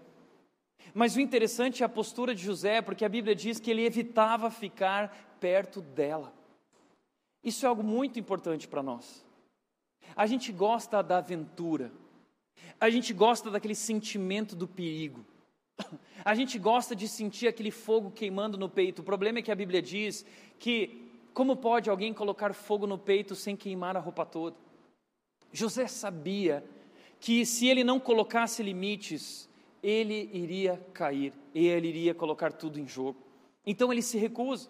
Mas 0.93 1.16
o 1.16 1.22
interessante 1.22 1.82
é 1.82 1.86
a 1.86 1.89
postura 1.89 2.36
de 2.36 2.43
José, 2.43 2.82
porque 2.82 3.05
a 3.05 3.10
Bíblia 3.10 3.34
diz 3.34 3.60
que 3.60 3.72
ele 3.72 3.86
evitava 3.86 4.51
ficar 4.51 5.38
perto 5.39 5.82
dela. 5.82 6.34
Isso 7.43 7.66
é 7.66 7.70
algo 7.70 7.84
muito 7.84 8.20
importante 8.20 8.68
para 8.68 8.84
nós. 8.84 9.26
A 10.16 10.28
gente 10.28 10.51
gosta 10.51 11.01
da 11.01 11.20
aventura, 11.20 11.91
a 12.80 12.89
gente 12.89 13.14
gosta 13.14 13.49
daquele 13.49 13.76
sentimento 13.76 14.55
do 14.55 14.68
perigo. 14.68 15.26
A 16.25 16.36
gente 16.36 16.59
gosta 16.59 16.95
de 16.95 17.07
sentir 17.07 17.47
aquele 17.47 17.71
fogo 17.71 18.11
queimando 18.11 18.57
no 18.57 18.67
peito. 18.67 18.99
O 19.01 19.05
problema 19.05 19.39
é 19.39 19.41
que 19.41 19.51
a 19.51 19.55
Bíblia 19.55 19.82
diz 19.82 20.25
que 20.59 21.09
como 21.34 21.55
pode 21.55 21.89
alguém 21.89 22.13
colocar 22.13 22.53
fogo 22.53 22.88
no 22.88 22.97
peito 22.97 23.36
sem 23.36 23.55
queimar 23.55 23.95
a 23.95 23.99
roupa 23.99 24.25
toda? 24.25 24.55
José 25.51 25.88
sabia 25.88 26.63
que 27.19 27.45
se 27.45 27.67
ele 27.67 27.84
não 27.84 27.99
colocasse 27.99 28.61
limites, 28.61 29.47
ele 29.82 30.30
iria 30.34 30.84
cair, 30.93 31.34
ele 31.53 31.88
iria 31.88 32.13
colocar 32.13 32.51
tudo 32.51 32.80
em 32.80 32.88
jogo. 32.88 33.21
Então 33.65 33.91
ele 33.91 34.01
se 34.01 34.17
recusa. 34.17 34.69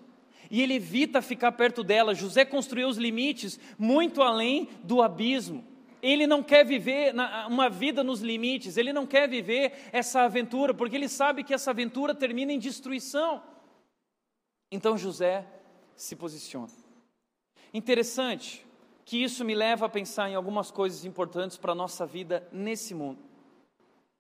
E 0.50 0.62
ele 0.62 0.76
evita 0.76 1.22
ficar 1.22 1.52
perto 1.54 1.84
dela. 1.84 2.16
José 2.16 2.46
construiu 2.46 2.88
os 2.88 2.98
limites 2.98 3.60
muito 3.78 4.22
além 4.22 4.70
do 4.84 5.02
abismo. 5.02 5.64
Ele 6.08 6.26
não 6.26 6.42
quer 6.42 6.66
viver 6.66 7.14
uma 7.50 7.70
vida 7.70 8.02
nos 8.02 8.22
limites, 8.22 8.78
ele 8.78 8.94
não 8.94 9.06
quer 9.06 9.28
viver 9.28 9.90
essa 9.92 10.22
aventura, 10.22 10.74
porque 10.74 10.96
ele 10.96 11.10
sabe 11.10 11.44
que 11.44 11.54
essa 11.54 11.72
aventura 11.72 12.16
termina 12.16 12.54
em 12.54 12.58
destruição. 12.58 13.44
Então 14.72 14.98
José 14.98 15.46
se 15.98 16.16
posiciona. 16.16 16.72
Interessante 17.74 18.66
que 19.04 19.22
isso 19.22 19.44
me 19.44 19.54
leva 19.54 19.86
a 19.86 19.90
pensar 19.90 20.30
em 20.30 20.36
algumas 20.36 20.72
coisas 20.72 21.04
importantes 21.04 21.58
para 21.58 21.74
a 21.74 21.76
nossa 21.76 22.06
vida 22.06 22.48
nesse 22.54 22.94
mundo. 22.94 23.20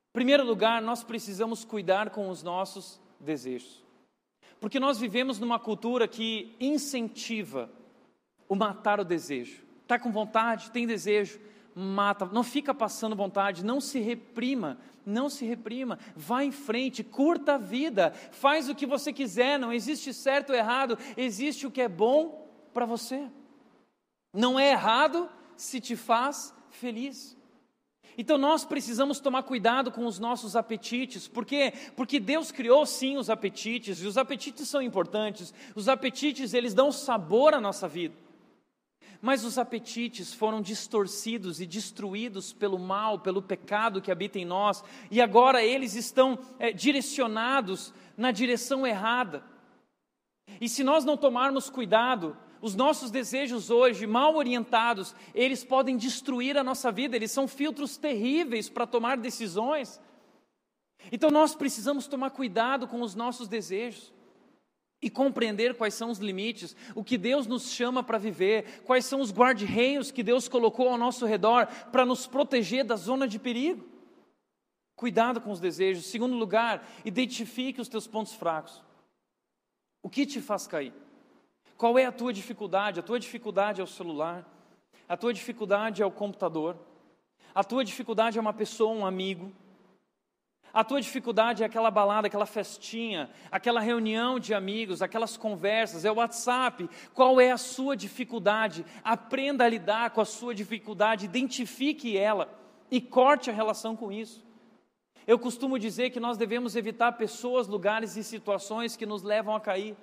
Em 0.09 0.13
primeiro 0.13 0.43
lugar, 0.43 0.81
nós 0.81 1.05
precisamos 1.05 1.63
cuidar 1.63 2.09
com 2.09 2.27
os 2.27 2.43
nossos 2.43 2.99
desejos. 3.17 3.85
Porque 4.59 4.77
nós 4.77 4.99
vivemos 4.99 5.39
numa 5.39 5.57
cultura 5.57 6.05
que 6.05 6.53
incentiva 6.59 7.69
o 8.49 8.55
matar 8.55 8.99
o 8.99 9.05
desejo. 9.05 9.63
Está 9.83 9.97
com 9.97 10.11
vontade, 10.11 10.69
tem 10.71 10.85
desejo, 10.85 11.39
mata, 11.77 12.25
não 12.25 12.43
fica 12.43 12.73
passando 12.73 13.15
vontade, 13.15 13.63
não 13.63 13.79
se 13.79 13.99
reprima, 13.99 14.79
não 15.05 15.29
se 15.29 15.45
reprima, 15.45 15.99
vá 16.15 16.43
em 16.43 16.51
frente, 16.51 17.03
curta 17.03 17.53
a 17.53 17.57
vida, 17.57 18.11
faz 18.31 18.67
o 18.67 18.73
que 18.73 18.87
você 18.87 19.13
quiser, 19.13 19.59
não 19.59 19.71
existe 19.71 20.11
certo 20.11 20.49
ou 20.49 20.55
errado, 20.55 20.97
existe 21.15 21.67
o 21.67 21.71
que 21.71 21.81
é 21.81 21.87
bom 21.87 22.49
para 22.73 22.85
você. 22.85 23.29
Não 24.33 24.59
é 24.59 24.71
errado 24.71 25.29
se 25.55 25.79
te 25.79 25.95
faz 25.95 26.51
feliz. 26.71 27.37
Então 28.17 28.39
nós 28.39 28.65
precisamos 28.65 29.19
tomar 29.19 29.43
cuidado 29.43 29.91
com 29.91 30.07
os 30.07 30.17
nossos 30.17 30.55
apetites, 30.55 31.27
por 31.27 31.45
quê? 31.45 31.71
Porque 31.95 32.19
Deus 32.19 32.51
criou 32.51 32.87
sim 32.87 33.17
os 33.17 33.29
apetites, 33.29 34.01
e 34.01 34.07
os 34.07 34.17
apetites 34.17 34.67
são 34.67 34.81
importantes. 34.81 35.53
Os 35.75 35.87
apetites, 35.87 36.55
eles 36.55 36.73
dão 36.73 36.91
sabor 36.91 37.53
à 37.53 37.61
nossa 37.61 37.87
vida. 37.87 38.26
Mas 39.21 39.43
os 39.43 39.57
apetites 39.57 40.33
foram 40.33 40.61
distorcidos 40.61 41.59
e 41.59 41.65
destruídos 41.65 42.53
pelo 42.53 42.77
mal, 42.77 43.19
pelo 43.19 43.41
pecado 43.41 44.01
que 44.01 44.11
habita 44.11 44.37
em 44.37 44.45
nós, 44.45 44.83
e 45.09 45.21
agora 45.21 45.63
eles 45.63 45.95
estão 45.95 46.37
é, 46.59 46.71
direcionados 46.71 47.93
na 48.15 48.31
direção 48.31 48.85
errada. 48.85 49.43
E 50.61 50.69
se 50.69 50.83
nós 50.83 51.03
não 51.03 51.17
tomarmos 51.17 51.69
cuidado, 51.69 52.37
os 52.61 52.75
nossos 52.75 53.11
desejos 53.11 53.69
hoje, 53.69 54.07
mal 54.07 54.35
orientados, 54.35 55.15
eles 55.33 55.63
podem 55.63 55.97
destruir 55.97 56.57
a 56.57 56.63
nossa 56.63 56.91
vida, 56.91 57.15
eles 57.15 57.31
são 57.31 57.47
filtros 57.47 57.97
terríveis 57.97 58.69
para 58.69 58.87
tomar 58.87 59.17
decisões. 59.17 60.01
Então 61.11 61.29
nós 61.29 61.55
precisamos 61.55 62.07
tomar 62.07 62.31
cuidado 62.31 62.87
com 62.87 63.01
os 63.01 63.13
nossos 63.13 63.47
desejos 63.47 64.11
e 65.01 65.09
compreender 65.09 65.75
quais 65.75 65.93
são 65.93 66.09
os 66.09 66.17
limites, 66.17 66.75
o 66.95 67.03
que 67.03 67.17
Deus 67.17 67.45
nos 67.45 67.71
chama 67.71 68.01
para 68.01 68.17
viver, 68.17 68.81
quais 68.83 69.05
são 69.05 69.21
os 69.21 69.31
guarda-reios 69.31 70.11
que 70.11 70.23
Deus 70.23 70.47
colocou 70.47 70.89
ao 70.89 70.97
nosso 70.97 71.25
redor 71.25 71.67
para 71.91 72.05
nos 72.05 72.25
proteger 72.25 72.83
da 72.83 72.95
zona 72.95 73.27
de 73.27 73.37
perigo. 73.37 73.85
Cuidado 74.95 75.39
com 75.39 75.51
os 75.51 75.59
desejos. 75.59 76.07
Segundo 76.07 76.35
lugar, 76.35 76.87
identifique 77.05 77.79
os 77.79 77.87
teus 77.87 78.07
pontos 78.07 78.33
fracos. 78.33 78.81
O 80.01 80.09
que 80.09 80.25
te 80.25 80.41
faz 80.41 80.65
cair? 80.65 80.93
Qual 81.77 81.99
é 81.99 82.05
a 82.05 82.11
tua 82.11 82.33
dificuldade? 82.33 82.99
A 82.99 83.03
tua 83.03 83.19
dificuldade 83.19 83.79
é 83.79 83.83
o 83.83 83.87
celular, 83.87 84.43
a 85.07 85.15
tua 85.15 85.31
dificuldade 85.31 86.01
é 86.01 86.05
o 86.05 86.11
computador, 86.11 86.75
a 87.53 87.63
tua 87.63 87.85
dificuldade 87.85 88.39
é 88.39 88.41
uma 88.41 88.53
pessoa, 88.53 88.91
um 88.91 89.05
amigo, 89.05 89.53
a 90.77 90.83
tua 90.83 91.01
dificuldade 91.01 91.63
é 91.63 91.65
aquela 91.65 91.89
balada, 91.89 92.27
aquela 92.27 92.45
festinha, 92.45 93.31
aquela 93.51 93.79
reunião 93.79 94.37
de 94.37 94.53
amigos, 94.53 95.01
aquelas 95.01 95.35
conversas, 95.35 96.05
é 96.05 96.11
o 96.11 96.17
WhatsApp. 96.17 96.87
Qual 97.15 97.41
é 97.41 97.49
a 97.49 97.57
sua 97.57 97.97
dificuldade? 97.97 98.85
Aprenda 99.03 99.65
a 99.65 99.67
lidar 99.67 100.11
com 100.11 100.21
a 100.21 100.25
sua 100.25 100.53
dificuldade, 100.53 101.25
identifique 101.25 102.15
ela 102.15 102.47
e 102.91 103.01
corte 103.01 103.49
a 103.49 103.53
relação 103.53 103.95
com 103.95 104.11
isso. 104.11 104.45
Eu 105.25 105.39
costumo 105.39 105.79
dizer 105.79 106.11
que 106.11 106.19
nós 106.19 106.37
devemos 106.37 106.75
evitar 106.75 107.13
pessoas, 107.13 107.67
lugares 107.67 108.15
e 108.15 108.23
situações 108.23 108.95
que 108.95 109.07
nos 109.07 109.23
levam 109.23 109.55
a 109.55 109.59
cair. 109.59 109.97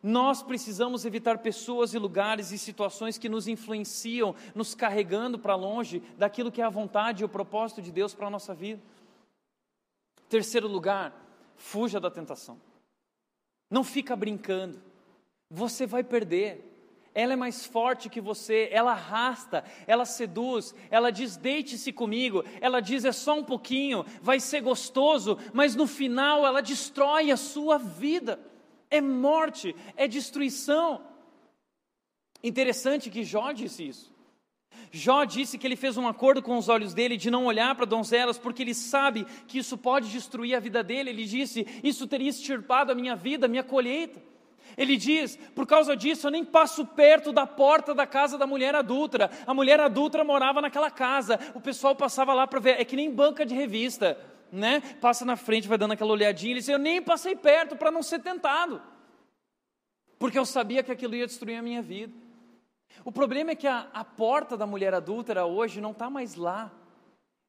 Nós 0.00 0.40
precisamos 0.40 1.04
evitar 1.04 1.38
pessoas 1.38 1.94
e 1.94 1.98
lugares 1.98 2.52
e 2.52 2.58
situações 2.58 3.18
que 3.18 3.28
nos 3.28 3.48
influenciam, 3.48 4.36
nos 4.54 4.72
carregando 4.72 5.36
para 5.36 5.56
longe 5.56 6.00
daquilo 6.16 6.52
que 6.52 6.62
é 6.62 6.64
a 6.64 6.70
vontade 6.70 7.22
e 7.22 7.24
o 7.24 7.28
propósito 7.28 7.82
de 7.82 7.90
Deus 7.90 8.14
para 8.14 8.28
a 8.28 8.30
nossa 8.30 8.54
vida. 8.54 8.80
Terceiro 10.28 10.68
lugar, 10.68 11.12
fuja 11.56 12.00
da 12.00 12.10
tentação. 12.10 12.60
Não 13.70 13.84
fica 13.84 14.14
brincando. 14.14 14.82
Você 15.50 15.86
vai 15.86 16.02
perder. 16.02 16.70
Ela 17.14 17.34
é 17.34 17.36
mais 17.36 17.64
forte 17.64 18.08
que 18.08 18.20
você, 18.20 18.68
ela 18.72 18.90
arrasta, 18.90 19.64
ela 19.86 20.04
seduz, 20.04 20.74
ela 20.90 21.12
diz: 21.12 21.36
deite-se 21.36 21.92
comigo, 21.92 22.42
ela 22.60 22.80
diz: 22.80 23.04
é 23.04 23.12
só 23.12 23.38
um 23.38 23.44
pouquinho, 23.44 24.04
vai 24.20 24.40
ser 24.40 24.60
gostoso, 24.62 25.38
mas 25.52 25.76
no 25.76 25.86
final 25.86 26.44
ela 26.44 26.60
destrói 26.60 27.30
a 27.30 27.36
sua 27.36 27.78
vida 27.78 28.40
é 28.94 29.00
morte, 29.00 29.74
é 29.96 30.06
destruição. 30.06 31.04
Interessante 32.42 33.10
que 33.10 33.24
Jó 33.24 33.50
disse 33.52 33.88
isso. 33.88 34.13
Jó 34.90 35.24
disse 35.24 35.58
que 35.58 35.66
ele 35.66 35.76
fez 35.76 35.96
um 35.96 36.06
acordo 36.06 36.42
com 36.42 36.56
os 36.56 36.68
olhos 36.68 36.94
dele 36.94 37.16
de 37.16 37.30
não 37.30 37.46
olhar 37.46 37.74
para 37.74 37.84
donzelas, 37.84 38.38
porque 38.38 38.62
ele 38.62 38.74
sabe 38.74 39.26
que 39.46 39.58
isso 39.58 39.76
pode 39.76 40.08
destruir 40.10 40.54
a 40.54 40.60
vida 40.60 40.82
dele. 40.82 41.10
Ele 41.10 41.24
disse: 41.24 41.66
Isso 41.82 42.06
teria 42.06 42.30
extirpado 42.30 42.92
a 42.92 42.94
minha 42.94 43.16
vida, 43.16 43.46
a 43.46 43.48
minha 43.48 43.62
colheita. 43.62 44.22
Ele 44.76 44.96
diz: 44.96 45.36
Por 45.54 45.66
causa 45.66 45.96
disso, 45.96 46.26
eu 46.26 46.30
nem 46.30 46.44
passo 46.44 46.86
perto 46.86 47.32
da 47.32 47.46
porta 47.46 47.94
da 47.94 48.06
casa 48.06 48.38
da 48.38 48.46
mulher 48.46 48.74
adulta. 48.74 49.30
A 49.46 49.54
mulher 49.54 49.80
adulta 49.80 50.22
morava 50.22 50.60
naquela 50.60 50.90
casa, 50.90 51.38
o 51.54 51.60
pessoal 51.60 51.94
passava 51.94 52.32
lá 52.32 52.46
para 52.46 52.60
ver. 52.60 52.80
É 52.80 52.84
que 52.84 52.96
nem 52.96 53.10
banca 53.10 53.44
de 53.44 53.54
revista 53.54 54.16
né? 54.54 54.80
Passa 55.00 55.24
na 55.24 55.36
frente, 55.36 55.66
vai 55.66 55.76
dando 55.76 55.92
aquela 55.92 56.12
olhadinha. 56.12 56.52
Ele 56.52 56.60
diz: 56.60 56.68
Eu 56.68 56.78
nem 56.78 57.02
passei 57.02 57.34
perto 57.34 57.76
para 57.76 57.90
não 57.90 58.02
ser 58.02 58.20
tentado, 58.20 58.80
porque 60.18 60.38
eu 60.38 60.46
sabia 60.46 60.82
que 60.82 60.92
aquilo 60.92 61.16
ia 61.16 61.26
destruir 61.26 61.56
a 61.56 61.62
minha 61.62 61.82
vida. 61.82 62.23
O 63.02 63.10
problema 63.10 63.52
é 63.52 63.54
que 63.54 63.66
a, 63.66 63.88
a 63.94 64.04
porta 64.04 64.56
da 64.56 64.66
mulher 64.66 64.92
adúltera 64.92 65.46
hoje 65.46 65.80
não 65.80 65.92
está 65.92 66.10
mais 66.10 66.34
lá, 66.34 66.70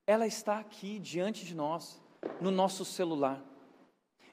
ela 0.08 0.26
está 0.26 0.60
aqui 0.60 0.98
diante 1.00 1.46
de 1.46 1.54
nós, 1.54 2.02
no 2.39 2.52
nosso 2.52 2.86
celular. 2.86 3.43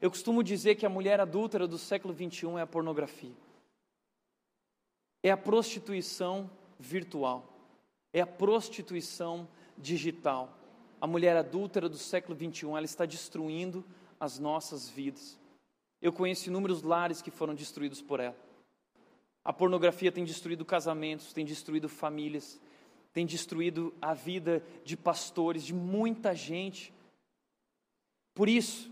Eu 0.00 0.10
costumo 0.10 0.42
dizer 0.42 0.76
que 0.76 0.86
a 0.86 0.90
mulher 0.90 1.18
adúltera 1.18 1.66
do 1.66 1.78
século 1.78 2.14
21 2.14 2.58
é 2.58 2.62
a 2.62 2.66
pornografia, 2.66 3.34
é 5.22 5.30
a 5.30 5.36
prostituição 5.36 6.48
virtual, 6.78 7.48
é 8.12 8.20
a 8.20 8.26
prostituição 8.26 9.48
digital 9.76 10.62
a 11.02 11.06
mulher 11.08 11.36
adúltera 11.36 11.88
do 11.88 11.98
século 11.98 12.36
21, 12.36 12.76
ela 12.76 12.86
está 12.86 13.04
destruindo 13.04 13.84
as 14.20 14.38
nossas 14.38 14.88
vidas. 14.88 15.36
Eu 16.00 16.12
conheço 16.12 16.48
inúmeros 16.48 16.80
lares 16.84 17.20
que 17.20 17.28
foram 17.28 17.56
destruídos 17.56 18.00
por 18.00 18.20
ela. 18.20 18.36
A 19.44 19.52
pornografia 19.52 20.12
tem 20.12 20.24
destruído 20.24 20.64
casamentos, 20.64 21.32
tem 21.32 21.44
destruído 21.44 21.88
famílias, 21.88 22.60
tem 23.12 23.26
destruído 23.26 23.92
a 24.00 24.14
vida 24.14 24.64
de 24.84 24.96
pastores, 24.96 25.64
de 25.64 25.74
muita 25.74 26.34
gente. 26.34 26.92
Por 28.34 28.48
isso, 28.48 28.90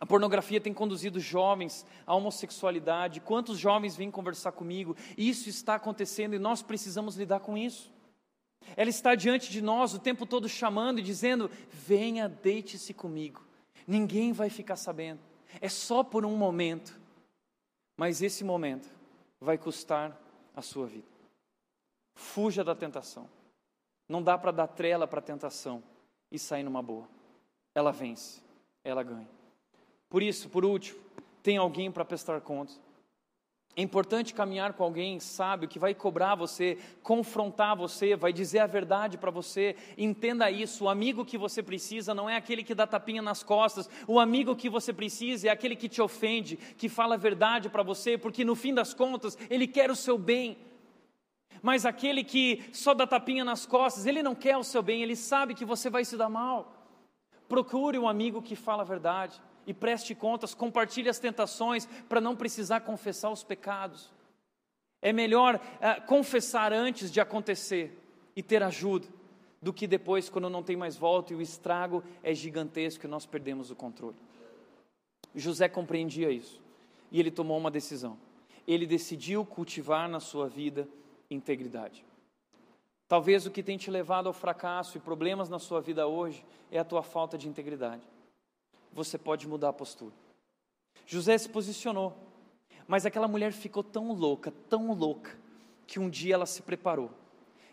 a 0.00 0.06
pornografia 0.06 0.60
tem 0.60 0.72
conduzido 0.72 1.20
jovens 1.20 1.84
à 2.06 2.14
homossexualidade. 2.14 3.20
Quantos 3.20 3.58
jovens 3.58 3.96
vêm 3.96 4.10
conversar 4.10 4.52
comigo? 4.52 4.96
Isso 5.16 5.48
está 5.50 5.74
acontecendo 5.74 6.34
e 6.34 6.38
nós 6.38 6.62
precisamos 6.62 7.16
lidar 7.16 7.40
com 7.40 7.56
isso. 7.56 7.92
Ela 8.76 8.90
está 8.90 9.14
diante 9.14 9.50
de 9.50 9.60
nós 9.60 9.92
o 9.92 9.98
tempo 9.98 10.24
todo 10.24 10.48
chamando 10.48 11.00
e 11.00 11.02
dizendo: 11.02 11.50
venha, 11.70 12.28
deite-se 12.28 12.94
comigo. 12.94 13.44
Ninguém 13.86 14.32
vai 14.32 14.48
ficar 14.48 14.76
sabendo. 14.76 15.20
É 15.60 15.68
só 15.68 16.02
por 16.02 16.24
um 16.24 16.34
momento. 16.34 16.98
Mas 17.96 18.22
esse 18.22 18.42
momento 18.42 18.99
vai 19.40 19.56
custar 19.56 20.16
a 20.54 20.62
sua 20.62 20.86
vida. 20.86 21.08
Fuja 22.14 22.62
da 22.62 22.74
tentação. 22.74 23.28
Não 24.08 24.22
dá 24.22 24.36
para 24.36 24.50
dar 24.50 24.66
trela 24.66 25.06
para 25.06 25.20
a 25.20 25.22
tentação 25.22 25.82
e 26.30 26.38
sair 26.38 26.62
numa 26.62 26.82
boa. 26.82 27.08
Ela 27.74 27.92
vence, 27.92 28.42
ela 28.84 29.02
ganha. 29.02 29.28
Por 30.08 30.22
isso, 30.22 30.48
por 30.48 30.64
último, 30.64 31.00
tem 31.42 31.56
alguém 31.56 31.90
para 31.90 32.04
prestar 32.04 32.40
contas. 32.40 32.80
É 33.76 33.82
importante 33.82 34.34
caminhar 34.34 34.72
com 34.72 34.82
alguém 34.82 35.20
sábio 35.20 35.68
que 35.68 35.78
vai 35.78 35.94
cobrar 35.94 36.34
você, 36.34 36.76
confrontar 37.04 37.76
você, 37.76 38.16
vai 38.16 38.32
dizer 38.32 38.58
a 38.58 38.66
verdade 38.66 39.16
para 39.16 39.30
você. 39.30 39.76
Entenda 39.96 40.50
isso: 40.50 40.84
o 40.84 40.88
amigo 40.88 41.24
que 41.24 41.38
você 41.38 41.62
precisa 41.62 42.12
não 42.12 42.28
é 42.28 42.36
aquele 42.36 42.64
que 42.64 42.74
dá 42.74 42.84
tapinha 42.84 43.22
nas 43.22 43.44
costas, 43.44 43.88
o 44.08 44.18
amigo 44.18 44.56
que 44.56 44.68
você 44.68 44.92
precisa 44.92 45.48
é 45.48 45.50
aquele 45.50 45.76
que 45.76 45.88
te 45.88 46.02
ofende, 46.02 46.56
que 46.56 46.88
fala 46.88 47.14
a 47.14 47.18
verdade 47.18 47.68
para 47.68 47.84
você, 47.84 48.18
porque 48.18 48.44
no 48.44 48.56
fim 48.56 48.74
das 48.74 48.92
contas 48.92 49.38
ele 49.48 49.68
quer 49.68 49.88
o 49.88 49.96
seu 49.96 50.18
bem. 50.18 50.58
Mas 51.62 51.86
aquele 51.86 52.24
que 52.24 52.64
só 52.72 52.92
dá 52.92 53.06
tapinha 53.06 53.44
nas 53.44 53.66
costas, 53.66 54.04
ele 54.04 54.22
não 54.22 54.34
quer 54.34 54.56
o 54.56 54.64
seu 54.64 54.82
bem, 54.82 55.02
ele 55.02 55.14
sabe 55.14 55.54
que 55.54 55.64
você 55.64 55.88
vai 55.88 56.04
se 56.04 56.16
dar 56.16 56.28
mal. 56.28 56.74
Procure 57.48 57.98
um 57.98 58.08
amigo 58.08 58.42
que 58.42 58.56
fala 58.56 58.82
a 58.82 58.86
verdade 58.86 59.40
e 59.70 59.74
preste 59.74 60.16
contas, 60.16 60.52
compartilhe 60.52 61.08
as 61.08 61.20
tentações 61.20 61.86
para 62.08 62.20
não 62.20 62.34
precisar 62.34 62.80
confessar 62.80 63.30
os 63.30 63.44
pecados. 63.44 64.10
É 65.00 65.12
melhor 65.12 65.54
uh, 65.54 66.06
confessar 66.06 66.72
antes 66.72 67.08
de 67.08 67.20
acontecer 67.20 67.96
e 68.34 68.42
ter 68.42 68.64
ajuda 68.64 69.06
do 69.62 69.72
que 69.72 69.86
depois, 69.86 70.28
quando 70.28 70.50
não 70.50 70.60
tem 70.60 70.76
mais 70.76 70.96
volta 70.96 71.32
e 71.32 71.36
o 71.36 71.40
estrago 71.40 72.02
é 72.20 72.34
gigantesco 72.34 73.06
e 73.06 73.08
nós 73.08 73.26
perdemos 73.26 73.70
o 73.70 73.76
controle. 73.76 74.16
José 75.36 75.68
compreendia 75.68 76.32
isso 76.32 76.60
e 77.12 77.20
ele 77.20 77.30
tomou 77.30 77.56
uma 77.56 77.70
decisão. 77.70 78.18
Ele 78.66 78.86
decidiu 78.86 79.44
cultivar 79.44 80.08
na 80.08 80.18
sua 80.18 80.48
vida 80.48 80.88
integridade. 81.30 82.04
Talvez 83.06 83.46
o 83.46 83.52
que 83.52 83.62
tem 83.62 83.78
te 83.78 83.88
levado 83.88 84.26
ao 84.26 84.32
fracasso 84.32 84.96
e 84.96 85.00
problemas 85.00 85.48
na 85.48 85.60
sua 85.60 85.80
vida 85.80 86.08
hoje 86.08 86.44
é 86.72 86.78
a 86.80 86.84
tua 86.84 87.04
falta 87.04 87.38
de 87.38 87.48
integridade 87.48 88.02
você 88.92 89.16
pode 89.18 89.46
mudar 89.48 89.70
a 89.70 89.72
postura. 89.72 90.14
José 91.06 91.36
se 91.38 91.48
posicionou, 91.48 92.16
mas 92.86 93.06
aquela 93.06 93.28
mulher 93.28 93.52
ficou 93.52 93.82
tão 93.82 94.12
louca, 94.12 94.52
tão 94.68 94.92
louca, 94.92 95.36
que 95.86 95.98
um 95.98 96.08
dia 96.08 96.34
ela 96.34 96.46
se 96.46 96.62
preparou. 96.62 97.10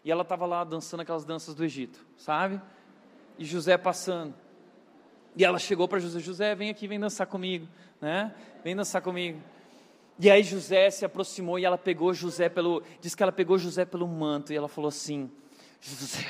E 0.04 0.12
ela 0.12 0.24
estava 0.24 0.46
lá 0.46 0.64
dançando 0.64 1.02
aquelas 1.02 1.26
danças 1.26 1.54
do 1.54 1.64
Egito, 1.64 2.06
sabe? 2.18 2.62
E 3.38 3.46
José 3.46 3.78
passando. 3.78 4.34
E 5.36 5.46
ela 5.46 5.60
chegou 5.60 5.88
para 5.88 6.00
José: 6.00 6.20
José, 6.20 6.56
vem 6.56 6.70
aqui, 6.70 6.88
vem 6.88 7.00
dançar 7.00 7.28
comigo, 7.28 7.68
né? 8.02 8.34
Vem 8.64 8.76
dançar 8.76 9.02
comigo. 9.02 9.40
E 10.20 10.32
aí 10.32 10.42
José 10.42 10.90
se 10.90 11.06
aproximou 11.06 11.60
e 11.60 11.66
ela 11.66 11.78
pegou 11.78 12.14
José 12.14 12.50
pelo. 12.50 12.82
Diz 13.00 13.14
que 13.14 13.22
ela 13.22 13.32
pegou 13.32 13.58
José 13.58 13.86
pelo 13.86 14.08
manto 14.08 14.52
e 14.52 14.56
ela 14.56 14.68
falou 14.68 14.90
assim: 14.90 15.30
José, 15.80 16.26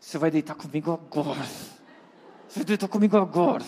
você 0.00 0.16
vai 0.16 0.30
deitar 0.30 0.54
comigo 0.54 0.92
agora. 0.92 1.42
Você 2.46 2.60
vai 2.60 2.64
deitar 2.64 2.86
comigo 2.86 3.16
agora. 3.16 3.64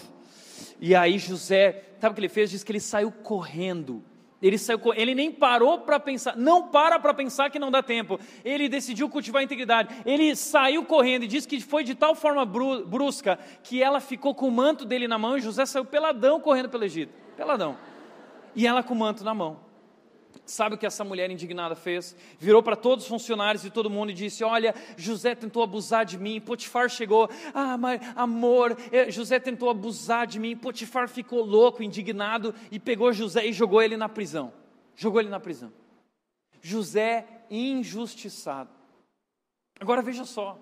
E 0.81 0.95
aí 0.95 1.19
José, 1.19 1.85
sabe 2.01 2.13
o 2.13 2.15
que 2.15 2.21
ele 2.21 2.29
fez? 2.29 2.51
Diz 2.51 2.65
que 2.65 2.73
ele 2.73 2.81
saiu 2.81 3.11
correndo. 3.11 4.03
Ele 4.41 4.59
saiu, 4.59 4.79
ele 4.95 5.15
nem 5.15 5.33
parou 5.33 5.81
para 5.81 5.99
pensar, 5.99 6.37
não 6.37 6.69
para 6.69 6.99
para 6.99 7.15
pensar 7.15 7.51
que 7.51 7.59
não 7.59 7.71
dá 7.71 7.83
tempo. 7.83 8.21
Ele 8.45 8.69
decidiu 8.69 9.09
cultivar 9.09 9.41
a 9.41 9.45
integridade. 9.45 9.95
Ele 10.05 10.37
saiu 10.37 10.85
correndo 10.85 11.25
e 11.25 11.27
disse 11.27 11.49
que 11.49 11.61
foi 11.61 11.83
de 11.83 11.95
tal 11.95 12.15
forma 12.15 12.45
brusca 12.45 13.39
que 13.63 13.83
ela 13.83 13.99
ficou 13.99 14.35
com 14.35 14.49
o 14.49 14.53
manto 14.53 14.85
dele 14.85 15.09
na 15.09 15.19
mão 15.19 15.37
e 15.37 15.41
José 15.41 15.65
saiu 15.65 15.85
peladão 15.85 16.39
correndo 16.39 16.69
pelo 16.69 16.85
Egito. 16.85 17.13
Peladão. 17.37 17.77
E 18.55 18.67
ela 18.67 18.83
com 18.83 18.95
o 18.95 18.97
manto 18.97 19.25
na 19.25 19.35
mão. 19.35 19.66
Sabe 20.47 20.77
o 20.77 20.79
que 20.79 20.87
essa 20.87 21.03
mulher 21.03 21.29
indignada 21.29 21.75
fez? 21.75 22.17
Virou 22.39 22.63
para 22.63 22.77
todos 22.77 23.05
os 23.05 23.09
funcionários 23.09 23.65
e 23.65 23.71
todo 23.71 23.91
mundo 23.91 24.11
e 24.11 24.15
disse: 24.15 24.45
Olha, 24.45 24.75
José 24.97 25.35
tentou 25.35 25.63
abusar 25.63 26.05
de 26.05 26.17
mim. 26.17 26.41
Potifar 26.41 26.89
chegou, 26.89 27.29
ah, 27.53 27.77
mas 27.77 28.01
amor, 28.15 28.77
eh, 28.93 29.11
José 29.11 29.41
tentou 29.41 29.69
abusar 29.69 30.27
de 30.27 30.39
mim. 30.39 30.57
Potifar 30.57 31.09
ficou 31.09 31.45
louco, 31.45 31.83
indignado 31.83 32.55
e 32.71 32.79
pegou 32.79 33.13
José 33.13 33.45
e 33.45 33.53
jogou 33.53 33.83
ele 33.83 33.97
na 33.97 34.09
prisão. 34.09 34.53
Jogou 34.95 35.21
ele 35.21 35.29
na 35.29 35.41
prisão. 35.41 35.73
José 36.63 37.27
injustiçado. 37.51 38.71
Agora 39.81 40.01
veja 40.01 40.25
só, 40.25 40.59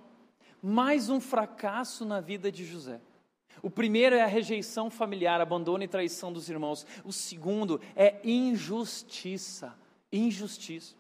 mais 0.63 1.11
um 1.11 1.21
fracasso 1.21 2.05
na 2.05 2.21
vida 2.21 2.51
de 2.51 2.65
José. 2.65 3.01
O 3.65 3.71
primeiro 3.71 4.15
é 4.15 4.21
a 4.21 4.27
rejeição 4.27 4.91
familiar, 4.91 5.41
abandono 5.41 5.83
e 5.83 5.89
traição 5.89 6.31
dos 6.31 6.51
irmãos. 6.51 6.87
O 7.03 7.11
segundo 7.11 7.81
é 7.97 8.17
injustiça. 8.23 9.75
Injustiça. 10.13 10.95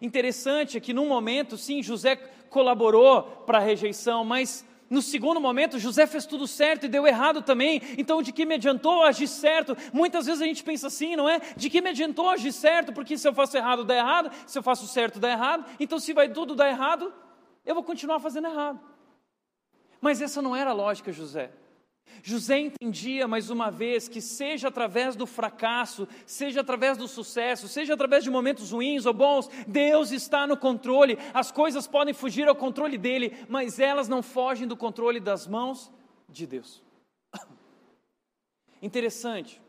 Interessante 0.00 0.76
é 0.76 0.80
que 0.80 0.92
num 0.92 1.08
momento, 1.08 1.58
sim, 1.58 1.82
José 1.82 2.14
colaborou 2.48 3.24
para 3.44 3.58
a 3.58 3.60
rejeição, 3.60 4.24
mas 4.24 4.64
no 4.88 5.02
segundo 5.02 5.40
momento, 5.40 5.80
José 5.80 6.06
fez 6.06 6.26
tudo 6.26 6.46
certo 6.46 6.86
e 6.86 6.88
deu 6.88 7.08
errado 7.08 7.42
também. 7.42 7.82
Então, 7.98 8.22
de 8.22 8.32
que 8.32 8.46
me 8.46 8.54
adiantou 8.54 9.02
agir 9.02 9.26
certo? 9.26 9.76
Muitas 9.92 10.26
vezes 10.26 10.40
a 10.40 10.46
gente 10.46 10.62
pensa 10.62 10.86
assim, 10.86 11.16
não 11.16 11.28
é? 11.28 11.40
De 11.56 11.68
que 11.68 11.80
me 11.80 11.90
adiantou 11.90 12.28
agir 12.28 12.52
certo? 12.52 12.92
Porque 12.92 13.18
se 13.18 13.26
eu 13.26 13.34
faço 13.34 13.56
errado, 13.56 13.84
dá 13.84 13.96
errado. 13.96 14.30
Se 14.46 14.56
eu 14.56 14.62
faço 14.62 14.86
certo, 14.86 15.18
dá 15.18 15.28
errado. 15.28 15.64
Então, 15.80 15.98
se 15.98 16.12
vai 16.12 16.28
tudo 16.28 16.54
dar 16.54 16.68
errado, 16.68 17.12
eu 17.66 17.74
vou 17.74 17.82
continuar 17.82 18.20
fazendo 18.20 18.46
errado. 18.46 18.78
Mas 20.00 20.22
essa 20.22 20.40
não 20.40 20.54
era 20.54 20.70
a 20.70 20.72
lógica, 20.72 21.12
José. 21.12 21.50
José 22.22 22.58
entendia 22.58 23.26
mais 23.26 23.50
uma 23.50 23.70
vez 23.70 24.08
que, 24.08 24.20
seja 24.20 24.68
através 24.68 25.16
do 25.16 25.26
fracasso, 25.26 26.06
seja 26.26 26.60
através 26.60 26.98
do 26.98 27.08
sucesso, 27.08 27.68
seja 27.68 27.94
através 27.94 28.24
de 28.24 28.30
momentos 28.30 28.72
ruins 28.72 29.06
ou 29.06 29.14
bons, 29.14 29.48
Deus 29.66 30.10
está 30.10 30.46
no 30.46 30.56
controle. 30.56 31.18
As 31.32 31.50
coisas 31.50 31.86
podem 31.86 32.12
fugir 32.12 32.48
ao 32.48 32.54
controle 32.54 32.98
dele, 32.98 33.36
mas 33.48 33.78
elas 33.78 34.08
não 34.08 34.22
fogem 34.22 34.66
do 34.66 34.76
controle 34.76 35.20
das 35.20 35.46
mãos 35.46 35.90
de 36.28 36.46
Deus. 36.46 36.82
Interessante. 38.82 39.60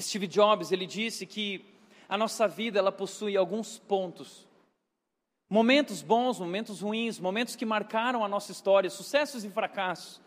Steve 0.00 0.26
Jobs 0.26 0.72
ele 0.72 0.86
disse 0.86 1.26
que 1.26 1.64
a 2.08 2.18
nossa 2.18 2.48
vida 2.48 2.78
ela 2.78 2.92
possui 2.92 3.36
alguns 3.36 3.78
pontos. 3.78 4.46
Momentos 5.48 6.02
bons, 6.02 6.40
momentos 6.40 6.80
ruins, 6.80 7.18
momentos 7.18 7.54
que 7.54 7.64
marcaram 7.64 8.24
a 8.24 8.28
nossa 8.28 8.50
história, 8.50 8.90
sucessos 8.90 9.44
e 9.44 9.50
fracassos. 9.50 10.20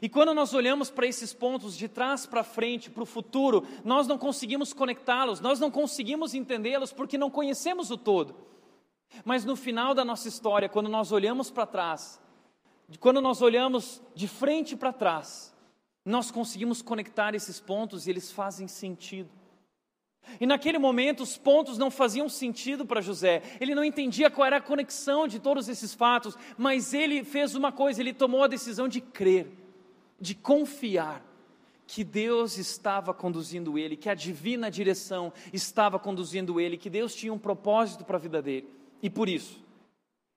E 0.00 0.08
quando 0.08 0.32
nós 0.32 0.54
olhamos 0.54 0.90
para 0.90 1.06
esses 1.06 1.32
pontos 1.32 1.76
de 1.76 1.88
trás 1.88 2.24
para 2.26 2.44
frente, 2.44 2.90
para 2.90 3.02
o 3.02 3.06
futuro, 3.06 3.66
nós 3.84 4.06
não 4.06 4.16
conseguimos 4.16 4.72
conectá-los, 4.72 5.40
nós 5.40 5.60
não 5.60 5.70
conseguimos 5.70 6.34
entendê-los 6.34 6.92
porque 6.92 7.18
não 7.18 7.30
conhecemos 7.30 7.90
o 7.90 7.96
todo. 7.96 8.34
Mas 9.24 9.44
no 9.44 9.56
final 9.56 9.94
da 9.94 10.04
nossa 10.04 10.28
história, 10.28 10.68
quando 10.68 10.88
nós 10.88 11.12
olhamos 11.12 11.50
para 11.50 11.66
trás, 11.66 12.20
quando 12.98 13.20
nós 13.20 13.42
olhamos 13.42 14.00
de 14.14 14.26
frente 14.26 14.76
para 14.76 14.92
trás, 14.92 15.54
nós 16.04 16.30
conseguimos 16.30 16.80
conectar 16.80 17.34
esses 17.34 17.60
pontos 17.60 18.06
e 18.06 18.10
eles 18.10 18.32
fazem 18.32 18.66
sentido. 18.66 19.30
E 20.40 20.46
naquele 20.46 20.78
momento 20.78 21.22
os 21.22 21.36
pontos 21.36 21.76
não 21.76 21.90
faziam 21.90 22.28
sentido 22.28 22.86
para 22.86 23.00
José, 23.00 23.42
ele 23.60 23.74
não 23.74 23.84
entendia 23.84 24.30
qual 24.30 24.46
era 24.46 24.58
a 24.58 24.60
conexão 24.60 25.26
de 25.26 25.40
todos 25.40 25.68
esses 25.68 25.92
fatos, 25.92 26.36
mas 26.56 26.94
ele 26.94 27.24
fez 27.24 27.56
uma 27.56 27.72
coisa, 27.72 28.00
ele 28.00 28.14
tomou 28.14 28.44
a 28.44 28.48
decisão 28.48 28.86
de 28.86 29.00
crer 29.00 29.61
de 30.22 30.36
confiar 30.36 31.20
que 31.84 32.04
Deus 32.04 32.56
estava 32.56 33.12
conduzindo 33.12 33.76
ele, 33.76 33.96
que 33.96 34.08
a 34.08 34.14
divina 34.14 34.70
direção 34.70 35.32
estava 35.52 35.98
conduzindo 35.98 36.60
ele, 36.60 36.78
que 36.78 36.88
Deus 36.88 37.12
tinha 37.12 37.32
um 37.32 37.38
propósito 37.38 38.04
para 38.04 38.16
a 38.16 38.20
vida 38.20 38.40
dele. 38.40 38.68
E 39.02 39.10
por 39.10 39.28
isso, 39.28 39.60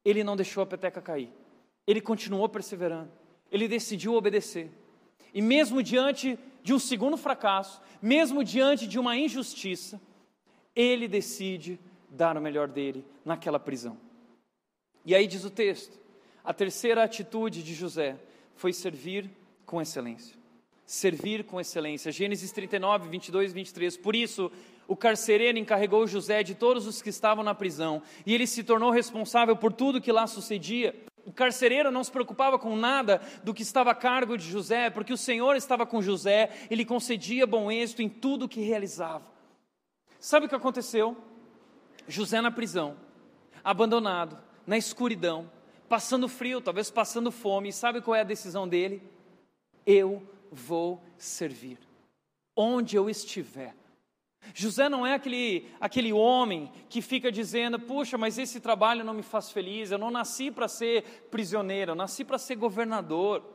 ele 0.03 0.23
não 0.23 0.35
deixou 0.35 0.63
a 0.63 0.65
peteca 0.65 0.99
cair. 1.01 1.29
Ele 1.85 2.01
continuou 2.01 2.49
perseverando. 2.49 3.11
Ele 3.51 3.67
decidiu 3.67 4.15
obedecer. 4.15 4.71
E 5.31 5.41
mesmo 5.41 5.83
diante 5.83 6.37
de 6.63 6.73
um 6.73 6.79
segundo 6.79 7.15
fracasso, 7.15 7.79
mesmo 8.01 8.43
diante 8.43 8.87
de 8.87 8.97
uma 8.97 9.15
injustiça, 9.15 10.01
ele 10.75 11.07
decide 11.07 11.79
dar 12.09 12.35
o 12.35 12.41
melhor 12.41 12.67
dele 12.67 13.05
naquela 13.23 13.59
prisão. 13.59 13.97
E 15.05 15.13
aí 15.13 15.27
diz 15.27 15.45
o 15.45 15.49
texto: 15.51 15.97
a 16.43 16.53
terceira 16.53 17.03
atitude 17.03 17.61
de 17.61 17.75
José 17.75 18.17
foi 18.55 18.73
servir 18.73 19.29
com 19.65 19.81
excelência. 19.81 20.35
Servir 20.85 21.43
com 21.43 21.59
excelência. 21.59 22.11
Gênesis 22.11 22.51
39, 22.51 23.09
22 23.09 23.51
e 23.51 23.53
23. 23.53 23.97
Por 23.97 24.15
isso, 24.15 24.51
o 24.87 24.95
carcereiro 24.95 25.57
encarregou 25.57 26.05
José 26.05 26.43
de 26.43 26.53
todos 26.53 26.85
os 26.85 27.01
que 27.01 27.09
estavam 27.09 27.43
na 27.43 27.55
prisão, 27.55 28.01
e 28.25 28.33
ele 28.33 28.45
se 28.45 28.63
tornou 28.63 28.91
responsável 28.91 29.55
por 29.55 29.73
tudo 29.73 30.01
que 30.01 30.11
lá 30.11 30.27
sucedia. 30.27 30.95
O 31.25 31.33
carcereiro 31.33 31.89
não 31.89 32.03
se 32.03 32.11
preocupava 32.11 32.59
com 32.59 32.75
nada 32.75 33.19
do 33.43 33.53
que 33.53 33.63
estava 33.63 33.91
a 33.91 33.95
cargo 33.95 34.37
de 34.37 34.47
José, 34.47 34.91
porque 34.91 35.11
o 35.11 35.17
Senhor 35.17 35.55
estava 35.55 35.85
com 35.85 36.01
José, 36.01 36.51
ele 36.69 36.85
concedia 36.85 37.47
bom 37.47 37.71
êxito 37.71 38.03
em 38.03 38.09
tudo 38.09 38.47
que 38.47 38.61
realizava. 38.61 39.25
Sabe 40.19 40.45
o 40.45 40.49
que 40.49 40.55
aconteceu? 40.55 41.17
José 42.07 42.41
na 42.41 42.51
prisão, 42.51 42.95
abandonado, 43.63 44.37
na 44.67 44.77
escuridão, 44.77 45.49
passando 45.89 46.27
frio, 46.27 46.61
talvez 46.61 46.91
passando 46.91 47.31
fome, 47.31 47.73
sabe 47.73 48.01
qual 48.01 48.15
é 48.15 48.21
a 48.21 48.23
decisão 48.23 48.67
dele? 48.67 49.01
Eu 49.85 50.21
vou 50.51 51.01
servir, 51.17 51.77
onde 52.55 52.95
eu 52.95 53.09
estiver. 53.09 53.75
José 54.53 54.87
não 54.89 55.05
é 55.05 55.13
aquele, 55.13 55.67
aquele 55.79 56.13
homem 56.13 56.71
que 56.89 57.01
fica 57.01 57.31
dizendo: 57.31 57.79
puxa, 57.79 58.17
mas 58.17 58.37
esse 58.37 58.59
trabalho 58.59 59.03
não 59.03 59.13
me 59.13 59.23
faz 59.23 59.51
feliz, 59.51 59.91
eu 59.91 59.97
não 59.97 60.11
nasci 60.11 60.51
para 60.51 60.67
ser 60.67 61.27
prisioneiro, 61.31 61.91
eu 61.91 61.95
nasci 61.95 62.23
para 62.23 62.37
ser 62.37 62.55
governador. 62.55 63.53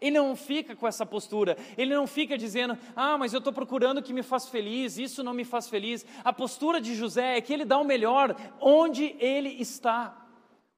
Ele 0.00 0.16
não 0.16 0.34
fica 0.34 0.74
com 0.74 0.88
essa 0.88 1.04
postura, 1.04 1.58
ele 1.76 1.94
não 1.94 2.06
fica 2.06 2.38
dizendo: 2.38 2.78
ah, 2.96 3.18
mas 3.18 3.34
eu 3.34 3.38
estou 3.38 3.52
procurando 3.52 3.98
o 3.98 4.02
que 4.02 4.14
me 4.14 4.22
faz 4.22 4.48
feliz, 4.48 4.96
isso 4.96 5.22
não 5.22 5.34
me 5.34 5.44
faz 5.44 5.68
feliz. 5.68 6.06
A 6.24 6.32
postura 6.32 6.80
de 6.80 6.94
José 6.94 7.36
é 7.36 7.40
que 7.40 7.52
ele 7.52 7.66
dá 7.66 7.78
o 7.78 7.84
melhor 7.84 8.34
onde 8.60 9.14
ele 9.18 9.50
está. 9.60 10.16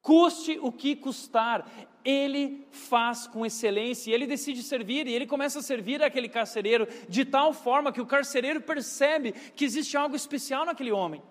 Custe 0.00 0.59
o 0.61 0.72
que 0.72 0.96
custar, 0.96 1.64
ele 2.05 2.66
faz 2.70 3.26
com 3.26 3.46
excelência 3.46 4.11
e 4.11 4.14
ele 4.14 4.26
decide 4.26 4.62
servir 4.62 5.07
e 5.07 5.12
ele 5.12 5.26
começa 5.26 5.61
a 5.61 5.62
servir 5.62 6.03
aquele 6.03 6.28
carcereiro 6.28 6.86
de 7.09 7.24
tal 7.24 7.53
forma 7.53 7.92
que 7.92 8.00
o 8.00 8.07
carcereiro 8.07 8.61
percebe 8.61 9.32
que 9.32 9.64
existe 9.64 9.96
algo 9.96 10.16
especial 10.16 10.64
naquele 10.64 10.92
homem, 10.92 11.22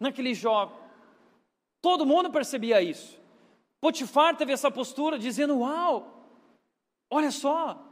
naquele 0.00 0.34
jovem. 0.34 0.76
Todo 1.80 2.06
mundo 2.06 2.30
percebia 2.30 2.82
isso. 2.82 3.18
Potifar 3.80 4.36
teve 4.36 4.52
essa 4.52 4.70
postura 4.70 5.18
dizendo: 5.18 5.58
Uau, 5.58 6.28
olha 7.10 7.30
só, 7.30 7.85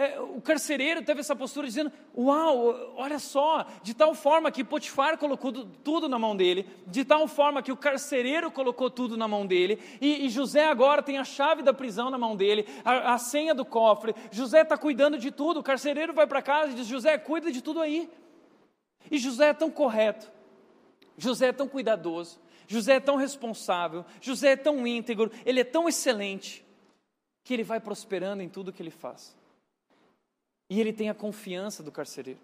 é, 0.00 0.18
o 0.18 0.40
carcereiro 0.40 1.02
teve 1.02 1.20
essa 1.20 1.36
postura 1.36 1.66
dizendo: 1.66 1.92
Uau, 2.16 2.94
olha 2.96 3.18
só, 3.18 3.66
de 3.82 3.92
tal 3.92 4.14
forma 4.14 4.50
que 4.50 4.64
Potifar 4.64 5.18
colocou 5.18 5.52
tudo 5.52 6.08
na 6.08 6.18
mão 6.18 6.34
dele, 6.34 6.66
de 6.86 7.04
tal 7.04 7.28
forma 7.28 7.62
que 7.62 7.70
o 7.70 7.76
carcereiro 7.76 8.50
colocou 8.50 8.90
tudo 8.90 9.14
na 9.14 9.28
mão 9.28 9.46
dele, 9.46 9.78
e, 10.00 10.24
e 10.24 10.30
José 10.30 10.64
agora 10.64 11.02
tem 11.02 11.18
a 11.18 11.24
chave 11.24 11.62
da 11.62 11.74
prisão 11.74 12.08
na 12.08 12.16
mão 12.16 12.34
dele, 12.34 12.66
a, 12.82 13.12
a 13.12 13.18
senha 13.18 13.54
do 13.54 13.62
cofre. 13.62 14.14
José 14.30 14.62
está 14.62 14.78
cuidando 14.78 15.18
de 15.18 15.30
tudo. 15.30 15.60
O 15.60 15.62
carcereiro 15.62 16.14
vai 16.14 16.26
para 16.26 16.40
casa 16.40 16.72
e 16.72 16.76
diz: 16.76 16.86
José, 16.86 17.18
cuida 17.18 17.52
de 17.52 17.60
tudo 17.60 17.82
aí. 17.82 18.08
E 19.10 19.18
José 19.18 19.48
é 19.48 19.54
tão 19.54 19.70
correto, 19.70 20.32
José 21.18 21.48
é 21.48 21.52
tão 21.52 21.68
cuidadoso, 21.68 22.40
José 22.66 22.94
é 22.94 23.00
tão 23.00 23.16
responsável, 23.16 24.06
José 24.18 24.52
é 24.52 24.56
tão 24.56 24.86
íntegro, 24.86 25.30
ele 25.44 25.60
é 25.60 25.64
tão 25.64 25.86
excelente, 25.86 26.64
que 27.44 27.52
ele 27.52 27.64
vai 27.64 27.80
prosperando 27.80 28.42
em 28.42 28.48
tudo 28.48 28.72
que 28.72 28.82
ele 28.82 28.90
faz. 28.90 29.38
E 30.70 30.80
ele 30.80 30.92
tem 30.92 31.10
a 31.10 31.14
confiança 31.14 31.82
do 31.82 31.90
carcereiro. 31.90 32.40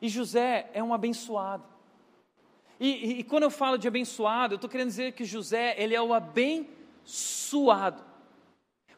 E 0.00 0.08
José 0.08 0.70
é 0.74 0.82
um 0.82 0.94
abençoado. 0.94 1.64
E, 2.78 2.88
e, 2.88 3.18
e 3.20 3.24
quando 3.24 3.44
eu 3.44 3.50
falo 3.50 3.78
de 3.78 3.88
abençoado, 3.88 4.54
eu 4.54 4.56
estou 4.56 4.70
querendo 4.70 4.88
dizer 4.88 5.12
que 5.12 5.24
José, 5.24 5.74
ele 5.76 5.94
é 5.94 6.02
o 6.02 6.12
abençoado 6.12 8.09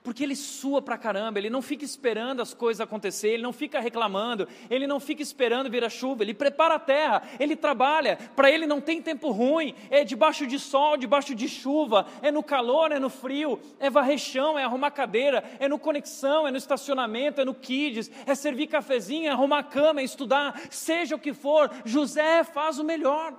porque 0.03 0.25
ele 0.25 0.35
sua 0.35 0.83
pra 0.83 0.99
caramba, 0.99 1.39
ele 1.39 1.49
não 1.49 1.63
fica 1.63 1.85
esperando 1.85 2.43
as 2.43 2.53
coisas 2.53 2.81
acontecerem, 2.81 3.35
ele 3.35 3.43
não 3.43 3.53
fica 3.53 3.81
reclamando, 3.81 4.49
ele 4.69 4.87
não 4.87 4.99
fica 4.99 5.23
esperando 5.23 5.71
vir 5.71 5.85
a 5.85 5.89
chuva, 5.89 6.23
ele 6.23 6.35
prepara 6.35 6.75
a 6.75 6.79
terra, 6.79 7.23
ele 7.39 7.55
trabalha, 7.55 8.19
para 8.35 8.51
ele 8.51 8.67
não 8.67 8.81
tem 8.81 9.01
tempo 9.01 9.31
ruim, 9.31 9.75
é 9.91 10.05
debaixo 10.05 10.47
de 10.47 10.59
sol, 10.59 10.97
debaixo 10.97 11.35
de 11.35 11.49
chuva, 11.49 12.07
é 12.21 12.31
no 12.31 12.43
calor, 12.43 12.91
é 12.91 12.99
no 12.99 13.09
frio, 13.09 13.61
é 13.79 13.89
varrer 13.89 14.19
chão, 14.19 14.59
é 14.59 14.65
arrumar 14.65 14.91
cadeira, 14.91 15.45
é 15.61 15.69
no 15.69 15.79
conexão, 15.79 16.49
é 16.49 16.51
no 16.51 16.57
estacionamento, 16.57 17.41
é 17.41 17.45
no 17.45 17.55
kids, 17.55 18.11
é 18.27 18.35
servir 18.35 18.67
cafezinho, 18.67 19.29
é 19.29 19.31
arrumar 19.31 19.63
cama, 19.65 20.01
é 20.01 20.05
estudar, 20.05 20.61
seja 20.71 21.15
o 21.15 21.19
que 21.19 21.33
for, 21.33 21.71
José 21.85 22.43
faz 22.43 22.79
o 22.79 22.85
melhor, 22.85 23.35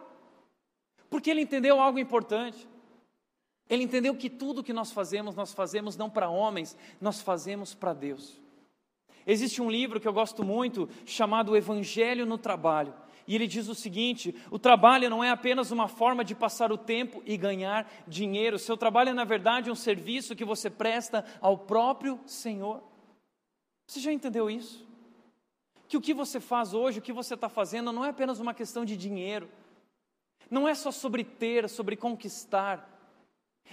porque 1.09 1.30
ele 1.30 1.41
entendeu 1.41 1.82
algo 1.82 1.99
importante. 1.99 2.72
Ele 3.74 3.86
entendeu 3.86 4.15
que 4.15 4.30
tudo 4.30 4.63
que 4.63 4.71
nós 4.71 4.91
fazemos, 4.91 5.36
nós 5.36 5.51
fazemos 5.51 5.97
não 5.97 6.07
para 6.07 6.30
homens, 6.30 6.78
nós 7.01 7.24
fazemos 7.24 7.74
para 7.74 7.91
Deus. 7.91 8.39
Existe 9.26 9.63
um 9.63 9.71
livro 9.71 9.99
que 9.99 10.07
eu 10.07 10.13
gosto 10.13 10.43
muito 10.43 10.88
chamado 11.07 11.57
Evangelho 11.57 12.24
no 12.24 12.38
Trabalho. 12.38 12.93
E 13.28 13.34
ele 13.34 13.47
diz 13.47 13.67
o 13.67 13.74
seguinte: 13.74 14.36
o 14.51 14.59
trabalho 14.59 15.09
não 15.09 15.24
é 15.24 15.32
apenas 15.32 15.71
uma 15.71 15.88
forma 15.88 16.24
de 16.24 16.36
passar 16.36 16.71
o 16.71 16.78
tempo 16.78 17.24
e 17.26 17.36
ganhar 17.36 17.91
dinheiro. 18.07 18.59
Seu 18.59 18.78
trabalho 18.78 19.09
é, 19.09 19.13
na 19.13 19.26
verdade, 19.26 19.71
um 19.71 19.76
serviço 19.76 20.36
que 20.36 20.45
você 20.45 20.69
presta 20.69 21.26
ao 21.41 21.57
próprio 21.57 22.19
Senhor. 22.28 22.84
Você 23.88 23.99
já 23.99 24.13
entendeu 24.13 24.51
isso? 24.51 24.86
Que 25.88 25.97
o 25.97 26.01
que 26.01 26.13
você 26.13 26.39
faz 26.39 26.76
hoje, 26.76 26.99
o 26.99 27.01
que 27.01 27.11
você 27.11 27.34
está 27.34 27.49
fazendo, 27.49 27.91
não 27.91 28.05
é 28.05 28.09
apenas 28.09 28.39
uma 28.39 28.53
questão 28.53 28.86
de 28.86 28.95
dinheiro. 28.95 29.49
Não 30.47 30.67
é 30.67 30.76
só 30.76 30.91
sobre 30.91 31.24
ter, 31.24 31.67
sobre 31.67 31.95
conquistar 31.95 32.92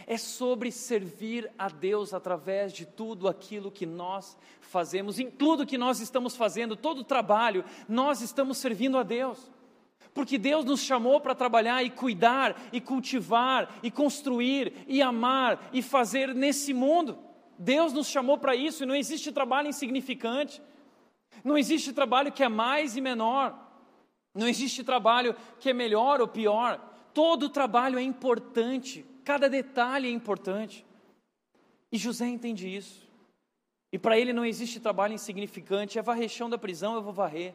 é 0.06 0.16
sobre 0.16 0.70
servir 0.72 1.50
a 1.58 1.68
Deus 1.68 2.14
através 2.14 2.72
de 2.72 2.86
tudo 2.86 3.28
aquilo 3.28 3.70
que 3.70 3.86
nós 3.86 4.36
fazemos, 4.60 5.18
em 5.18 5.30
tudo 5.30 5.66
que 5.66 5.78
nós 5.78 6.00
estamos 6.00 6.36
fazendo, 6.36 6.76
todo 6.76 7.00
o 7.00 7.04
trabalho, 7.04 7.64
nós 7.88 8.20
estamos 8.20 8.58
servindo 8.58 8.98
a 8.98 9.02
Deus. 9.02 9.50
Porque 10.12 10.38
Deus 10.38 10.64
nos 10.64 10.80
chamou 10.80 11.20
para 11.20 11.34
trabalhar 11.34 11.82
e 11.84 11.90
cuidar, 11.90 12.60
e 12.72 12.80
cultivar, 12.80 13.78
e 13.82 13.90
construir, 13.90 14.84
e 14.88 15.00
amar, 15.00 15.68
e 15.72 15.82
fazer 15.82 16.34
nesse 16.34 16.74
mundo. 16.74 17.18
Deus 17.58 17.92
nos 17.92 18.08
chamou 18.08 18.38
para 18.38 18.56
isso 18.56 18.82
e 18.82 18.86
não 18.86 18.94
existe 18.94 19.30
trabalho 19.30 19.68
insignificante, 19.68 20.62
não 21.44 21.56
existe 21.56 21.92
trabalho 21.92 22.32
que 22.32 22.42
é 22.42 22.48
mais 22.48 22.96
e 22.96 23.00
menor, 23.00 23.54
não 24.34 24.48
existe 24.48 24.82
trabalho 24.82 25.36
que 25.58 25.70
é 25.70 25.72
melhor 25.72 26.20
ou 26.20 26.26
pior, 26.26 26.80
todo 27.12 27.48
trabalho 27.48 27.98
é 27.98 28.02
importante, 28.02 29.04
Cada 29.30 29.48
detalhe 29.48 30.08
é 30.08 30.10
importante. 30.10 30.84
E 31.92 31.96
José 31.96 32.26
entende 32.26 32.66
isso. 32.66 33.08
E 33.92 33.96
para 33.96 34.18
ele 34.18 34.32
não 34.32 34.44
existe 34.44 34.80
trabalho 34.80 35.14
insignificante, 35.14 36.00
é 36.00 36.02
varrer 36.02 36.28
chão 36.28 36.50
da 36.50 36.58
prisão, 36.58 36.96
eu 36.96 37.02
vou 37.02 37.12
varrer. 37.12 37.54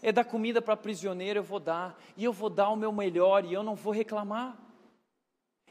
É 0.00 0.12
dar 0.12 0.24
comida 0.24 0.62
para 0.62 0.76
prisioneiro, 0.76 1.40
eu 1.40 1.42
vou 1.42 1.58
dar. 1.58 2.00
E 2.16 2.22
eu 2.22 2.32
vou 2.32 2.48
dar 2.48 2.68
o 2.68 2.76
meu 2.76 2.92
melhor 2.92 3.44
e 3.44 3.52
eu 3.52 3.64
não 3.64 3.74
vou 3.74 3.92
reclamar. 3.92 4.56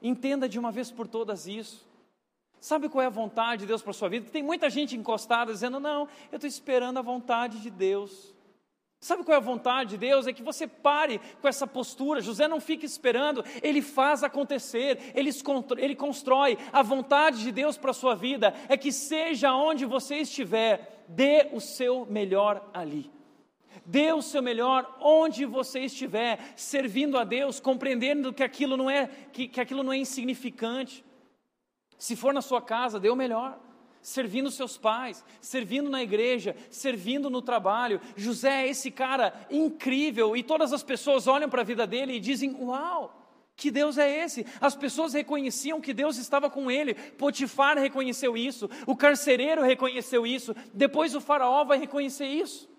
Entenda 0.02 0.50
de 0.50 0.60
uma 0.60 0.70
vez 0.70 0.92
por 0.92 1.08
todas 1.08 1.48
isso. 1.48 1.88
Sabe 2.60 2.90
qual 2.90 3.02
é 3.02 3.06
a 3.06 3.10
vontade 3.10 3.62
de 3.62 3.68
Deus 3.68 3.82
para 3.82 3.92
a 3.92 3.94
sua 3.94 4.10
vida? 4.10 4.30
Tem 4.30 4.44
muita 4.44 4.70
gente 4.70 4.98
encostada 4.98 5.54
dizendo: 5.54 5.80
Não, 5.80 6.10
eu 6.30 6.36
estou 6.36 6.48
esperando 6.50 7.00
a 7.00 7.02
vontade 7.02 7.62
de 7.62 7.70
Deus. 7.70 8.36
Sabe 9.00 9.24
qual 9.24 9.36
é 9.36 9.38
a 9.38 9.44
vontade 9.44 9.92
de 9.92 9.98
Deus? 9.98 10.26
É 10.26 10.34
que 10.34 10.42
você 10.42 10.66
pare 10.66 11.22
com 11.40 11.48
essa 11.48 11.68
postura. 11.68 12.20
José 12.20 12.48
não 12.48 12.60
fica 12.60 12.86
esperando, 12.86 13.44
ele 13.62 13.82
faz 13.82 14.24
acontecer, 14.24 15.12
ele, 15.14 15.30
ele 15.78 15.96
constrói. 15.96 16.58
A 16.74 16.82
vontade 16.82 17.44
de 17.44 17.52
Deus 17.52 17.78
para 17.78 17.92
a 17.92 17.94
sua 17.94 18.16
vida 18.16 18.56
é 18.68 18.76
que, 18.76 18.92
seja 18.92 19.54
onde 19.54 19.86
você 19.86 20.18
estiver, 20.18 21.06
dê 21.08 21.48
o 21.54 21.62
seu 21.62 22.08
melhor 22.08 22.68
ali. 22.74 23.12
Dê 23.86 24.12
o 24.12 24.22
seu 24.22 24.42
melhor 24.42 24.98
onde 25.00 25.46
você 25.46 25.82
estiver, 25.82 26.54
servindo 26.56 27.18
a 27.20 27.24
Deus, 27.24 27.60
compreendendo 27.60 28.34
que 28.34 28.44
aquilo 28.44 28.76
não 28.76 28.90
é, 28.90 29.08
que, 29.32 29.48
que 29.48 29.62
aquilo 29.62 29.84
não 29.84 29.94
é 29.94 29.98
insignificante. 29.98 31.06
Se 32.00 32.16
for 32.16 32.34
na 32.34 32.42
sua 32.42 32.62
casa, 32.62 33.00
dê 33.00 33.10
o 33.10 33.16
melhor. 33.16 33.60
Servindo 34.08 34.50
seus 34.50 34.78
pais, 34.78 35.22
servindo 35.42 35.90
na 35.90 36.02
igreja, 36.02 36.56
servindo 36.70 37.30
no 37.30 37.42
trabalho. 37.42 38.00
José 38.16 38.64
é 38.64 38.70
esse 38.70 38.90
cara 38.90 39.34
incrível 39.52 40.34
e 40.34 40.42
todas 40.42 40.72
as 40.72 40.82
pessoas 40.82 41.28
olham 41.28 41.50
para 41.50 41.62
a 41.62 41.66
vida 41.66 41.86
dele 41.86 42.14
e 42.14 42.20
dizem: 42.22 42.56
Uau, 42.58 43.14
que 43.54 43.70
Deus 43.70 43.98
é 43.98 44.24
esse? 44.24 44.46
As 44.62 44.78
pessoas 44.78 45.12
reconheciam 45.12 45.82
que 45.82 45.94
Deus 45.94 46.16
estava 46.16 46.50
com 46.50 46.72
ele. 46.72 46.94
Potifar 46.94 47.78
reconheceu 47.78 48.38
isso, 48.38 48.70
o 48.86 48.96
carcereiro 48.96 49.62
reconheceu 49.62 50.26
isso, 50.26 50.56
depois 50.74 51.14
o 51.14 51.20
faraó 51.20 51.66
vai 51.66 51.78
reconhecer 51.78 52.28
isso. 52.28 52.70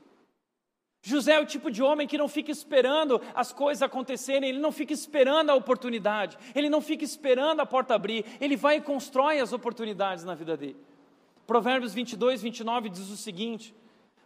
José 1.03 1.35
é 1.35 1.41
o 1.41 1.47
tipo 1.47 1.70
de 1.70 1.83
homem 1.83 2.09
que 2.09 2.16
não 2.16 2.26
fica 2.26 2.51
esperando 2.51 3.20
as 3.35 3.53
coisas 3.53 3.83
acontecerem, 3.83 4.49
ele 4.49 4.61
não 4.61 4.72
fica 4.72 4.95
esperando 4.95 5.51
a 5.51 5.55
oportunidade, 5.55 6.39
ele 6.55 6.70
não 6.70 6.81
fica 6.81 7.05
esperando 7.05 7.61
a 7.61 7.66
porta 7.66 7.95
abrir, 7.95 8.24
ele 8.41 8.57
vai 8.57 8.79
e 8.79 8.81
constrói 8.81 9.41
as 9.41 9.53
oportunidades 9.53 10.24
na 10.24 10.35
vida 10.35 10.57
dele. 10.57 10.88
Provérbios 11.49 11.94
22, 11.94 12.42
29 12.42 12.90
diz 12.90 13.09
o 13.09 13.16
seguinte: 13.16 13.74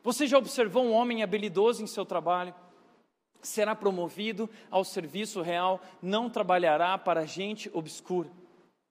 Você 0.02 0.26
já 0.26 0.36
observou 0.36 0.84
um 0.84 0.92
homem 0.92 1.22
habilidoso 1.22 1.80
em 1.80 1.86
seu 1.86 2.04
trabalho? 2.04 2.52
Será 3.40 3.76
promovido 3.76 4.50
ao 4.68 4.82
serviço 4.82 5.40
real, 5.40 5.80
não 6.02 6.28
trabalhará 6.28 6.98
para 6.98 7.24
gente 7.24 7.70
obscura. 7.72 8.28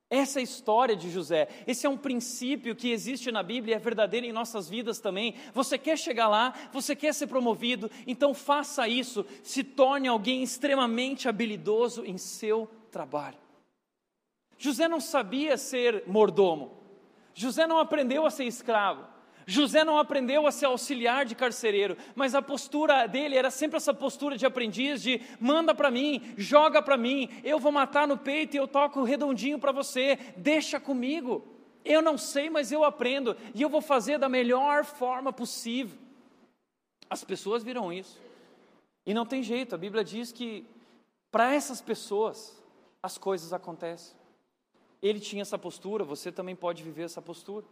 Essa 0.09 0.39
é 0.39 0.41
a 0.41 0.43
história 0.43 0.95
de 0.95 1.11
José. 1.11 1.49
Esse 1.67 1.85
é 1.85 1.89
um 1.89 1.97
princípio 1.97 2.73
que 2.73 2.91
existe 2.91 3.33
na 3.33 3.43
Bíblia 3.43 3.73
e 3.73 3.75
é 3.75 3.79
verdadeiro 3.79 4.25
em 4.25 4.31
nossas 4.31 4.69
vidas 4.69 5.01
também. 5.01 5.35
Você 5.53 5.77
quer 5.77 5.97
chegar 5.97 6.29
lá, 6.29 6.53
você 6.71 6.95
quer 6.95 7.13
ser 7.13 7.27
promovido, 7.27 7.91
então 8.07 8.33
faça 8.33 8.87
isso. 8.87 9.25
Se 9.43 9.61
torne 9.61 10.07
alguém 10.07 10.41
extremamente 10.41 11.27
habilidoso 11.27 12.05
em 12.05 12.17
seu 12.17 12.69
trabalho. 12.91 13.37
José 14.57 14.87
não 14.87 15.01
sabia 15.01 15.57
ser 15.57 16.05
mordomo. 16.07 16.80
José 17.33 17.65
não 17.65 17.79
aprendeu 17.79 18.25
a 18.25 18.29
ser 18.29 18.45
escravo. 18.45 19.05
José 19.45 19.83
não 19.83 19.97
aprendeu 19.97 20.45
a 20.47 20.51
ser 20.51 20.65
auxiliar 20.65 21.25
de 21.25 21.35
carcereiro, 21.35 21.97
mas 22.15 22.35
a 22.35 22.41
postura 22.41 23.07
dele 23.07 23.35
era 23.35 23.49
sempre 23.49 23.77
essa 23.77 23.93
postura 23.93 24.37
de 24.37 24.45
aprendiz, 24.45 25.01
de 25.01 25.21
manda 25.39 25.73
para 25.73 25.91
mim, 25.91 26.33
joga 26.37 26.81
para 26.81 26.95
mim, 26.95 27.29
eu 27.43 27.59
vou 27.59 27.71
matar 27.71 28.07
no 28.07 28.17
peito 28.17 28.55
e 28.55 28.57
eu 28.57 28.67
toco 28.67 29.03
redondinho 29.03 29.59
para 29.59 29.71
você, 29.71 30.17
deixa 30.37 30.79
comigo. 30.79 31.45
Eu 31.83 32.01
não 32.01 32.17
sei, 32.17 32.49
mas 32.49 32.71
eu 32.71 32.83
aprendo 32.83 33.35
e 33.55 33.61
eu 33.61 33.69
vou 33.69 33.81
fazer 33.81 34.19
da 34.19 34.29
melhor 34.29 34.85
forma 34.85 35.33
possível. 35.33 35.97
As 37.09 37.23
pessoas 37.23 37.63
viram 37.63 37.91
isso. 37.91 38.21
E 39.05 39.13
não 39.13 39.25
tem 39.25 39.41
jeito, 39.41 39.73
a 39.73 39.77
Bíblia 39.77 40.03
diz 40.03 40.31
que 40.31 40.65
para 41.31 41.53
essas 41.53 41.81
pessoas 41.81 42.61
as 43.01 43.17
coisas 43.17 43.51
acontecem. 43.51 44.20
Ele 45.01 45.19
tinha 45.19 45.41
essa 45.41 45.57
postura, 45.57 46.03
você 46.03 46.31
também 46.31 46.55
pode 46.55 46.83
viver 46.83 47.03
essa 47.03 47.21
postura. 47.21 47.65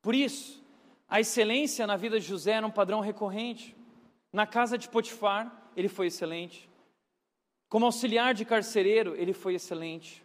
Por 0.00 0.14
isso, 0.14 0.62
a 1.08 1.20
excelência 1.20 1.86
na 1.86 1.96
vida 1.96 2.18
de 2.18 2.26
José 2.26 2.52
era 2.52 2.66
um 2.66 2.70
padrão 2.70 3.00
recorrente. 3.00 3.76
Na 4.32 4.46
casa 4.46 4.78
de 4.78 4.88
Potifar, 4.88 5.70
ele 5.76 5.88
foi 5.88 6.06
excelente. 6.06 6.68
Como 7.68 7.86
auxiliar 7.86 8.34
de 8.34 8.44
carcereiro, 8.44 9.14
ele 9.16 9.32
foi 9.32 9.54
excelente. 9.54 10.24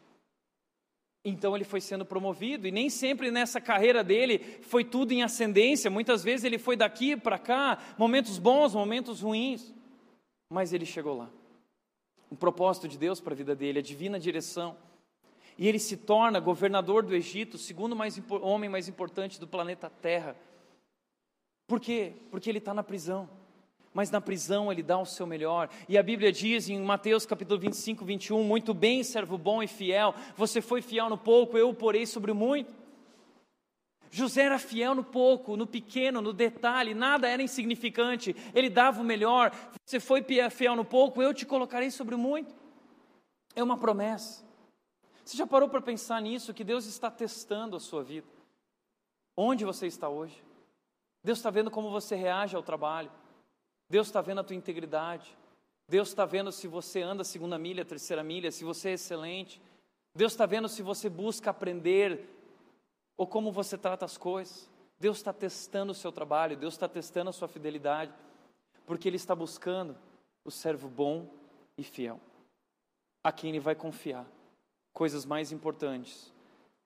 Então 1.23 1.55
ele 1.55 1.65
foi 1.65 1.81
sendo 1.81 2.05
promovido, 2.05 2.65
e 2.65 2.71
nem 2.71 2.89
sempre 2.89 3.29
nessa 3.29 3.59
carreira 3.59 4.03
dele 4.03 4.39
foi 4.61 4.85
tudo 4.85 5.11
em 5.11 5.21
ascendência, 5.21 5.89
muitas 5.89 6.23
vezes 6.23 6.45
ele 6.45 6.57
foi 6.57 6.77
daqui 6.77 7.17
para 7.17 7.37
cá, 7.37 7.77
momentos 7.97 8.39
bons, 8.39 8.73
momentos 8.73 9.19
ruins, 9.21 9.73
mas 10.49 10.71
ele 10.71 10.85
chegou 10.85 11.17
lá. 11.17 11.29
O 12.29 12.37
propósito 12.37 12.87
de 12.87 12.97
Deus 12.97 13.19
para 13.19 13.33
a 13.33 13.35
vida 13.35 13.53
dele, 13.53 13.79
a 13.79 13.81
divina 13.81 14.17
direção 14.17 14.77
e 15.59 15.67
ele 15.67 15.77
se 15.77 15.97
torna 15.97 16.39
governador 16.39 17.03
do 17.03 17.13
Egito, 17.13 17.55
o 17.55 17.57
segundo 17.57 17.93
mais, 17.93 18.17
homem 18.41 18.69
mais 18.69 18.87
importante 18.87 19.37
do 19.37 19.45
planeta 19.45 19.89
Terra. 19.89 20.33
Por 21.67 21.81
quê? 21.81 22.13
Porque 22.31 22.49
ele 22.49 22.59
está 22.59 22.73
na 22.73 22.81
prisão. 22.81 23.29
Mas 23.93 24.09
na 24.09 24.21
prisão 24.21 24.71
ele 24.71 24.81
dá 24.81 24.97
o 24.97 25.05
seu 25.05 25.27
melhor. 25.27 25.69
E 25.89 25.97
a 25.97 26.03
Bíblia 26.03 26.31
diz 26.31 26.69
em 26.69 26.79
Mateus 26.79 27.25
capítulo 27.25 27.59
25, 27.59 28.05
21, 28.05 28.41
muito 28.41 28.73
bem, 28.73 29.03
servo 29.03 29.37
bom 29.37 29.61
e 29.61 29.67
fiel, 29.67 30.15
você 30.33 30.61
foi 30.61 30.81
fiel 30.81 31.09
no 31.09 31.17
pouco, 31.17 31.57
eu 31.57 31.67
o 31.67 31.73
porei 31.73 32.05
sobre 32.05 32.31
o 32.31 32.35
muito. 32.35 32.73
José 34.09 34.43
era 34.43 34.59
fiel 34.59 34.95
no 34.95 35.03
pouco, 35.03 35.57
no 35.57 35.67
pequeno, 35.67 36.21
no 36.21 36.31
detalhe, 36.31 36.93
nada 36.93 37.27
era 37.27 37.43
insignificante, 37.43 38.33
ele 38.55 38.69
dava 38.69 39.01
o 39.01 39.03
melhor. 39.03 39.51
Você 39.85 39.99
foi 39.99 40.25
fiel 40.49 40.77
no 40.77 40.85
pouco, 40.85 41.21
eu 41.21 41.33
te 41.33 41.45
colocarei 41.45 41.91
sobre 41.91 42.15
o 42.15 42.17
muito. 42.17 42.55
É 43.53 43.61
uma 43.61 43.77
promessa. 43.77 44.47
Você 45.29 45.37
já 45.37 45.45
parou 45.45 45.69
para 45.69 45.79
pensar 45.79 46.19
nisso? 46.23 46.55
Que 46.55 46.63
Deus 46.63 46.87
está 46.87 47.11
testando 47.11 47.77
a 47.77 47.79
sua 47.79 48.01
vida. 48.03 48.27
Onde 49.37 49.63
você 49.63 49.85
está 49.85 50.09
hoje? 50.09 50.43
Deus 51.23 51.37
está 51.37 51.51
vendo 51.51 51.69
como 51.69 51.91
você 51.91 52.15
reage 52.15 52.55
ao 52.55 52.63
trabalho. 52.63 53.11
Deus 53.87 54.07
está 54.07 54.21
vendo 54.21 54.39
a 54.39 54.43
tua 54.43 54.55
integridade. 54.55 55.37
Deus 55.87 56.07
está 56.07 56.25
vendo 56.25 56.51
se 56.51 56.67
você 56.67 57.03
anda 57.03 57.23
segunda 57.23 57.59
milha, 57.59 57.85
terceira 57.85 58.23
milha, 58.23 58.51
se 58.51 58.63
você 58.63 58.89
é 58.89 58.93
excelente. 58.93 59.61
Deus 60.15 60.33
está 60.33 60.47
vendo 60.47 60.67
se 60.67 60.81
você 60.81 61.07
busca 61.07 61.51
aprender 61.51 62.27
ou 63.15 63.27
como 63.27 63.51
você 63.51 63.77
trata 63.77 64.05
as 64.05 64.17
coisas. 64.17 64.67
Deus 64.99 65.17
está 65.17 65.31
testando 65.31 65.91
o 65.91 65.95
seu 65.95 66.11
trabalho, 66.11 66.57
Deus 66.57 66.73
está 66.73 66.87
testando 66.87 67.29
a 67.29 67.33
sua 67.33 67.47
fidelidade, 67.47 68.11
porque 68.83 69.07
Ele 69.07 69.17
está 69.17 69.35
buscando 69.35 69.95
o 70.43 70.49
servo 70.49 70.89
bom 70.89 71.29
e 71.77 71.83
fiel, 71.83 72.19
a 73.23 73.31
quem 73.31 73.51
Ele 73.51 73.59
vai 73.59 73.75
confiar 73.75 74.25
coisas 74.93 75.25
mais 75.25 75.51
importantes 75.51 76.31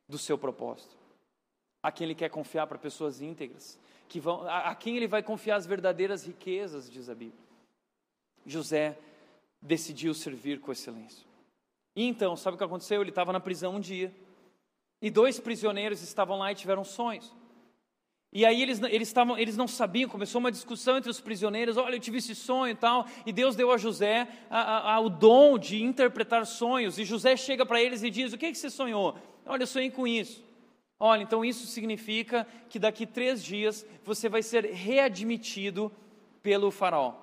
do 0.07 0.17
seu 0.17 0.37
propósito. 0.37 0.95
A 1.81 1.91
quem 1.91 2.05
ele 2.05 2.15
quer 2.15 2.29
confiar 2.29 2.67
para 2.67 2.77
pessoas 2.77 3.21
íntegras, 3.21 3.79
que 4.07 4.19
vão, 4.19 4.43
a, 4.43 4.69
a 4.69 4.75
quem 4.75 4.95
ele 4.95 5.07
vai 5.07 5.23
confiar 5.23 5.55
as 5.55 5.65
verdadeiras 5.65 6.25
riquezas, 6.25 6.89
diz 6.89 7.09
a 7.09 7.15
Bíblia. 7.15 7.43
José 8.45 8.97
decidiu 9.61 10.13
servir 10.13 10.59
com 10.59 10.71
excelência. 10.71 11.25
E 11.95 12.05
então, 12.05 12.35
sabe 12.35 12.55
o 12.55 12.57
que 12.57 12.63
aconteceu? 12.63 13.01
Ele 13.01 13.09
estava 13.09 13.31
na 13.31 13.39
prisão 13.39 13.75
um 13.75 13.79
dia, 13.79 14.13
e 15.01 15.09
dois 15.09 15.39
prisioneiros 15.39 16.01
estavam 16.01 16.37
lá 16.37 16.51
e 16.51 16.55
tiveram 16.55 16.83
sonhos. 16.83 17.33
E 18.35 18.45
aí 18.45 18.63
eles, 18.63 18.81
eles, 18.81 19.13
tavam, 19.13 19.37
eles 19.37 19.55
não 19.55 19.67
sabiam, 19.67 20.09
começou 20.09 20.39
uma 20.39 20.51
discussão 20.51 20.97
entre 20.97 21.11
os 21.11 21.21
prisioneiros, 21.21 21.77
olha, 21.77 21.95
eu 21.95 21.99
tive 21.99 22.17
esse 22.17 22.33
sonho 22.33 22.71
e 22.71 22.75
tal, 22.75 23.05
e 23.27 23.31
Deus 23.31 23.55
deu 23.55 23.71
a 23.71 23.77
José 23.77 24.27
a, 24.49 24.59
a, 24.59 24.93
a, 24.95 24.99
o 24.99 25.07
dom 25.07 25.59
de 25.59 25.83
interpretar 25.83 26.43
sonhos, 26.47 26.97
e 26.97 27.05
José 27.05 27.37
chega 27.37 27.63
para 27.63 27.79
eles 27.79 28.01
e 28.01 28.09
diz, 28.09 28.33
o 28.33 28.37
que, 28.37 28.51
que 28.51 28.57
você 28.57 28.71
sonhou? 28.71 29.15
Olha, 29.45 29.61
eu 29.61 29.67
sonhei 29.67 29.91
com 29.91 30.07
isso. 30.07 30.43
Olha, 30.99 31.21
então 31.21 31.45
isso 31.45 31.67
significa 31.67 32.47
que 32.69 32.79
daqui 32.79 33.05
três 33.05 33.43
dias 33.43 33.85
você 34.03 34.27
vai 34.27 34.41
ser 34.41 34.65
readmitido 34.65 35.91
pelo 36.41 36.71
faraó. 36.71 37.13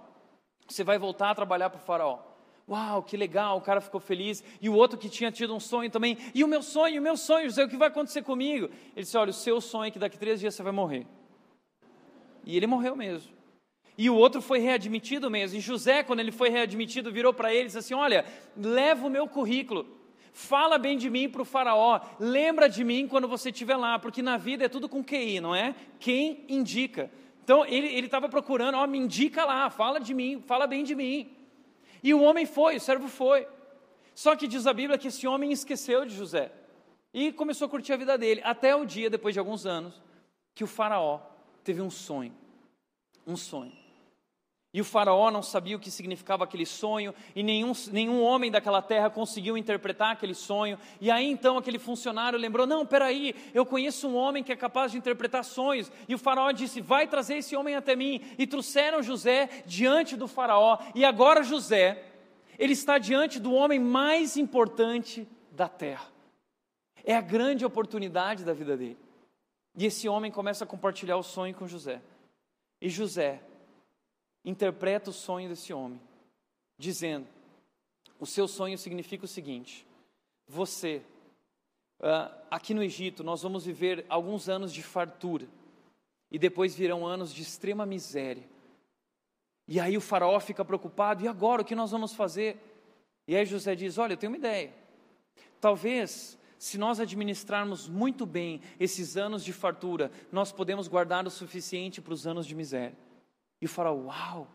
Você 0.68 0.84
vai 0.84 0.96
voltar 0.96 1.30
a 1.30 1.34
trabalhar 1.34 1.70
para 1.70 1.80
o 1.80 1.84
faraó. 1.84 2.29
Uau, 2.70 3.02
que 3.02 3.16
legal, 3.16 3.58
o 3.58 3.60
cara 3.60 3.80
ficou 3.80 4.00
feliz. 4.00 4.44
E 4.60 4.68
o 4.68 4.74
outro 4.74 4.96
que 4.96 5.08
tinha 5.08 5.32
tido 5.32 5.52
um 5.52 5.58
sonho 5.58 5.90
também. 5.90 6.16
E 6.32 6.44
o 6.44 6.48
meu 6.48 6.62
sonho, 6.62 7.00
o 7.00 7.02
meu 7.02 7.16
sonho, 7.16 7.48
José, 7.48 7.64
o 7.64 7.68
que 7.68 7.76
vai 7.76 7.88
acontecer 7.88 8.22
comigo? 8.22 8.70
Ele 8.94 9.02
disse: 9.02 9.16
Olha, 9.16 9.30
o 9.30 9.34
seu 9.34 9.60
sonho 9.60 9.88
é 9.88 9.90
que 9.90 9.98
daqui 9.98 10.16
três 10.16 10.38
dias 10.38 10.54
você 10.54 10.62
vai 10.62 10.70
morrer. 10.70 11.04
E 12.44 12.56
ele 12.56 12.68
morreu 12.68 12.94
mesmo. 12.94 13.32
E 13.98 14.08
o 14.08 14.14
outro 14.14 14.40
foi 14.40 14.60
readmitido 14.60 15.28
mesmo. 15.28 15.58
E 15.58 15.60
José, 15.60 16.04
quando 16.04 16.20
ele 16.20 16.30
foi 16.30 16.48
readmitido, 16.48 17.10
virou 17.10 17.34
para 17.34 17.52
ele 17.52 17.64
e 17.64 17.66
disse 17.66 17.78
assim: 17.78 17.94
Olha, 17.94 18.24
leva 18.56 19.04
o 19.04 19.10
meu 19.10 19.26
currículo. 19.26 19.98
Fala 20.32 20.78
bem 20.78 20.96
de 20.96 21.10
mim 21.10 21.28
para 21.28 21.42
o 21.42 21.44
faraó. 21.44 22.00
Lembra 22.20 22.68
de 22.68 22.84
mim 22.84 23.08
quando 23.08 23.26
você 23.26 23.50
estiver 23.50 23.76
lá, 23.76 23.98
porque 23.98 24.22
na 24.22 24.36
vida 24.36 24.64
é 24.64 24.68
tudo 24.68 24.88
com 24.88 25.02
QI, 25.02 25.40
não 25.40 25.56
é? 25.56 25.74
Quem 25.98 26.44
indica. 26.48 27.10
Então 27.42 27.66
ele 27.66 28.06
estava 28.06 28.28
procurando, 28.28 28.76
ó, 28.76 28.86
me 28.86 28.96
indica 28.96 29.44
lá, 29.44 29.68
fala 29.70 29.98
de 29.98 30.14
mim, 30.14 30.40
fala 30.46 30.68
bem 30.68 30.84
de 30.84 30.94
mim. 30.94 31.39
E 32.02 32.14
o 32.14 32.22
homem 32.22 32.46
foi, 32.46 32.76
o 32.76 32.80
servo 32.80 33.08
foi. 33.08 33.46
Só 34.14 34.36
que 34.36 34.46
diz 34.46 34.66
a 34.66 34.72
Bíblia 34.72 34.98
que 34.98 35.08
esse 35.08 35.26
homem 35.26 35.52
esqueceu 35.52 36.04
de 36.04 36.14
José 36.14 36.52
e 37.12 37.32
começou 37.32 37.66
a 37.66 37.68
curtir 37.68 37.92
a 37.92 37.96
vida 37.96 38.16
dele, 38.16 38.40
até 38.44 38.74
o 38.74 38.84
dia, 38.84 39.10
depois 39.10 39.34
de 39.34 39.38
alguns 39.38 39.66
anos, 39.66 40.00
que 40.54 40.62
o 40.62 40.66
Faraó 40.66 41.20
teve 41.64 41.80
um 41.80 41.90
sonho. 41.90 42.34
Um 43.26 43.36
sonho. 43.36 43.79
E 44.72 44.80
o 44.80 44.84
Faraó 44.84 45.32
não 45.32 45.42
sabia 45.42 45.76
o 45.76 45.80
que 45.80 45.90
significava 45.90 46.44
aquele 46.44 46.64
sonho, 46.64 47.12
e 47.34 47.42
nenhum, 47.42 47.72
nenhum 47.90 48.22
homem 48.22 48.52
daquela 48.52 48.80
terra 48.80 49.10
conseguiu 49.10 49.58
interpretar 49.58 50.12
aquele 50.12 50.34
sonho. 50.34 50.78
E 51.00 51.10
aí 51.10 51.26
então 51.26 51.58
aquele 51.58 51.78
funcionário 51.78 52.38
lembrou: 52.38 52.68
Não, 52.68 52.86
peraí, 52.86 53.34
eu 53.52 53.66
conheço 53.66 54.06
um 54.06 54.14
homem 54.14 54.44
que 54.44 54.52
é 54.52 54.56
capaz 54.56 54.92
de 54.92 54.98
interpretar 54.98 55.44
sonhos. 55.44 55.90
E 56.08 56.14
o 56.14 56.18
Faraó 56.18 56.52
disse: 56.52 56.80
Vai 56.80 57.08
trazer 57.08 57.38
esse 57.38 57.56
homem 57.56 57.74
até 57.74 57.96
mim. 57.96 58.20
E 58.38 58.46
trouxeram 58.46 59.02
José 59.02 59.48
diante 59.66 60.16
do 60.16 60.28
Faraó. 60.28 60.78
E 60.94 61.04
agora 61.04 61.42
José, 61.42 62.04
ele 62.56 62.72
está 62.72 62.96
diante 62.96 63.40
do 63.40 63.52
homem 63.52 63.80
mais 63.80 64.36
importante 64.36 65.26
da 65.50 65.68
terra. 65.68 66.06
É 67.04 67.16
a 67.16 67.20
grande 67.20 67.64
oportunidade 67.64 68.44
da 68.44 68.52
vida 68.52 68.76
dele. 68.76 68.98
E 69.76 69.84
esse 69.84 70.08
homem 70.08 70.30
começa 70.30 70.62
a 70.62 70.66
compartilhar 70.66 71.16
o 71.16 71.24
sonho 71.24 71.54
com 71.56 71.66
José. 71.66 72.00
E 72.80 72.88
José 72.88 73.40
interpreta 74.44 75.10
o 75.10 75.12
sonho 75.12 75.48
desse 75.48 75.72
homem, 75.72 76.00
dizendo: 76.78 77.26
o 78.18 78.26
seu 78.26 78.46
sonho 78.46 78.76
significa 78.76 79.24
o 79.24 79.28
seguinte: 79.28 79.86
você, 80.46 81.02
uh, 82.00 82.34
aqui 82.50 82.74
no 82.74 82.82
Egito, 82.82 83.24
nós 83.24 83.42
vamos 83.42 83.64
viver 83.64 84.04
alguns 84.08 84.48
anos 84.48 84.72
de 84.72 84.82
fartura, 84.82 85.46
e 86.30 86.38
depois 86.38 86.74
virão 86.74 87.06
anos 87.06 87.32
de 87.32 87.42
extrema 87.42 87.86
miséria. 87.86 88.48
E 89.66 89.78
aí 89.78 89.96
o 89.96 90.00
faraó 90.00 90.38
fica 90.38 90.64
preocupado: 90.64 91.24
e 91.24 91.28
agora 91.28 91.62
o 91.62 91.64
que 91.64 91.74
nós 91.74 91.90
vamos 91.90 92.12
fazer? 92.12 92.58
E 93.26 93.36
aí 93.36 93.46
José 93.46 93.74
diz: 93.74 93.96
Olha, 93.96 94.12
eu 94.12 94.16
tenho 94.16 94.32
uma 94.32 94.38
ideia. 94.38 94.74
Talvez, 95.60 96.38
se 96.58 96.76
nós 96.76 97.00
administrarmos 97.00 97.88
muito 97.88 98.26
bem 98.26 98.60
esses 98.78 99.16
anos 99.16 99.44
de 99.44 99.52
fartura, 99.52 100.10
nós 100.32 100.52
podemos 100.52 100.88
guardar 100.88 101.26
o 101.26 101.30
suficiente 101.30 102.00
para 102.00 102.12
os 102.12 102.26
anos 102.26 102.46
de 102.46 102.54
miséria. 102.54 102.96
E 103.60 103.66
o 103.66 103.68
faraó, 103.68 103.94
uau! 103.94 104.48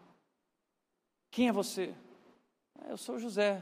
Quem 1.32 1.48
é 1.48 1.52
você? 1.52 1.94
Ah, 2.80 2.90
eu 2.90 2.98
sou 2.98 3.20
José. 3.20 3.62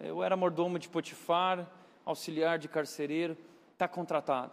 Eu 0.00 0.22
era 0.22 0.36
mordomo 0.36 0.78
de 0.78 0.88
Potifar, 0.88 1.70
auxiliar 2.04 2.58
de 2.58 2.68
carcereiro, 2.68 3.36
está 3.72 3.86
contratado. 3.86 4.52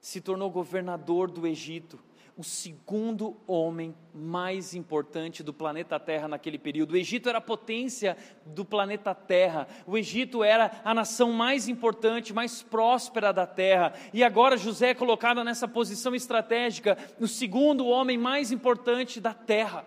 Se 0.00 0.20
tornou 0.20 0.50
governador 0.50 1.30
do 1.30 1.46
Egito 1.46 1.98
o 2.38 2.44
segundo 2.44 3.36
homem 3.48 3.92
mais 4.14 4.72
importante 4.72 5.42
do 5.42 5.52
planeta 5.52 5.98
Terra 5.98 6.28
naquele 6.28 6.56
período. 6.56 6.92
O 6.92 6.96
Egito 6.96 7.28
era 7.28 7.38
a 7.38 7.40
potência 7.40 8.16
do 8.46 8.64
planeta 8.64 9.12
Terra. 9.12 9.66
O 9.84 9.98
Egito 9.98 10.44
era 10.44 10.80
a 10.84 10.94
nação 10.94 11.32
mais 11.32 11.66
importante, 11.66 12.32
mais 12.32 12.62
próspera 12.62 13.32
da 13.32 13.44
Terra. 13.44 13.92
E 14.14 14.22
agora 14.22 14.56
José 14.56 14.90
é 14.90 14.94
colocado 14.94 15.42
nessa 15.42 15.66
posição 15.66 16.14
estratégica, 16.14 16.96
o 17.18 17.26
segundo 17.26 17.88
homem 17.88 18.16
mais 18.16 18.52
importante 18.52 19.20
da 19.20 19.34
Terra. 19.34 19.84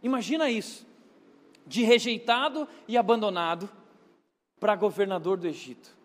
Imagina 0.00 0.48
isso. 0.48 0.86
De 1.66 1.82
rejeitado 1.82 2.68
e 2.86 2.96
abandonado 2.96 3.68
para 4.60 4.76
governador 4.76 5.36
do 5.36 5.48
Egito. 5.48 5.98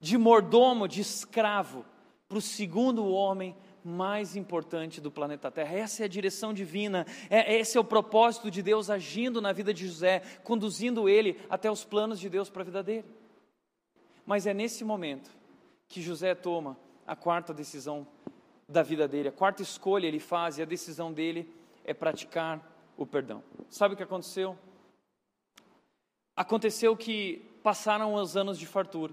De 0.00 0.16
mordomo, 0.16 0.88
de 0.88 1.02
escravo, 1.02 1.84
para 2.26 2.38
o 2.38 2.42
segundo 2.42 3.06
homem 3.06 3.54
mais 3.84 4.34
importante 4.34 4.98
do 4.98 5.10
planeta 5.10 5.50
Terra. 5.50 5.76
Essa 5.76 6.02
é 6.02 6.06
a 6.06 6.08
direção 6.08 6.54
divina, 6.54 7.06
é, 7.28 7.54
esse 7.56 7.76
é 7.76 7.80
o 7.80 7.84
propósito 7.84 8.50
de 8.50 8.62
Deus 8.62 8.88
agindo 8.88 9.42
na 9.42 9.52
vida 9.52 9.74
de 9.74 9.86
José, 9.86 10.20
conduzindo 10.42 11.06
ele 11.06 11.38
até 11.50 11.70
os 11.70 11.84
planos 11.84 12.18
de 12.18 12.30
Deus 12.30 12.48
para 12.48 12.62
a 12.62 12.64
vida 12.64 12.82
dele. 12.82 13.04
Mas 14.24 14.46
é 14.46 14.54
nesse 14.54 14.82
momento 14.84 15.30
que 15.86 16.00
José 16.00 16.34
toma 16.34 16.78
a 17.06 17.14
quarta 17.14 17.52
decisão 17.52 18.06
da 18.66 18.82
vida 18.82 19.06
dele, 19.06 19.28
a 19.28 19.32
quarta 19.32 19.60
escolha 19.60 20.06
ele 20.06 20.18
faz 20.18 20.56
e 20.56 20.62
a 20.62 20.64
decisão 20.64 21.12
dele 21.12 21.46
é 21.84 21.92
praticar 21.92 22.66
o 22.96 23.04
perdão. 23.04 23.44
Sabe 23.68 23.92
o 23.92 23.96
que 23.96 24.02
aconteceu? 24.02 24.56
Aconteceu 26.34 26.96
que 26.96 27.44
passaram 27.62 28.14
os 28.14 28.34
anos 28.34 28.58
de 28.58 28.66
fartura. 28.66 29.12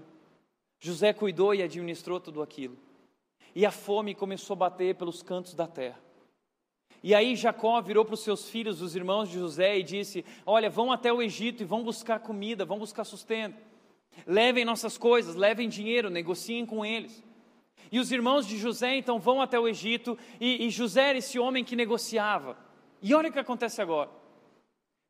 José 0.80 1.12
cuidou 1.12 1.54
e 1.54 1.62
administrou 1.62 2.18
tudo 2.18 2.40
aquilo 2.42 2.76
e 3.54 3.66
a 3.66 3.70
fome 3.70 4.14
começou 4.14 4.54
a 4.54 4.58
bater 4.58 4.94
pelos 4.94 5.22
cantos 5.22 5.54
da 5.54 5.66
terra. 5.66 6.00
E 7.02 7.14
aí 7.14 7.34
Jacó 7.34 7.80
virou 7.80 8.04
para 8.04 8.14
os 8.14 8.20
seus 8.20 8.48
filhos, 8.48 8.80
os 8.80 8.94
irmãos 8.94 9.28
de 9.28 9.38
José, 9.38 9.78
e 9.78 9.82
disse: 9.82 10.24
Olha, 10.46 10.70
vão 10.70 10.92
até 10.92 11.12
o 11.12 11.20
Egito 11.20 11.62
e 11.62 11.66
vão 11.66 11.82
buscar 11.82 12.20
comida, 12.20 12.64
vão 12.64 12.78
buscar 12.78 13.04
sustento. 13.04 13.60
Levem 14.26 14.64
nossas 14.64 14.96
coisas, 14.96 15.34
levem 15.34 15.68
dinheiro, 15.68 16.10
negociem 16.10 16.64
com 16.64 16.84
eles. 16.84 17.22
E 17.90 17.98
os 17.98 18.12
irmãos 18.12 18.46
de 18.46 18.56
José 18.56 18.96
então 18.96 19.18
vão 19.18 19.42
até 19.42 19.58
o 19.58 19.66
Egito, 19.66 20.16
e, 20.40 20.66
e 20.66 20.70
José 20.70 21.10
era 21.10 21.18
esse 21.18 21.38
homem 21.38 21.64
que 21.64 21.74
negociava. 21.74 22.56
E 23.02 23.12
olha 23.14 23.30
o 23.30 23.32
que 23.32 23.38
acontece 23.38 23.82
agora. 23.82 24.10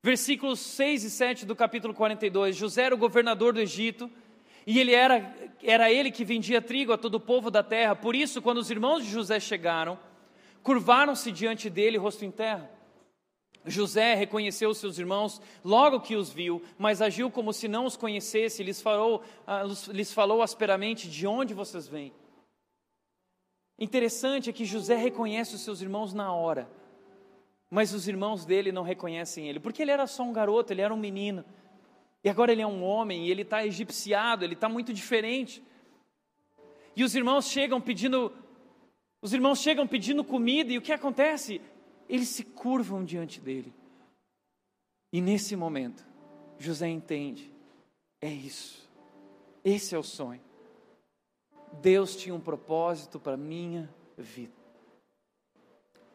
Versículos 0.03 0.59
6 0.59 1.05
e 1.05 1.11
7 1.11 1.47
do 1.47 1.55
capítulo 1.55 1.95
42. 1.95 2.57
José 2.57 2.85
era 2.85 2.95
o 2.95 2.99
governador 2.99 3.53
do 3.53 3.61
Egito, 3.61 4.11
e 4.67 4.79
ele 4.79 4.95
era, 4.95 5.35
era 5.63 5.91
ele 5.91 6.11
que 6.11 6.25
vendia 6.25 6.63
trigo 6.63 6.93
a 6.93 6.99
todo 6.99 7.17
o 7.17 7.21
povo 7.21 7.51
da 7.51 7.63
terra. 7.63 7.97
Por 7.97 8.15
isso, 8.15 8.41
quando 8.41 8.59
os 8.59 8.71
irmãos 8.71 9.05
de 9.05 9.11
José 9.11 9.41
chegaram, 9.41 9.99
curvaram-se 10.63 11.33
diante 11.33 11.69
dele, 11.69 11.99
rosto 11.99 12.25
em 12.25 12.31
terra. 12.31 12.71
José 13.65 14.15
reconheceu 14.15 14.71
os 14.71 14.79
seus 14.79 14.99
irmãos 14.99 15.41
logo 15.65 16.01
que 16.01 16.17
os 16.17 16.31
viu, 16.31 16.63
mas 16.77 17.01
agiu 17.01 17.31
como 17.31 17.53
se 17.53 17.69
não 17.69 17.87
os 17.87 17.97
conhecesse, 17.97 18.63
lhes 18.63 18.81
falou, 18.81 19.23
ah, 19.47 19.63
lhes 19.89 20.13
falou 20.13 20.43
asperamente: 20.43 21.09
De 21.09 21.27
onde 21.27 21.55
vocês 21.55 21.87
vêm? 21.87 22.13
Interessante 23.79 24.51
é 24.51 24.53
que 24.53 24.65
José 24.65 24.97
reconhece 24.97 25.55
os 25.55 25.61
seus 25.63 25.81
irmãos 25.81 26.13
na 26.13 26.33
hora, 26.33 26.69
mas 27.71 27.93
os 27.93 28.09
irmãos 28.09 28.45
dele 28.45 28.73
não 28.73 28.83
reconhecem 28.83 29.49
ele, 29.49 29.61
porque 29.61 29.83
ele 29.83 29.91
era 29.91 30.07
só 30.07 30.23
um 30.25 30.33
garoto, 30.33 30.73
ele 30.73 30.83
era 30.83 30.93
um 30.93 30.99
menino. 30.99 31.45
E 32.25 32.29
agora 32.29 32.53
ele 32.53 32.63
é 32.63 32.67
um 32.67 32.85
homem 32.85 33.27
e 33.27 33.31
ele 33.31 33.43
está 33.43 33.67
egipciado, 33.67 34.45
ele 34.45 34.55
está 34.55 34.69
muito 34.69 34.93
diferente. 34.93 35.63
E 36.95 37.03
os 37.03 37.15
irmãos 37.15 37.47
chegam 37.47 37.81
pedindo, 37.81 38.33
os 39.21 39.33
irmãos 39.33 39.61
chegam 39.61 39.87
pedindo 39.87 40.23
comida 40.23 40.73
e 40.73 40.79
o 40.79 40.83
que 40.83 40.93
acontece? 40.93 41.61
Eles 42.09 42.29
se 42.29 42.45
curvam 42.45 43.05
diante 43.05 43.41
dele. 43.41 43.73
E 45.13 45.21
nesse 45.21 45.57
momento, 45.57 46.07
José 46.59 46.89
entende: 46.89 47.53
é 48.21 48.31
isso, 48.31 48.89
esse 49.65 49.95
é 49.95 49.99
o 49.99 50.03
sonho. 50.03 50.41
Deus 51.81 52.15
tinha 52.15 52.35
um 52.35 52.41
propósito 52.41 53.19
para 53.19 53.37
minha 53.37 53.89
vida. 54.17 54.62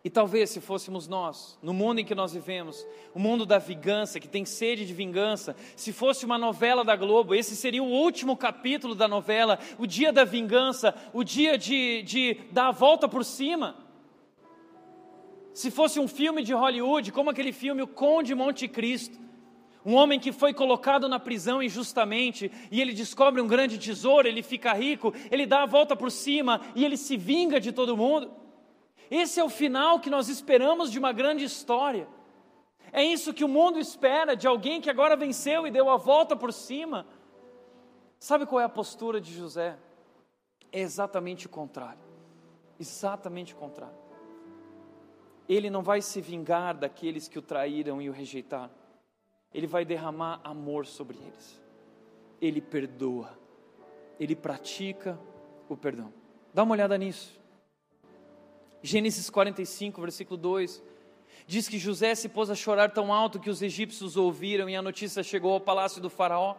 E 0.08 0.10
talvez 0.10 0.52
se 0.52 0.62
fôssemos 0.62 1.06
nós, 1.06 1.60
no 1.62 1.74
mundo 1.74 2.00
em 2.00 2.06
que 2.06 2.16
nós 2.16 2.32
vivemos, 2.32 2.88
o 3.14 3.20
mundo 3.20 3.46
da 3.46 3.58
vingança, 3.58 4.22
que 4.22 4.28
tem 4.30 4.46
sede 4.46 4.86
de 4.86 4.94
vingança, 4.94 5.54
se 5.76 5.92
fosse 5.92 6.26
uma 6.26 6.38
novela 6.38 6.86
da 6.86 6.96
Globo, 6.96 7.36
esse 7.36 7.58
seria 7.58 7.84
o 7.84 7.92
último 7.92 8.38
capítulo 8.38 8.96
da 8.96 9.06
novela, 9.06 9.60
o 9.78 9.86
dia 9.86 10.14
da 10.14 10.24
vingança, 10.24 10.96
o 11.12 11.26
dia 11.26 11.58
de, 11.58 12.04
de 12.04 12.36
dar 12.54 12.70
a 12.70 12.72
volta 12.72 13.10
por 13.10 13.26
cima. 13.26 13.76
Se 15.54 15.70
fosse 15.70 16.00
um 16.00 16.08
filme 16.08 16.42
de 16.42 16.54
Hollywood, 16.54 17.12
como 17.12 17.30
aquele 17.30 17.52
filme 17.52 17.82
O 17.82 17.88
Conde 17.88 18.34
Monte 18.34 18.66
Cristo, 18.66 19.20
um 19.86 19.94
homem 19.94 20.22
que 20.22 20.32
foi 20.32 20.54
colocado 20.54 21.10
na 21.10 21.20
prisão 21.20 21.62
injustamente 21.62 22.50
e 22.72 22.80
ele 22.80 22.94
descobre 22.94 23.42
um 23.42 23.48
grande 23.48 23.78
tesouro, 23.78 24.26
ele 24.26 24.42
fica 24.42 24.72
rico, 24.72 25.14
ele 25.30 25.46
dá 25.46 25.64
a 25.64 25.66
volta 25.66 25.98
por 25.98 26.10
cima 26.10 26.62
e 26.76 26.86
ele 26.86 26.96
se 26.96 27.18
vinga 27.18 27.60
de 27.60 27.74
todo 27.74 27.98
mundo. 27.98 28.47
Esse 29.10 29.40
é 29.40 29.44
o 29.44 29.50
final 29.50 30.00
que 30.00 30.10
nós 30.10 30.28
esperamos 30.30 30.92
de 30.92 31.00
uma 31.00 31.12
grande 31.12 31.44
história. 31.44 32.08
É 32.92 33.04
isso 33.04 33.34
que 33.34 33.44
o 33.44 33.48
mundo 33.48 33.80
espera 33.80 34.36
de 34.36 34.48
alguém 34.48 34.82
que 34.82 34.90
agora 34.90 35.16
venceu 35.16 35.68
e 35.68 35.72
deu 35.72 35.90
a 35.90 35.98
volta 35.98 36.36
por 36.36 36.54
cima. 36.54 37.06
Sabe 38.20 38.46
qual 38.46 38.62
é 38.62 38.64
a 38.64 38.70
postura 38.70 39.22
de 39.22 39.34
José? 39.34 39.78
É 40.72 40.80
exatamente 40.80 41.46
o 41.46 41.50
contrário. 41.50 42.00
Exatamente 42.80 43.54
o 43.54 43.58
contrário. 43.58 43.96
Ele 45.48 45.70
não 45.70 45.82
vai 45.82 46.02
se 46.02 46.20
vingar 46.20 46.76
daqueles 46.76 47.28
que 47.28 47.40
o 47.40 47.42
traíram 47.42 48.02
e 48.02 48.10
o 48.10 48.14
rejeitaram. 48.14 48.72
Ele 49.54 49.68
vai 49.68 49.86
derramar 49.86 50.42
amor 50.44 50.86
sobre 50.86 51.18
eles. 51.18 51.62
Ele 52.42 52.62
perdoa. 52.62 53.38
Ele 54.20 54.36
pratica 54.36 55.18
o 55.70 55.78
perdão. 55.78 56.14
Dá 56.54 56.64
uma 56.64 56.74
olhada 56.74 56.98
nisso. 56.98 57.40
Gênesis 58.82 59.30
45, 59.30 60.02
versículo 60.02 60.38
2. 60.38 60.84
Diz 61.46 61.68
que 61.68 61.80
José 61.80 62.14
se 62.14 62.28
pôs 62.28 62.50
a 62.50 62.56
chorar 62.56 62.92
tão 62.92 63.14
alto 63.14 63.40
que 63.40 63.50
os 63.50 63.62
egípcios 63.62 64.18
ouviram 64.18 64.70
e 64.70 64.76
a 64.76 64.82
notícia 64.82 65.24
chegou 65.24 65.54
ao 65.54 65.62
palácio 65.62 66.02
do 66.02 66.10
Faraó. 66.10 66.56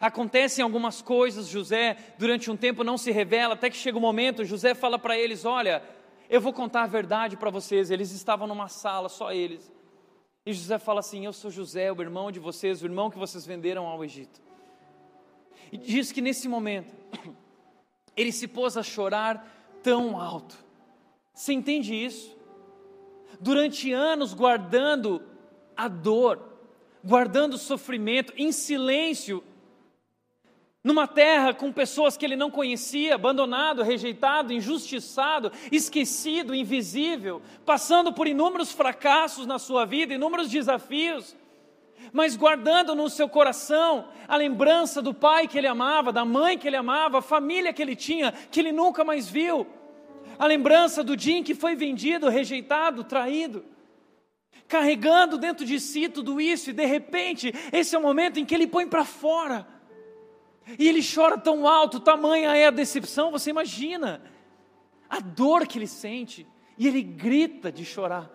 Acontecem 0.00 0.62
algumas 0.62 1.02
coisas, 1.02 1.48
José, 1.48 1.96
durante 2.18 2.50
um 2.50 2.56
tempo 2.56 2.84
não 2.84 2.96
se 2.96 3.10
revela, 3.10 3.54
até 3.54 3.68
que 3.68 3.76
chega 3.76 3.96
o 3.96 4.00
um 4.00 4.02
momento, 4.02 4.44
José 4.44 4.74
fala 4.74 4.98
para 4.98 5.18
eles: 5.18 5.44
Olha, 5.44 5.82
eu 6.28 6.40
vou 6.40 6.52
contar 6.52 6.82
a 6.82 6.86
verdade 6.86 7.36
para 7.36 7.50
vocês. 7.50 7.90
Eles 7.90 8.10
estavam 8.12 8.46
numa 8.46 8.68
sala, 8.68 9.08
só 9.08 9.32
eles. 9.32 9.72
E 10.46 10.52
José 10.52 10.78
fala 10.78 11.00
assim: 11.00 11.24
Eu 11.24 11.32
sou 11.32 11.50
José, 11.50 11.90
o 11.92 12.00
irmão 12.00 12.30
de 12.30 12.38
vocês, 12.38 12.82
o 12.82 12.86
irmão 12.86 13.10
que 13.10 13.18
vocês 13.18 13.44
venderam 13.44 13.86
ao 13.86 14.04
Egito. 14.04 14.40
E 15.70 15.76
diz 15.76 16.12
que 16.12 16.20
nesse 16.20 16.48
momento, 16.48 16.94
ele 18.16 18.32
se 18.32 18.46
pôs 18.46 18.76
a 18.76 18.82
chorar 18.82 19.46
tão 19.82 20.18
alto 20.18 20.67
Você 21.38 21.52
entende 21.52 21.94
isso? 21.94 22.36
Durante 23.38 23.92
anos 23.92 24.34
guardando 24.34 25.22
a 25.76 25.86
dor, 25.86 26.42
guardando 27.04 27.54
o 27.54 27.58
sofrimento, 27.58 28.32
em 28.36 28.50
silêncio, 28.50 29.44
numa 30.82 31.06
terra 31.06 31.54
com 31.54 31.72
pessoas 31.72 32.16
que 32.16 32.24
ele 32.24 32.34
não 32.34 32.50
conhecia, 32.50 33.14
abandonado, 33.14 33.84
rejeitado, 33.84 34.52
injustiçado, 34.52 35.52
esquecido, 35.70 36.56
invisível, 36.56 37.40
passando 37.64 38.12
por 38.12 38.26
inúmeros 38.26 38.72
fracassos 38.72 39.46
na 39.46 39.60
sua 39.60 39.84
vida, 39.84 40.14
inúmeros 40.14 40.50
desafios, 40.50 41.36
mas 42.12 42.34
guardando 42.34 42.96
no 42.96 43.08
seu 43.08 43.28
coração 43.28 44.08
a 44.26 44.36
lembrança 44.36 45.00
do 45.00 45.14
pai 45.14 45.46
que 45.46 45.56
ele 45.56 45.68
amava, 45.68 46.12
da 46.12 46.24
mãe 46.24 46.58
que 46.58 46.66
ele 46.66 46.76
amava, 46.76 47.20
a 47.20 47.22
família 47.22 47.72
que 47.72 47.80
ele 47.80 47.94
tinha, 47.94 48.32
que 48.32 48.58
ele 48.58 48.72
nunca 48.72 49.04
mais 49.04 49.28
viu, 49.28 49.68
a 50.38 50.46
lembrança 50.46 51.02
do 51.02 51.16
dia 51.16 51.36
em 51.38 51.42
que 51.42 51.54
foi 51.54 51.74
vendido, 51.74 52.28
rejeitado, 52.28 53.04
traído 53.04 53.64
carregando 54.66 55.38
dentro 55.38 55.64
de 55.64 55.80
si 55.80 56.10
tudo 56.10 56.38
isso, 56.38 56.68
e 56.68 56.74
de 56.74 56.84
repente, 56.84 57.54
esse 57.72 57.96
é 57.96 57.98
o 57.98 58.02
momento 58.02 58.38
em 58.38 58.44
que 58.44 58.54
ele 58.54 58.66
põe 58.66 58.86
para 58.86 59.02
fora 59.02 59.66
e 60.78 60.86
ele 60.86 61.00
chora 61.02 61.38
tão 61.38 61.66
alto, 61.66 62.00
tamanha 62.00 62.54
é 62.54 62.66
a 62.66 62.70
decepção, 62.70 63.30
você 63.30 63.48
imagina 63.48 64.20
a 65.08 65.20
dor 65.20 65.66
que 65.66 65.78
ele 65.78 65.86
sente, 65.86 66.46
e 66.76 66.86
ele 66.86 67.02
grita 67.02 67.72
de 67.72 67.84
chorar. 67.84 68.30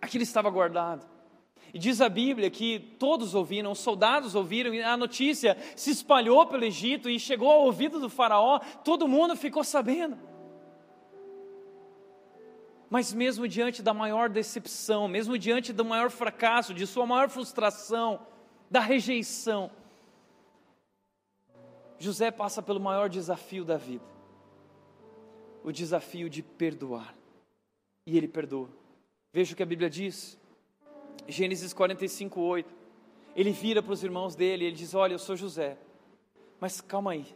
Aquilo 0.00 0.22
estava 0.22 0.48
guardado. 0.48 1.06
E 1.74 1.78
diz 1.78 2.00
a 2.00 2.08
Bíblia 2.08 2.50
que 2.50 2.80
todos 2.98 3.34
ouviram, 3.34 3.70
os 3.70 3.78
soldados 3.78 4.34
ouviram, 4.34 4.72
e 4.72 4.82
a 4.82 4.96
notícia 4.96 5.58
se 5.76 5.90
espalhou 5.90 6.46
pelo 6.46 6.64
Egito 6.64 7.10
e 7.10 7.20
chegou 7.20 7.50
ao 7.50 7.66
ouvido 7.66 8.00
do 8.00 8.08
Faraó, 8.08 8.58
todo 8.82 9.06
mundo 9.06 9.36
ficou 9.36 9.62
sabendo. 9.62 10.18
Mas 12.90 13.12
mesmo 13.14 13.48
diante 13.48 13.82
da 13.82 13.94
maior 13.94 14.28
decepção, 14.28 15.08
mesmo 15.08 15.38
diante 15.38 15.72
do 15.72 15.84
maior 15.84 16.10
fracasso, 16.10 16.74
de 16.74 16.86
sua 16.86 17.06
maior 17.06 17.30
frustração, 17.30 18.26
da 18.68 18.80
rejeição, 18.80 19.70
José 21.98 22.30
passa 22.30 22.60
pelo 22.60 22.80
maior 22.80 23.08
desafio 23.08 23.64
da 23.64 23.76
vida 23.76 24.10
o 25.62 25.70
desafio 25.70 26.28
de 26.28 26.42
perdoar. 26.42 27.14
E 28.06 28.16
ele 28.16 28.28
perdoa. 28.28 28.68
Veja 29.32 29.52
o 29.52 29.56
que 29.56 29.62
a 29.62 29.66
Bíblia 29.66 29.90
diz. 29.90 30.38
Gênesis 31.28 31.72
45, 31.72 32.40
8. 32.40 32.74
Ele 33.36 33.52
vira 33.52 33.82
para 33.82 33.92
os 33.92 34.02
irmãos 34.02 34.34
dele 34.34 34.64
e 34.64 34.66
ele 34.68 34.76
diz: 34.76 34.94
Olha, 34.94 35.12
eu 35.14 35.18
sou 35.18 35.36
José, 35.36 35.78
mas 36.58 36.80
calma 36.80 37.12
aí, 37.12 37.26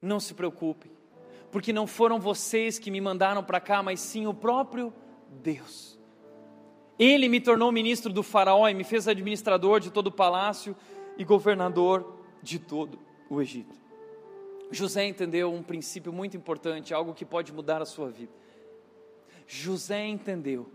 não 0.00 0.20
se 0.20 0.34
preocupem, 0.34 0.90
porque 1.50 1.72
não 1.72 1.86
foram 1.86 2.20
vocês 2.20 2.78
que 2.78 2.90
me 2.90 3.00
mandaram 3.00 3.42
para 3.42 3.60
cá, 3.60 3.82
mas 3.82 4.00
sim 4.00 4.26
o 4.26 4.34
próprio 4.34 4.92
Deus. 5.42 5.98
Ele 6.98 7.28
me 7.28 7.40
tornou 7.40 7.72
ministro 7.72 8.12
do 8.12 8.22
Faraó 8.22 8.68
e 8.68 8.74
me 8.74 8.84
fez 8.84 9.08
administrador 9.08 9.80
de 9.80 9.90
todo 9.90 10.08
o 10.08 10.12
palácio 10.12 10.76
e 11.16 11.24
governador 11.24 12.20
de 12.42 12.58
todo 12.58 12.98
o 13.28 13.40
Egito. 13.40 13.74
José 14.70 15.06
entendeu 15.06 15.52
um 15.52 15.62
princípio 15.62 16.12
muito 16.12 16.36
importante, 16.36 16.94
algo 16.94 17.14
que 17.14 17.24
pode 17.24 17.52
mudar 17.52 17.82
a 17.82 17.86
sua 17.86 18.08
vida. 18.10 18.32
José 19.46 20.06
entendeu 20.06 20.70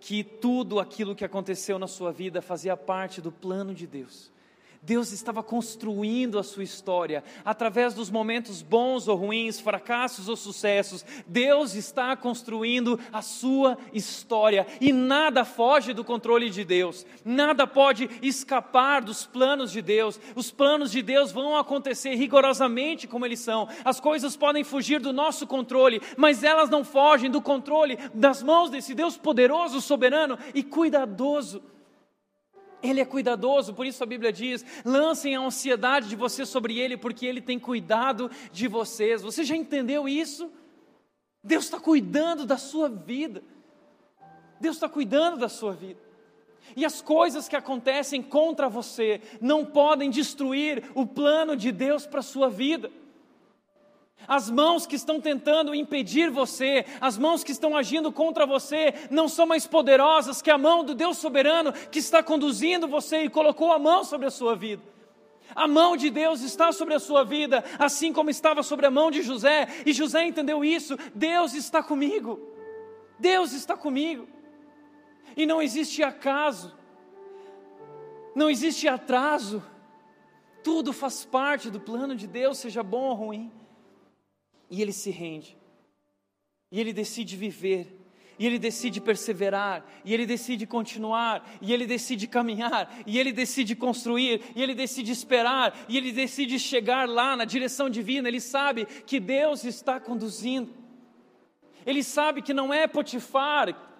que 0.00 0.24
tudo 0.24 0.78
aquilo 0.78 1.14
que 1.14 1.24
aconteceu 1.24 1.78
na 1.78 1.86
sua 1.86 2.12
vida 2.12 2.40
fazia 2.40 2.76
parte 2.76 3.20
do 3.20 3.32
plano 3.32 3.74
de 3.74 3.86
Deus. 3.86 4.32
Deus 4.84 5.12
estava 5.12 5.42
construindo 5.42 6.38
a 6.38 6.42
sua 6.42 6.62
história 6.62 7.24
através 7.42 7.94
dos 7.94 8.10
momentos 8.10 8.60
bons 8.60 9.08
ou 9.08 9.16
ruins, 9.16 9.58
fracassos 9.58 10.28
ou 10.28 10.36
sucessos. 10.36 11.04
Deus 11.26 11.74
está 11.74 12.14
construindo 12.14 13.00
a 13.10 13.22
sua 13.22 13.78
história 13.94 14.66
e 14.80 14.92
nada 14.92 15.42
foge 15.44 15.94
do 15.94 16.04
controle 16.04 16.50
de 16.50 16.64
Deus. 16.64 17.06
Nada 17.24 17.66
pode 17.66 18.10
escapar 18.20 19.00
dos 19.00 19.24
planos 19.24 19.72
de 19.72 19.80
Deus. 19.80 20.20
Os 20.34 20.50
planos 20.50 20.90
de 20.90 21.00
Deus 21.00 21.32
vão 21.32 21.56
acontecer 21.56 22.14
rigorosamente 22.14 23.06
como 23.06 23.24
eles 23.24 23.40
são. 23.40 23.66
As 23.84 23.98
coisas 23.98 24.36
podem 24.36 24.64
fugir 24.64 25.00
do 25.00 25.14
nosso 25.14 25.46
controle, 25.46 26.02
mas 26.16 26.44
elas 26.44 26.68
não 26.68 26.84
fogem 26.84 27.30
do 27.30 27.40
controle 27.40 27.98
das 28.12 28.42
mãos 28.42 28.68
desse 28.68 28.94
Deus 28.94 29.16
poderoso, 29.16 29.80
soberano 29.80 30.38
e 30.54 30.62
cuidadoso. 30.62 31.62
Ele 32.84 33.00
é 33.00 33.04
cuidadoso, 33.04 33.72
por 33.72 33.86
isso 33.86 34.02
a 34.02 34.06
Bíblia 34.06 34.30
diz: 34.30 34.62
lancem 34.84 35.34
a 35.34 35.40
ansiedade 35.40 36.06
de 36.06 36.14
vocês 36.14 36.48
sobre 36.50 36.78
Ele, 36.78 36.98
porque 36.98 37.24
Ele 37.24 37.40
tem 37.40 37.58
cuidado 37.58 38.30
de 38.52 38.68
vocês. 38.68 39.22
Você 39.22 39.42
já 39.42 39.56
entendeu 39.56 40.06
isso? 40.06 40.52
Deus 41.42 41.64
está 41.64 41.80
cuidando 41.80 42.44
da 42.44 42.58
sua 42.58 42.90
vida. 42.90 43.42
Deus 44.60 44.76
está 44.76 44.88
cuidando 44.88 45.38
da 45.38 45.48
sua 45.48 45.72
vida. 45.72 46.00
E 46.76 46.84
as 46.84 47.00
coisas 47.00 47.48
que 47.48 47.56
acontecem 47.56 48.22
contra 48.22 48.68
você 48.68 49.20
não 49.40 49.64
podem 49.64 50.10
destruir 50.10 50.90
o 50.94 51.06
plano 51.06 51.56
de 51.56 51.72
Deus 51.72 52.06
para 52.06 52.20
a 52.20 52.22
sua 52.22 52.50
vida. 52.50 52.90
As 54.26 54.50
mãos 54.50 54.86
que 54.86 54.96
estão 54.96 55.20
tentando 55.20 55.74
impedir 55.74 56.30
você, 56.30 56.84
as 57.00 57.18
mãos 57.18 57.44
que 57.44 57.52
estão 57.52 57.76
agindo 57.76 58.10
contra 58.10 58.46
você, 58.46 58.94
não 59.10 59.28
são 59.28 59.46
mais 59.46 59.66
poderosas 59.66 60.40
que 60.40 60.50
a 60.50 60.58
mão 60.58 60.84
do 60.84 60.94
Deus 60.94 61.18
soberano 61.18 61.72
que 61.72 61.98
está 61.98 62.22
conduzindo 62.22 62.88
você 62.88 63.24
e 63.24 63.30
colocou 63.30 63.72
a 63.72 63.78
mão 63.78 64.04
sobre 64.04 64.26
a 64.26 64.30
sua 64.30 64.54
vida. 64.56 64.82
A 65.54 65.68
mão 65.68 65.96
de 65.96 66.10
Deus 66.10 66.40
está 66.40 66.72
sobre 66.72 66.94
a 66.94 67.00
sua 67.00 67.24
vida, 67.24 67.64
assim 67.78 68.12
como 68.12 68.30
estava 68.30 68.62
sobre 68.62 68.86
a 68.86 68.90
mão 68.90 69.10
de 69.10 69.22
José, 69.22 69.68
e 69.84 69.92
José 69.92 70.24
entendeu 70.24 70.64
isso: 70.64 70.96
Deus 71.14 71.54
está 71.54 71.82
comigo, 71.82 72.40
Deus 73.18 73.52
está 73.52 73.76
comigo, 73.76 74.26
e 75.36 75.44
não 75.44 75.60
existe 75.60 76.02
acaso, 76.02 76.74
não 78.34 78.48
existe 78.48 78.88
atraso, 78.88 79.62
tudo 80.62 80.92
faz 80.92 81.24
parte 81.24 81.70
do 81.70 81.78
plano 81.78 82.16
de 82.16 82.26
Deus, 82.26 82.58
seja 82.58 82.82
bom 82.82 83.10
ou 83.10 83.14
ruim. 83.14 83.52
E 84.74 84.82
ele 84.82 84.92
se 84.92 85.08
rende. 85.08 85.56
E 86.72 86.80
ele 86.80 86.92
decide 86.92 87.36
viver. 87.36 88.00
E 88.36 88.44
ele 88.44 88.58
decide 88.58 89.00
perseverar, 89.00 89.86
e 90.04 90.12
ele 90.12 90.26
decide 90.26 90.66
continuar, 90.66 91.48
e 91.62 91.72
ele 91.72 91.86
decide 91.86 92.26
caminhar, 92.26 92.92
e 93.06 93.16
ele 93.16 93.30
decide 93.30 93.76
construir, 93.76 94.42
e 94.56 94.60
ele 94.60 94.74
decide 94.74 95.12
esperar, 95.12 95.86
e 95.88 95.96
ele 95.96 96.10
decide 96.10 96.58
chegar 96.58 97.08
lá 97.08 97.36
na 97.36 97.44
direção 97.44 97.88
divina. 97.88 98.26
Ele 98.26 98.40
sabe 98.40 98.86
que 99.06 99.20
Deus 99.20 99.62
está 99.62 100.00
conduzindo. 100.00 100.74
Ele 101.86 102.02
sabe 102.02 102.42
que 102.42 102.52
não 102.52 102.74
é 102.74 102.88
Potifar 102.88 103.93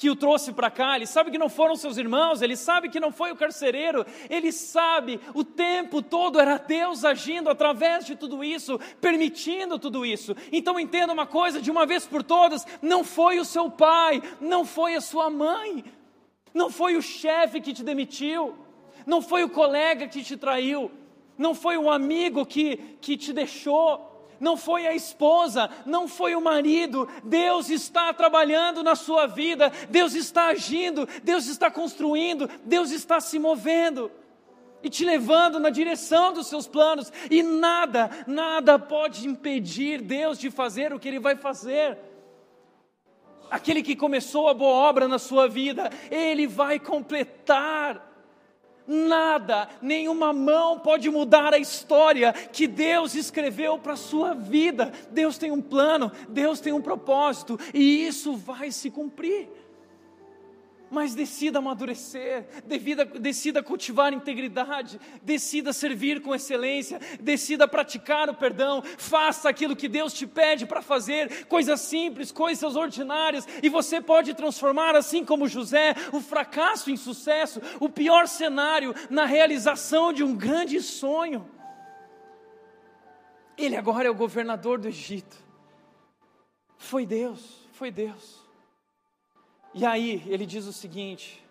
que 0.00 0.08
o 0.08 0.16
trouxe 0.16 0.50
para 0.50 0.70
cá, 0.70 0.96
ele 0.96 1.04
sabe 1.04 1.30
que 1.30 1.36
não 1.36 1.50
foram 1.50 1.76
seus 1.76 1.98
irmãos, 1.98 2.40
ele 2.40 2.56
sabe 2.56 2.88
que 2.88 2.98
não 2.98 3.12
foi 3.12 3.32
o 3.32 3.36
carcereiro, 3.36 4.06
ele 4.30 4.50
sabe 4.50 5.20
o 5.34 5.44
tempo 5.44 6.00
todo 6.00 6.40
era 6.40 6.56
Deus 6.56 7.04
agindo 7.04 7.50
através 7.50 8.06
de 8.06 8.16
tudo 8.16 8.42
isso, 8.42 8.80
permitindo 8.98 9.78
tudo 9.78 10.06
isso. 10.06 10.34
Então 10.50 10.80
entenda 10.80 11.12
uma 11.12 11.26
coisa 11.26 11.60
de 11.60 11.70
uma 11.70 11.84
vez 11.84 12.06
por 12.06 12.22
todas: 12.22 12.66
não 12.80 13.04
foi 13.04 13.40
o 13.40 13.44
seu 13.44 13.70
pai, 13.70 14.22
não 14.40 14.64
foi 14.64 14.94
a 14.94 15.02
sua 15.02 15.28
mãe, 15.28 15.84
não 16.54 16.70
foi 16.70 16.96
o 16.96 17.02
chefe 17.02 17.60
que 17.60 17.74
te 17.74 17.84
demitiu, 17.84 18.56
não 19.04 19.20
foi 19.20 19.44
o 19.44 19.50
colega 19.50 20.08
que 20.08 20.24
te 20.24 20.34
traiu, 20.34 20.90
não 21.36 21.54
foi 21.54 21.76
um 21.76 21.90
amigo 21.90 22.46
que, 22.46 22.78
que 23.02 23.18
te 23.18 23.34
deixou 23.34 24.09
não 24.40 24.56
foi 24.56 24.86
a 24.86 24.94
esposa, 24.94 25.70
não 25.84 26.08
foi 26.08 26.34
o 26.34 26.40
marido. 26.40 27.06
Deus 27.22 27.68
está 27.68 28.12
trabalhando 28.12 28.82
na 28.82 28.96
sua 28.96 29.26
vida, 29.26 29.70
Deus 29.88 30.14
está 30.14 30.46
agindo, 30.46 31.06
Deus 31.22 31.46
está 31.46 31.70
construindo, 31.70 32.48
Deus 32.64 32.90
está 32.90 33.20
se 33.20 33.38
movendo 33.38 34.10
e 34.82 34.88
te 34.88 35.04
levando 35.04 35.60
na 35.60 35.70
direção 35.70 36.32
dos 36.32 36.46
seus 36.46 36.66
planos, 36.66 37.12
e 37.30 37.42
nada, 37.42 38.10
nada 38.26 38.78
pode 38.78 39.28
impedir 39.28 40.00
Deus 40.00 40.38
de 40.38 40.50
fazer 40.50 40.92
o 40.92 40.98
que 40.98 41.06
Ele 41.06 41.18
vai 41.18 41.36
fazer. 41.36 41.98
Aquele 43.50 43.82
que 43.82 43.96
começou 43.96 44.48
a 44.48 44.54
boa 44.54 44.72
obra 44.72 45.08
na 45.08 45.18
sua 45.18 45.48
vida, 45.48 45.90
Ele 46.10 46.46
vai 46.46 46.78
completar. 46.78 48.09
Nada, 48.92 49.68
nenhuma 49.80 50.32
mão 50.32 50.80
pode 50.80 51.08
mudar 51.08 51.54
a 51.54 51.58
história 51.58 52.32
que 52.32 52.66
Deus 52.66 53.14
escreveu 53.14 53.78
para 53.78 53.92
a 53.92 53.96
sua 53.96 54.34
vida. 54.34 54.92
Deus 55.12 55.38
tem 55.38 55.52
um 55.52 55.62
plano, 55.62 56.10
Deus 56.28 56.58
tem 56.58 56.72
um 56.72 56.80
propósito 56.80 57.56
e 57.72 58.04
isso 58.04 58.34
vai 58.34 58.72
se 58.72 58.90
cumprir 58.90 59.48
mas 60.90 61.14
decida 61.14 61.58
amadurecer, 61.58 62.46
decida, 62.64 63.04
decida 63.04 63.62
cultivar 63.62 64.12
integridade, 64.12 65.00
decida 65.22 65.72
servir 65.72 66.20
com 66.20 66.34
excelência, 66.34 67.00
decida 67.20 67.68
praticar 67.68 68.28
o 68.28 68.34
perdão, 68.34 68.82
faça 68.98 69.48
aquilo 69.48 69.76
que 69.76 69.88
Deus 69.88 70.12
te 70.12 70.26
pede 70.26 70.66
para 70.66 70.82
fazer, 70.82 71.46
coisas 71.46 71.80
simples, 71.80 72.32
coisas 72.32 72.74
ordinárias, 72.74 73.46
e 73.62 73.68
você 73.68 74.00
pode 74.00 74.34
transformar, 74.34 74.96
assim 74.96 75.24
como 75.24 75.48
José, 75.48 75.94
o 76.12 76.20
fracasso 76.20 76.90
em 76.90 76.96
sucesso, 76.96 77.60
o 77.78 77.88
pior 77.88 78.26
cenário 78.26 78.94
na 79.08 79.24
realização 79.24 80.12
de 80.12 80.24
um 80.24 80.34
grande 80.34 80.80
sonho. 80.80 81.48
Ele 83.56 83.76
agora 83.76 84.08
é 84.08 84.10
o 84.10 84.14
governador 84.14 84.78
do 84.78 84.88
Egito. 84.88 85.36
Foi 86.78 87.04
Deus, 87.04 87.68
foi 87.72 87.90
Deus. 87.90 88.39
E 89.72 89.86
aí 89.86 90.22
ele 90.26 90.44
diz 90.44 90.66
o 90.66 90.72
seguinte: 90.72 91.42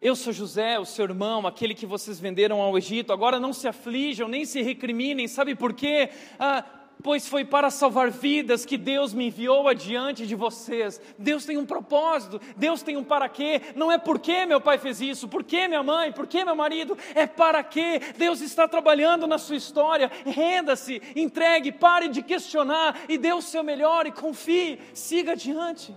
Eu 0.00 0.16
sou 0.16 0.32
José, 0.32 0.78
o 0.78 0.84
seu 0.84 1.04
irmão, 1.04 1.46
aquele 1.46 1.74
que 1.74 1.86
vocês 1.86 2.18
venderam 2.18 2.60
ao 2.60 2.76
Egito. 2.76 3.12
Agora 3.12 3.38
não 3.38 3.52
se 3.52 3.68
aflijam, 3.68 4.28
nem 4.28 4.44
se 4.44 4.60
recriminem. 4.60 5.28
Sabe 5.28 5.54
por 5.54 5.72
quê? 5.72 6.10
Ah, 6.36 6.64
pois 7.00 7.28
foi 7.28 7.44
para 7.44 7.70
salvar 7.70 8.10
vidas 8.10 8.64
que 8.64 8.76
Deus 8.76 9.14
me 9.14 9.28
enviou 9.28 9.68
adiante 9.68 10.26
de 10.26 10.34
vocês. 10.34 11.00
Deus 11.16 11.44
tem 11.44 11.56
um 11.56 11.64
propósito, 11.64 12.40
Deus 12.56 12.82
tem 12.82 12.96
um 12.96 13.04
para 13.04 13.28
quê. 13.28 13.62
Não 13.76 13.90
é 13.90 13.98
porque 13.98 14.44
meu 14.44 14.60
pai 14.60 14.78
fez 14.78 15.00
isso, 15.00 15.28
por 15.28 15.44
que 15.44 15.68
minha 15.68 15.82
mãe, 15.84 16.10
por 16.10 16.26
que 16.26 16.44
meu 16.44 16.56
marido, 16.56 16.98
é 17.14 17.24
para 17.24 17.62
quê. 17.62 18.00
Deus 18.18 18.40
está 18.40 18.66
trabalhando 18.66 19.28
na 19.28 19.38
sua 19.38 19.56
história. 19.56 20.10
Renda-se, 20.26 21.00
entregue, 21.14 21.70
pare 21.70 22.08
de 22.08 22.20
questionar 22.20 22.98
e 23.08 23.16
dê 23.16 23.32
o 23.32 23.40
seu 23.40 23.62
melhor 23.62 24.08
e 24.08 24.12
confie, 24.12 24.80
siga 24.92 25.32
adiante. 25.32 25.94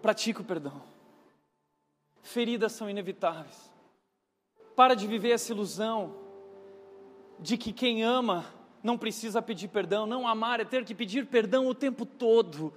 Pratique 0.00 0.40
o 0.40 0.44
perdão. 0.44 0.82
Feridas 2.22 2.72
são 2.72 2.88
inevitáveis. 2.88 3.70
Para 4.74 4.94
de 4.94 5.06
viver 5.06 5.30
essa 5.30 5.52
ilusão 5.52 6.14
de 7.38 7.56
que 7.56 7.72
quem 7.72 8.02
ama 8.02 8.44
não 8.82 8.96
precisa 8.96 9.42
pedir 9.42 9.68
perdão. 9.68 10.06
Não, 10.06 10.26
amar 10.26 10.60
é 10.60 10.64
ter 10.64 10.84
que 10.84 10.94
pedir 10.94 11.26
perdão 11.26 11.66
o 11.66 11.74
tempo 11.74 12.06
todo. 12.06 12.72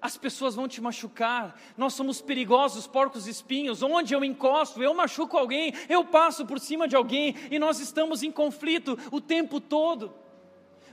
As 0.00 0.16
pessoas 0.16 0.54
vão 0.54 0.66
te 0.66 0.80
machucar. 0.80 1.58
Nós 1.76 1.94
somos 1.94 2.20
perigosos, 2.20 2.86
porcos 2.86 3.26
espinhos. 3.26 3.82
Onde 3.82 4.14
eu 4.14 4.24
encosto, 4.24 4.82
eu 4.82 4.92
machuco 4.92 5.38
alguém, 5.38 5.72
eu 5.88 6.04
passo 6.04 6.44
por 6.44 6.58
cima 6.58 6.88
de 6.88 6.96
alguém 6.96 7.34
e 7.50 7.58
nós 7.58 7.78
estamos 7.78 8.22
em 8.22 8.32
conflito 8.32 8.98
o 9.10 9.20
tempo 9.20 9.60
todo. 9.60 10.21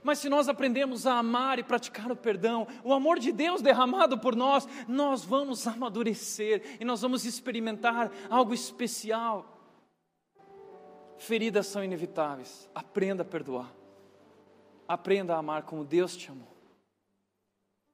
Mas 0.04 0.20
se 0.20 0.30
nós 0.30 0.48
aprendemos 0.50 1.06
a 1.06 1.20
amar 1.20 1.60
e 1.60 1.64
praticar 1.64 2.12
o 2.12 2.16
perdão, 2.16 2.68
o 2.84 2.94
amor 2.94 3.20
de 3.20 3.32
Deus 3.32 3.62
derramado 3.62 4.18
por 4.18 4.36
nós, 4.36 4.68
nós 4.88 5.24
vamos 5.24 5.66
amadurecer 5.68 6.78
e 6.80 6.86
nós 6.86 7.02
vamos 7.02 7.26
experimentar 7.26 8.12
algo 8.30 8.54
especial. 8.54 9.58
Feridas 11.18 11.68
são 11.68 11.84
inevitáveis. 11.84 12.70
Aprenda 12.74 13.24
a 13.24 13.26
perdoar. 13.26 13.74
Aprenda 14.88 15.36
a 15.36 15.40
amar 15.40 15.64
como 15.64 15.84
Deus 15.84 16.16
te 16.16 16.32
amou. 16.32 16.48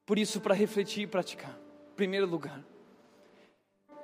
Por 0.06 0.20
isso, 0.20 0.40
para 0.40 0.54
refletir 0.54 1.04
e 1.04 1.08
praticar, 1.08 1.58
primeiro 1.96 2.28
lugar, 2.28 2.64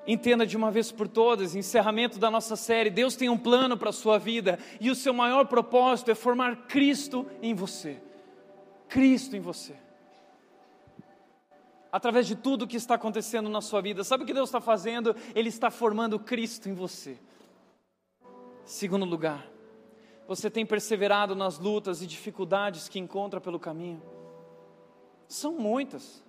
entenda 0.07 0.45
de 0.45 0.57
uma 0.57 0.71
vez 0.71 0.91
por 0.91 1.07
todas, 1.07 1.55
encerramento 1.55 2.17
da 2.17 2.31
nossa 2.31 2.55
série, 2.55 2.89
Deus 2.89 3.15
tem 3.15 3.29
um 3.29 3.37
plano 3.37 3.77
para 3.77 3.89
a 3.89 3.93
sua 3.93 4.17
vida 4.17 4.57
e 4.79 4.89
o 4.89 4.95
seu 4.95 5.13
maior 5.13 5.45
propósito 5.45 6.11
é 6.11 6.15
formar 6.15 6.67
Cristo 6.67 7.25
em 7.41 7.53
você. 7.53 8.01
Cristo 8.89 9.35
em 9.35 9.39
você. 9.39 9.75
Através 11.91 12.25
de 12.25 12.35
tudo 12.35 12.67
que 12.67 12.77
está 12.77 12.95
acontecendo 12.95 13.49
na 13.49 13.61
sua 13.61 13.81
vida, 13.81 14.03
sabe 14.03 14.23
o 14.23 14.27
que 14.27 14.33
Deus 14.33 14.49
está 14.49 14.61
fazendo? 14.61 15.15
Ele 15.35 15.49
está 15.49 15.69
formando 15.69 16.17
Cristo 16.17 16.69
em 16.69 16.73
você. 16.73 17.17
Segundo 18.63 19.05
lugar, 19.05 19.45
você 20.27 20.49
tem 20.49 20.65
perseverado 20.65 21.35
nas 21.35 21.59
lutas 21.59 22.01
e 22.01 22.07
dificuldades 22.07 22.87
que 22.87 22.97
encontra 22.97 23.41
pelo 23.41 23.59
caminho? 23.59 24.01
São 25.27 25.53
muitas. 25.53 26.23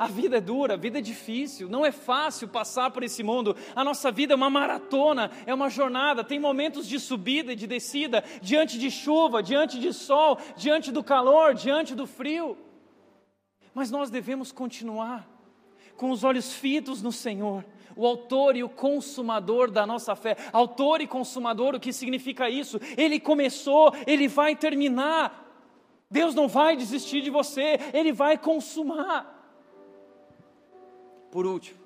A 0.00 0.06
vida 0.06 0.38
é 0.38 0.40
dura, 0.40 0.72
a 0.72 0.76
vida 0.78 0.98
é 0.98 1.02
difícil, 1.02 1.68
não 1.68 1.84
é 1.84 1.92
fácil 1.92 2.48
passar 2.48 2.90
por 2.90 3.02
esse 3.02 3.22
mundo. 3.22 3.54
A 3.76 3.84
nossa 3.84 4.10
vida 4.10 4.32
é 4.32 4.34
uma 4.34 4.48
maratona, 4.48 5.30
é 5.44 5.52
uma 5.52 5.68
jornada, 5.68 6.24
tem 6.24 6.40
momentos 6.40 6.88
de 6.88 6.98
subida 6.98 7.52
e 7.52 7.54
de 7.54 7.66
descida, 7.66 8.24
diante 8.40 8.78
de 8.78 8.90
chuva, 8.90 9.42
diante 9.42 9.78
de 9.78 9.92
sol, 9.92 10.38
diante 10.56 10.90
do 10.90 11.04
calor, 11.04 11.52
diante 11.52 11.94
do 11.94 12.06
frio. 12.06 12.56
Mas 13.74 13.90
nós 13.90 14.08
devemos 14.08 14.50
continuar 14.50 15.28
com 15.98 16.10
os 16.10 16.24
olhos 16.24 16.50
fitos 16.50 17.02
no 17.02 17.12
Senhor, 17.12 17.62
o 17.94 18.06
autor 18.06 18.56
e 18.56 18.64
o 18.64 18.70
consumador 18.70 19.70
da 19.70 19.86
nossa 19.86 20.16
fé. 20.16 20.34
Autor 20.50 21.02
e 21.02 21.06
consumador, 21.06 21.74
o 21.74 21.80
que 21.80 21.92
significa 21.92 22.48
isso? 22.48 22.80
Ele 22.96 23.20
começou, 23.20 23.92
ele 24.06 24.28
vai 24.28 24.56
terminar. 24.56 25.46
Deus 26.10 26.34
não 26.34 26.48
vai 26.48 26.74
desistir 26.74 27.20
de 27.20 27.28
você, 27.28 27.78
ele 27.92 28.14
vai 28.14 28.38
consumar. 28.38 29.39
Por 31.30 31.46
último, 31.46 31.78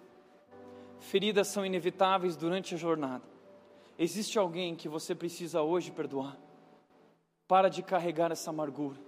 feridas 0.99 1.49
são 1.49 1.67
inevitáveis 1.67 2.37
durante 2.37 2.75
a 2.75 2.79
jornada. 2.79 3.25
Existe 3.99 4.39
alguém 4.39 4.75
que 4.75 4.89
você 4.89 5.15
precisa 5.15 5.63
hoje 5.63 5.91
perdoar? 5.91 6.39
Para 7.47 7.69
de 7.69 7.83
carregar 7.83 8.33
essa 8.33 8.51
amargura. 8.51 8.99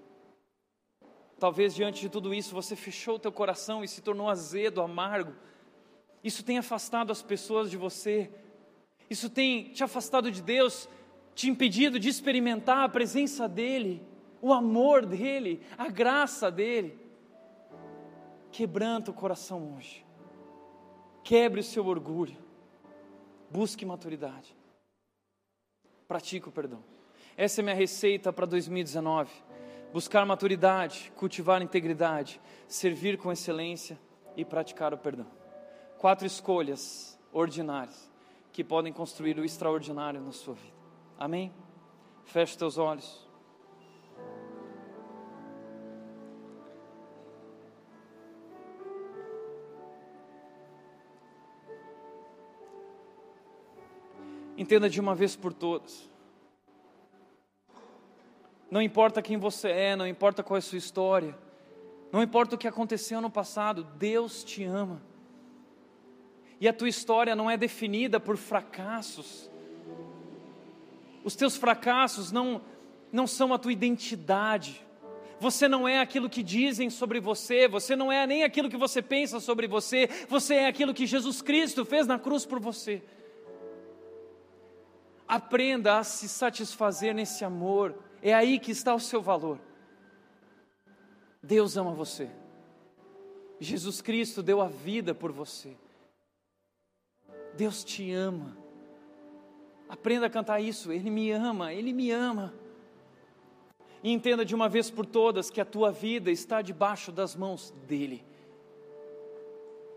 Talvez 1.38 1.74
diante 1.74 2.00
de 2.00 2.08
tudo 2.08 2.32
isso 2.32 2.54
você 2.54 2.76
fechou 2.76 3.16
o 3.16 3.18
teu 3.18 3.32
coração 3.32 3.82
e 3.82 3.88
se 3.88 4.00
tornou 4.00 4.28
azedo, 4.28 4.80
amargo. 4.80 5.34
Isso 6.22 6.42
tem 6.44 6.58
afastado 6.58 7.10
as 7.10 7.22
pessoas 7.22 7.70
de 7.70 7.76
você. 7.76 8.30
Isso 9.08 9.28
tem 9.28 9.70
te 9.70 9.82
afastado 9.82 10.30
de 10.30 10.42
Deus, 10.42 10.88
te 11.34 11.48
impedido 11.48 11.98
de 11.98 12.08
experimentar 12.08 12.84
a 12.84 12.88
presença 12.88 13.48
dEle, 13.48 14.02
o 14.40 14.52
amor 14.52 15.04
dEle, 15.04 15.62
a 15.76 15.88
graça 15.88 16.50
dEle. 16.50 16.98
Quebranta 18.50 19.10
o 19.10 19.14
coração 19.14 19.76
hoje. 19.76 20.05
Quebre 21.26 21.58
o 21.58 21.64
seu 21.64 21.84
orgulho. 21.84 22.36
Busque 23.50 23.84
maturidade. 23.84 24.56
Pratique 26.06 26.48
o 26.48 26.52
perdão. 26.52 26.84
Essa 27.36 27.60
é 27.60 27.64
minha 27.64 27.74
receita 27.74 28.32
para 28.32 28.46
2019 28.46 29.28
buscar 29.92 30.24
maturidade, 30.24 31.12
cultivar 31.16 31.60
integridade, 31.62 32.40
servir 32.68 33.18
com 33.18 33.32
excelência 33.32 33.98
e 34.36 34.44
praticar 34.44 34.94
o 34.94 34.98
perdão. 34.98 35.26
Quatro 35.98 36.24
escolhas 36.24 37.18
ordinárias 37.32 38.08
que 38.52 38.62
podem 38.62 38.92
construir 38.92 39.36
o 39.36 39.44
extraordinário 39.44 40.20
na 40.20 40.30
sua 40.30 40.54
vida. 40.54 40.76
Amém? 41.18 41.52
Feche 42.24 42.56
teus 42.56 42.78
olhos. 42.78 43.25
Entenda 54.56 54.88
de 54.88 55.00
uma 55.00 55.14
vez 55.14 55.36
por 55.36 55.52
todas 55.52 56.08
não 58.70 58.82
importa 58.82 59.22
quem 59.22 59.36
você 59.36 59.68
é, 59.68 59.96
não 59.96 60.06
importa 60.06 60.42
qual 60.42 60.56
é 60.56 60.58
a 60.58 60.62
sua 60.62 60.78
história, 60.78 61.36
não 62.12 62.22
importa 62.22 62.54
o 62.54 62.58
que 62.58 62.68
aconteceu 62.68 63.20
no 63.20 63.30
passado, 63.30 63.84
Deus 63.96 64.42
te 64.42 64.64
ama. 64.64 65.02
E 66.60 66.66
a 66.66 66.72
tua 66.72 66.88
história 66.88 67.36
não 67.36 67.50
é 67.50 67.56
definida 67.56 68.18
por 68.18 68.36
fracassos. 68.36 69.50
Os 71.22 71.36
teus 71.36 71.56
fracassos 71.56 72.32
não, 72.32 72.62
não 73.12 73.26
são 73.26 73.52
a 73.52 73.58
tua 73.58 73.72
identidade. 73.72 74.84
Você 75.38 75.68
não 75.68 75.86
é 75.86 76.00
aquilo 76.00 76.30
que 76.30 76.42
dizem 76.42 76.88
sobre 76.88 77.20
você, 77.20 77.68
você 77.68 77.94
não 77.94 78.10
é 78.10 78.26
nem 78.26 78.42
aquilo 78.42 78.70
que 78.70 78.76
você 78.76 79.02
pensa 79.02 79.38
sobre 79.38 79.66
você, 79.66 80.08
você 80.28 80.54
é 80.54 80.66
aquilo 80.66 80.94
que 80.94 81.06
Jesus 81.06 81.42
Cristo 81.42 81.84
fez 81.84 82.06
na 82.06 82.18
cruz 82.18 82.46
por 82.46 82.58
você. 82.58 83.02
Aprenda 85.28 85.98
a 85.98 86.04
se 86.04 86.28
satisfazer 86.28 87.14
nesse 87.14 87.44
amor 87.44 87.94
é 88.22 88.32
aí 88.32 88.58
que 88.58 88.70
está 88.70 88.94
o 88.94 89.00
seu 89.00 89.20
valor. 89.20 89.58
Deus 91.42 91.76
ama 91.76 91.92
você. 91.92 92.30
Jesus 93.58 94.00
Cristo 94.00 94.42
deu 94.42 94.60
a 94.60 94.68
vida 94.68 95.14
por 95.14 95.32
você. 95.32 95.76
Deus 97.56 97.82
te 97.82 98.12
ama. 98.12 98.56
Aprenda 99.88 100.26
a 100.26 100.30
cantar 100.30 100.60
isso. 100.60 100.92
Ele 100.92 101.10
me 101.10 101.30
ama, 101.30 101.72
Ele 101.72 101.92
me 101.92 102.10
ama. 102.10 102.54
E 104.02 104.12
entenda 104.12 104.44
de 104.44 104.54
uma 104.54 104.68
vez 104.68 104.90
por 104.90 105.06
todas 105.06 105.50
que 105.50 105.60
a 105.60 105.64
tua 105.64 105.90
vida 105.90 106.30
está 106.30 106.62
debaixo 106.62 107.10
das 107.10 107.34
mãos 107.34 107.74
dEle. 107.86 108.24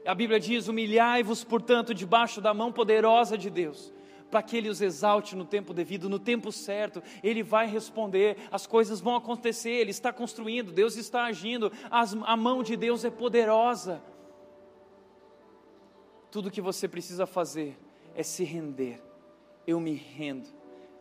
A 0.06 0.16
Bíblia 0.16 0.40
diz: 0.40 0.68
humilhai-vos, 0.68 1.44
portanto, 1.44 1.94
debaixo 1.94 2.42
da 2.42 2.54
mão 2.54 2.72
poderosa 2.72 3.38
de 3.38 3.50
Deus 3.50 3.94
para 4.30 4.44
que 4.44 4.56
Ele 4.56 4.70
os 4.70 4.82
exalte 4.82 5.36
no 5.36 5.46
tempo 5.46 5.74
devido, 5.74 6.10
no 6.10 6.20
tempo 6.20 6.52
certo, 6.52 7.02
Ele 7.24 7.44
vai 7.44 7.68
responder, 7.68 8.38
as 8.52 8.68
coisas 8.68 9.02
vão 9.02 9.16
acontecer, 9.16 9.72
Ele 9.72 9.92
está 9.92 10.14
construindo, 10.14 10.72
Deus 10.72 10.96
está 10.96 11.26
agindo, 11.26 11.72
as, 11.90 12.14
a 12.24 12.38
mão 12.38 12.64
de 12.64 12.76
Deus 12.76 13.04
é 13.04 13.10
poderosa. 13.10 14.02
Tudo 16.32 16.52
que 16.52 16.62
você 16.62 16.88
precisa 16.88 17.26
fazer 17.26 17.78
é 18.16 18.22
se 18.22 18.44
render. 18.44 19.02
Eu 19.66 19.80
me 19.80 19.94
rendo, 19.94 20.50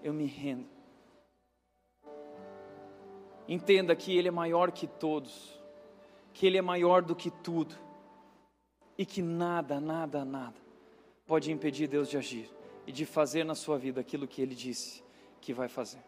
eu 0.03 0.13
me 0.13 0.27
rendo. 0.27 0.67
Entenda 3.47 3.95
que 3.95 4.17
Ele 4.17 4.29
é 4.29 4.33
maior 4.33 4.73
que 4.73 4.87
todos, 4.87 5.61
que 6.33 6.47
Ele 6.47 6.59
é 6.59 6.63
maior 6.63 7.03
do 7.03 7.15
que 7.15 7.31
tudo, 7.31 7.75
e 8.97 9.07
que 9.07 9.23
nada, 9.23 9.81
nada, 9.81 10.25
nada 10.25 10.57
pode 11.27 11.53
impedir 11.53 11.87
Deus 11.87 12.09
de 12.09 12.17
agir 12.17 12.58
e 12.89 12.93
de 12.93 13.05
fazer 13.05 13.45
na 13.45 13.55
sua 13.55 13.77
vida 13.77 14.01
aquilo 14.01 14.27
que 14.27 14.41
Ele 14.41 14.55
disse 14.55 15.05
que 15.43 15.53
vai 15.53 15.69
fazer. 15.69 16.03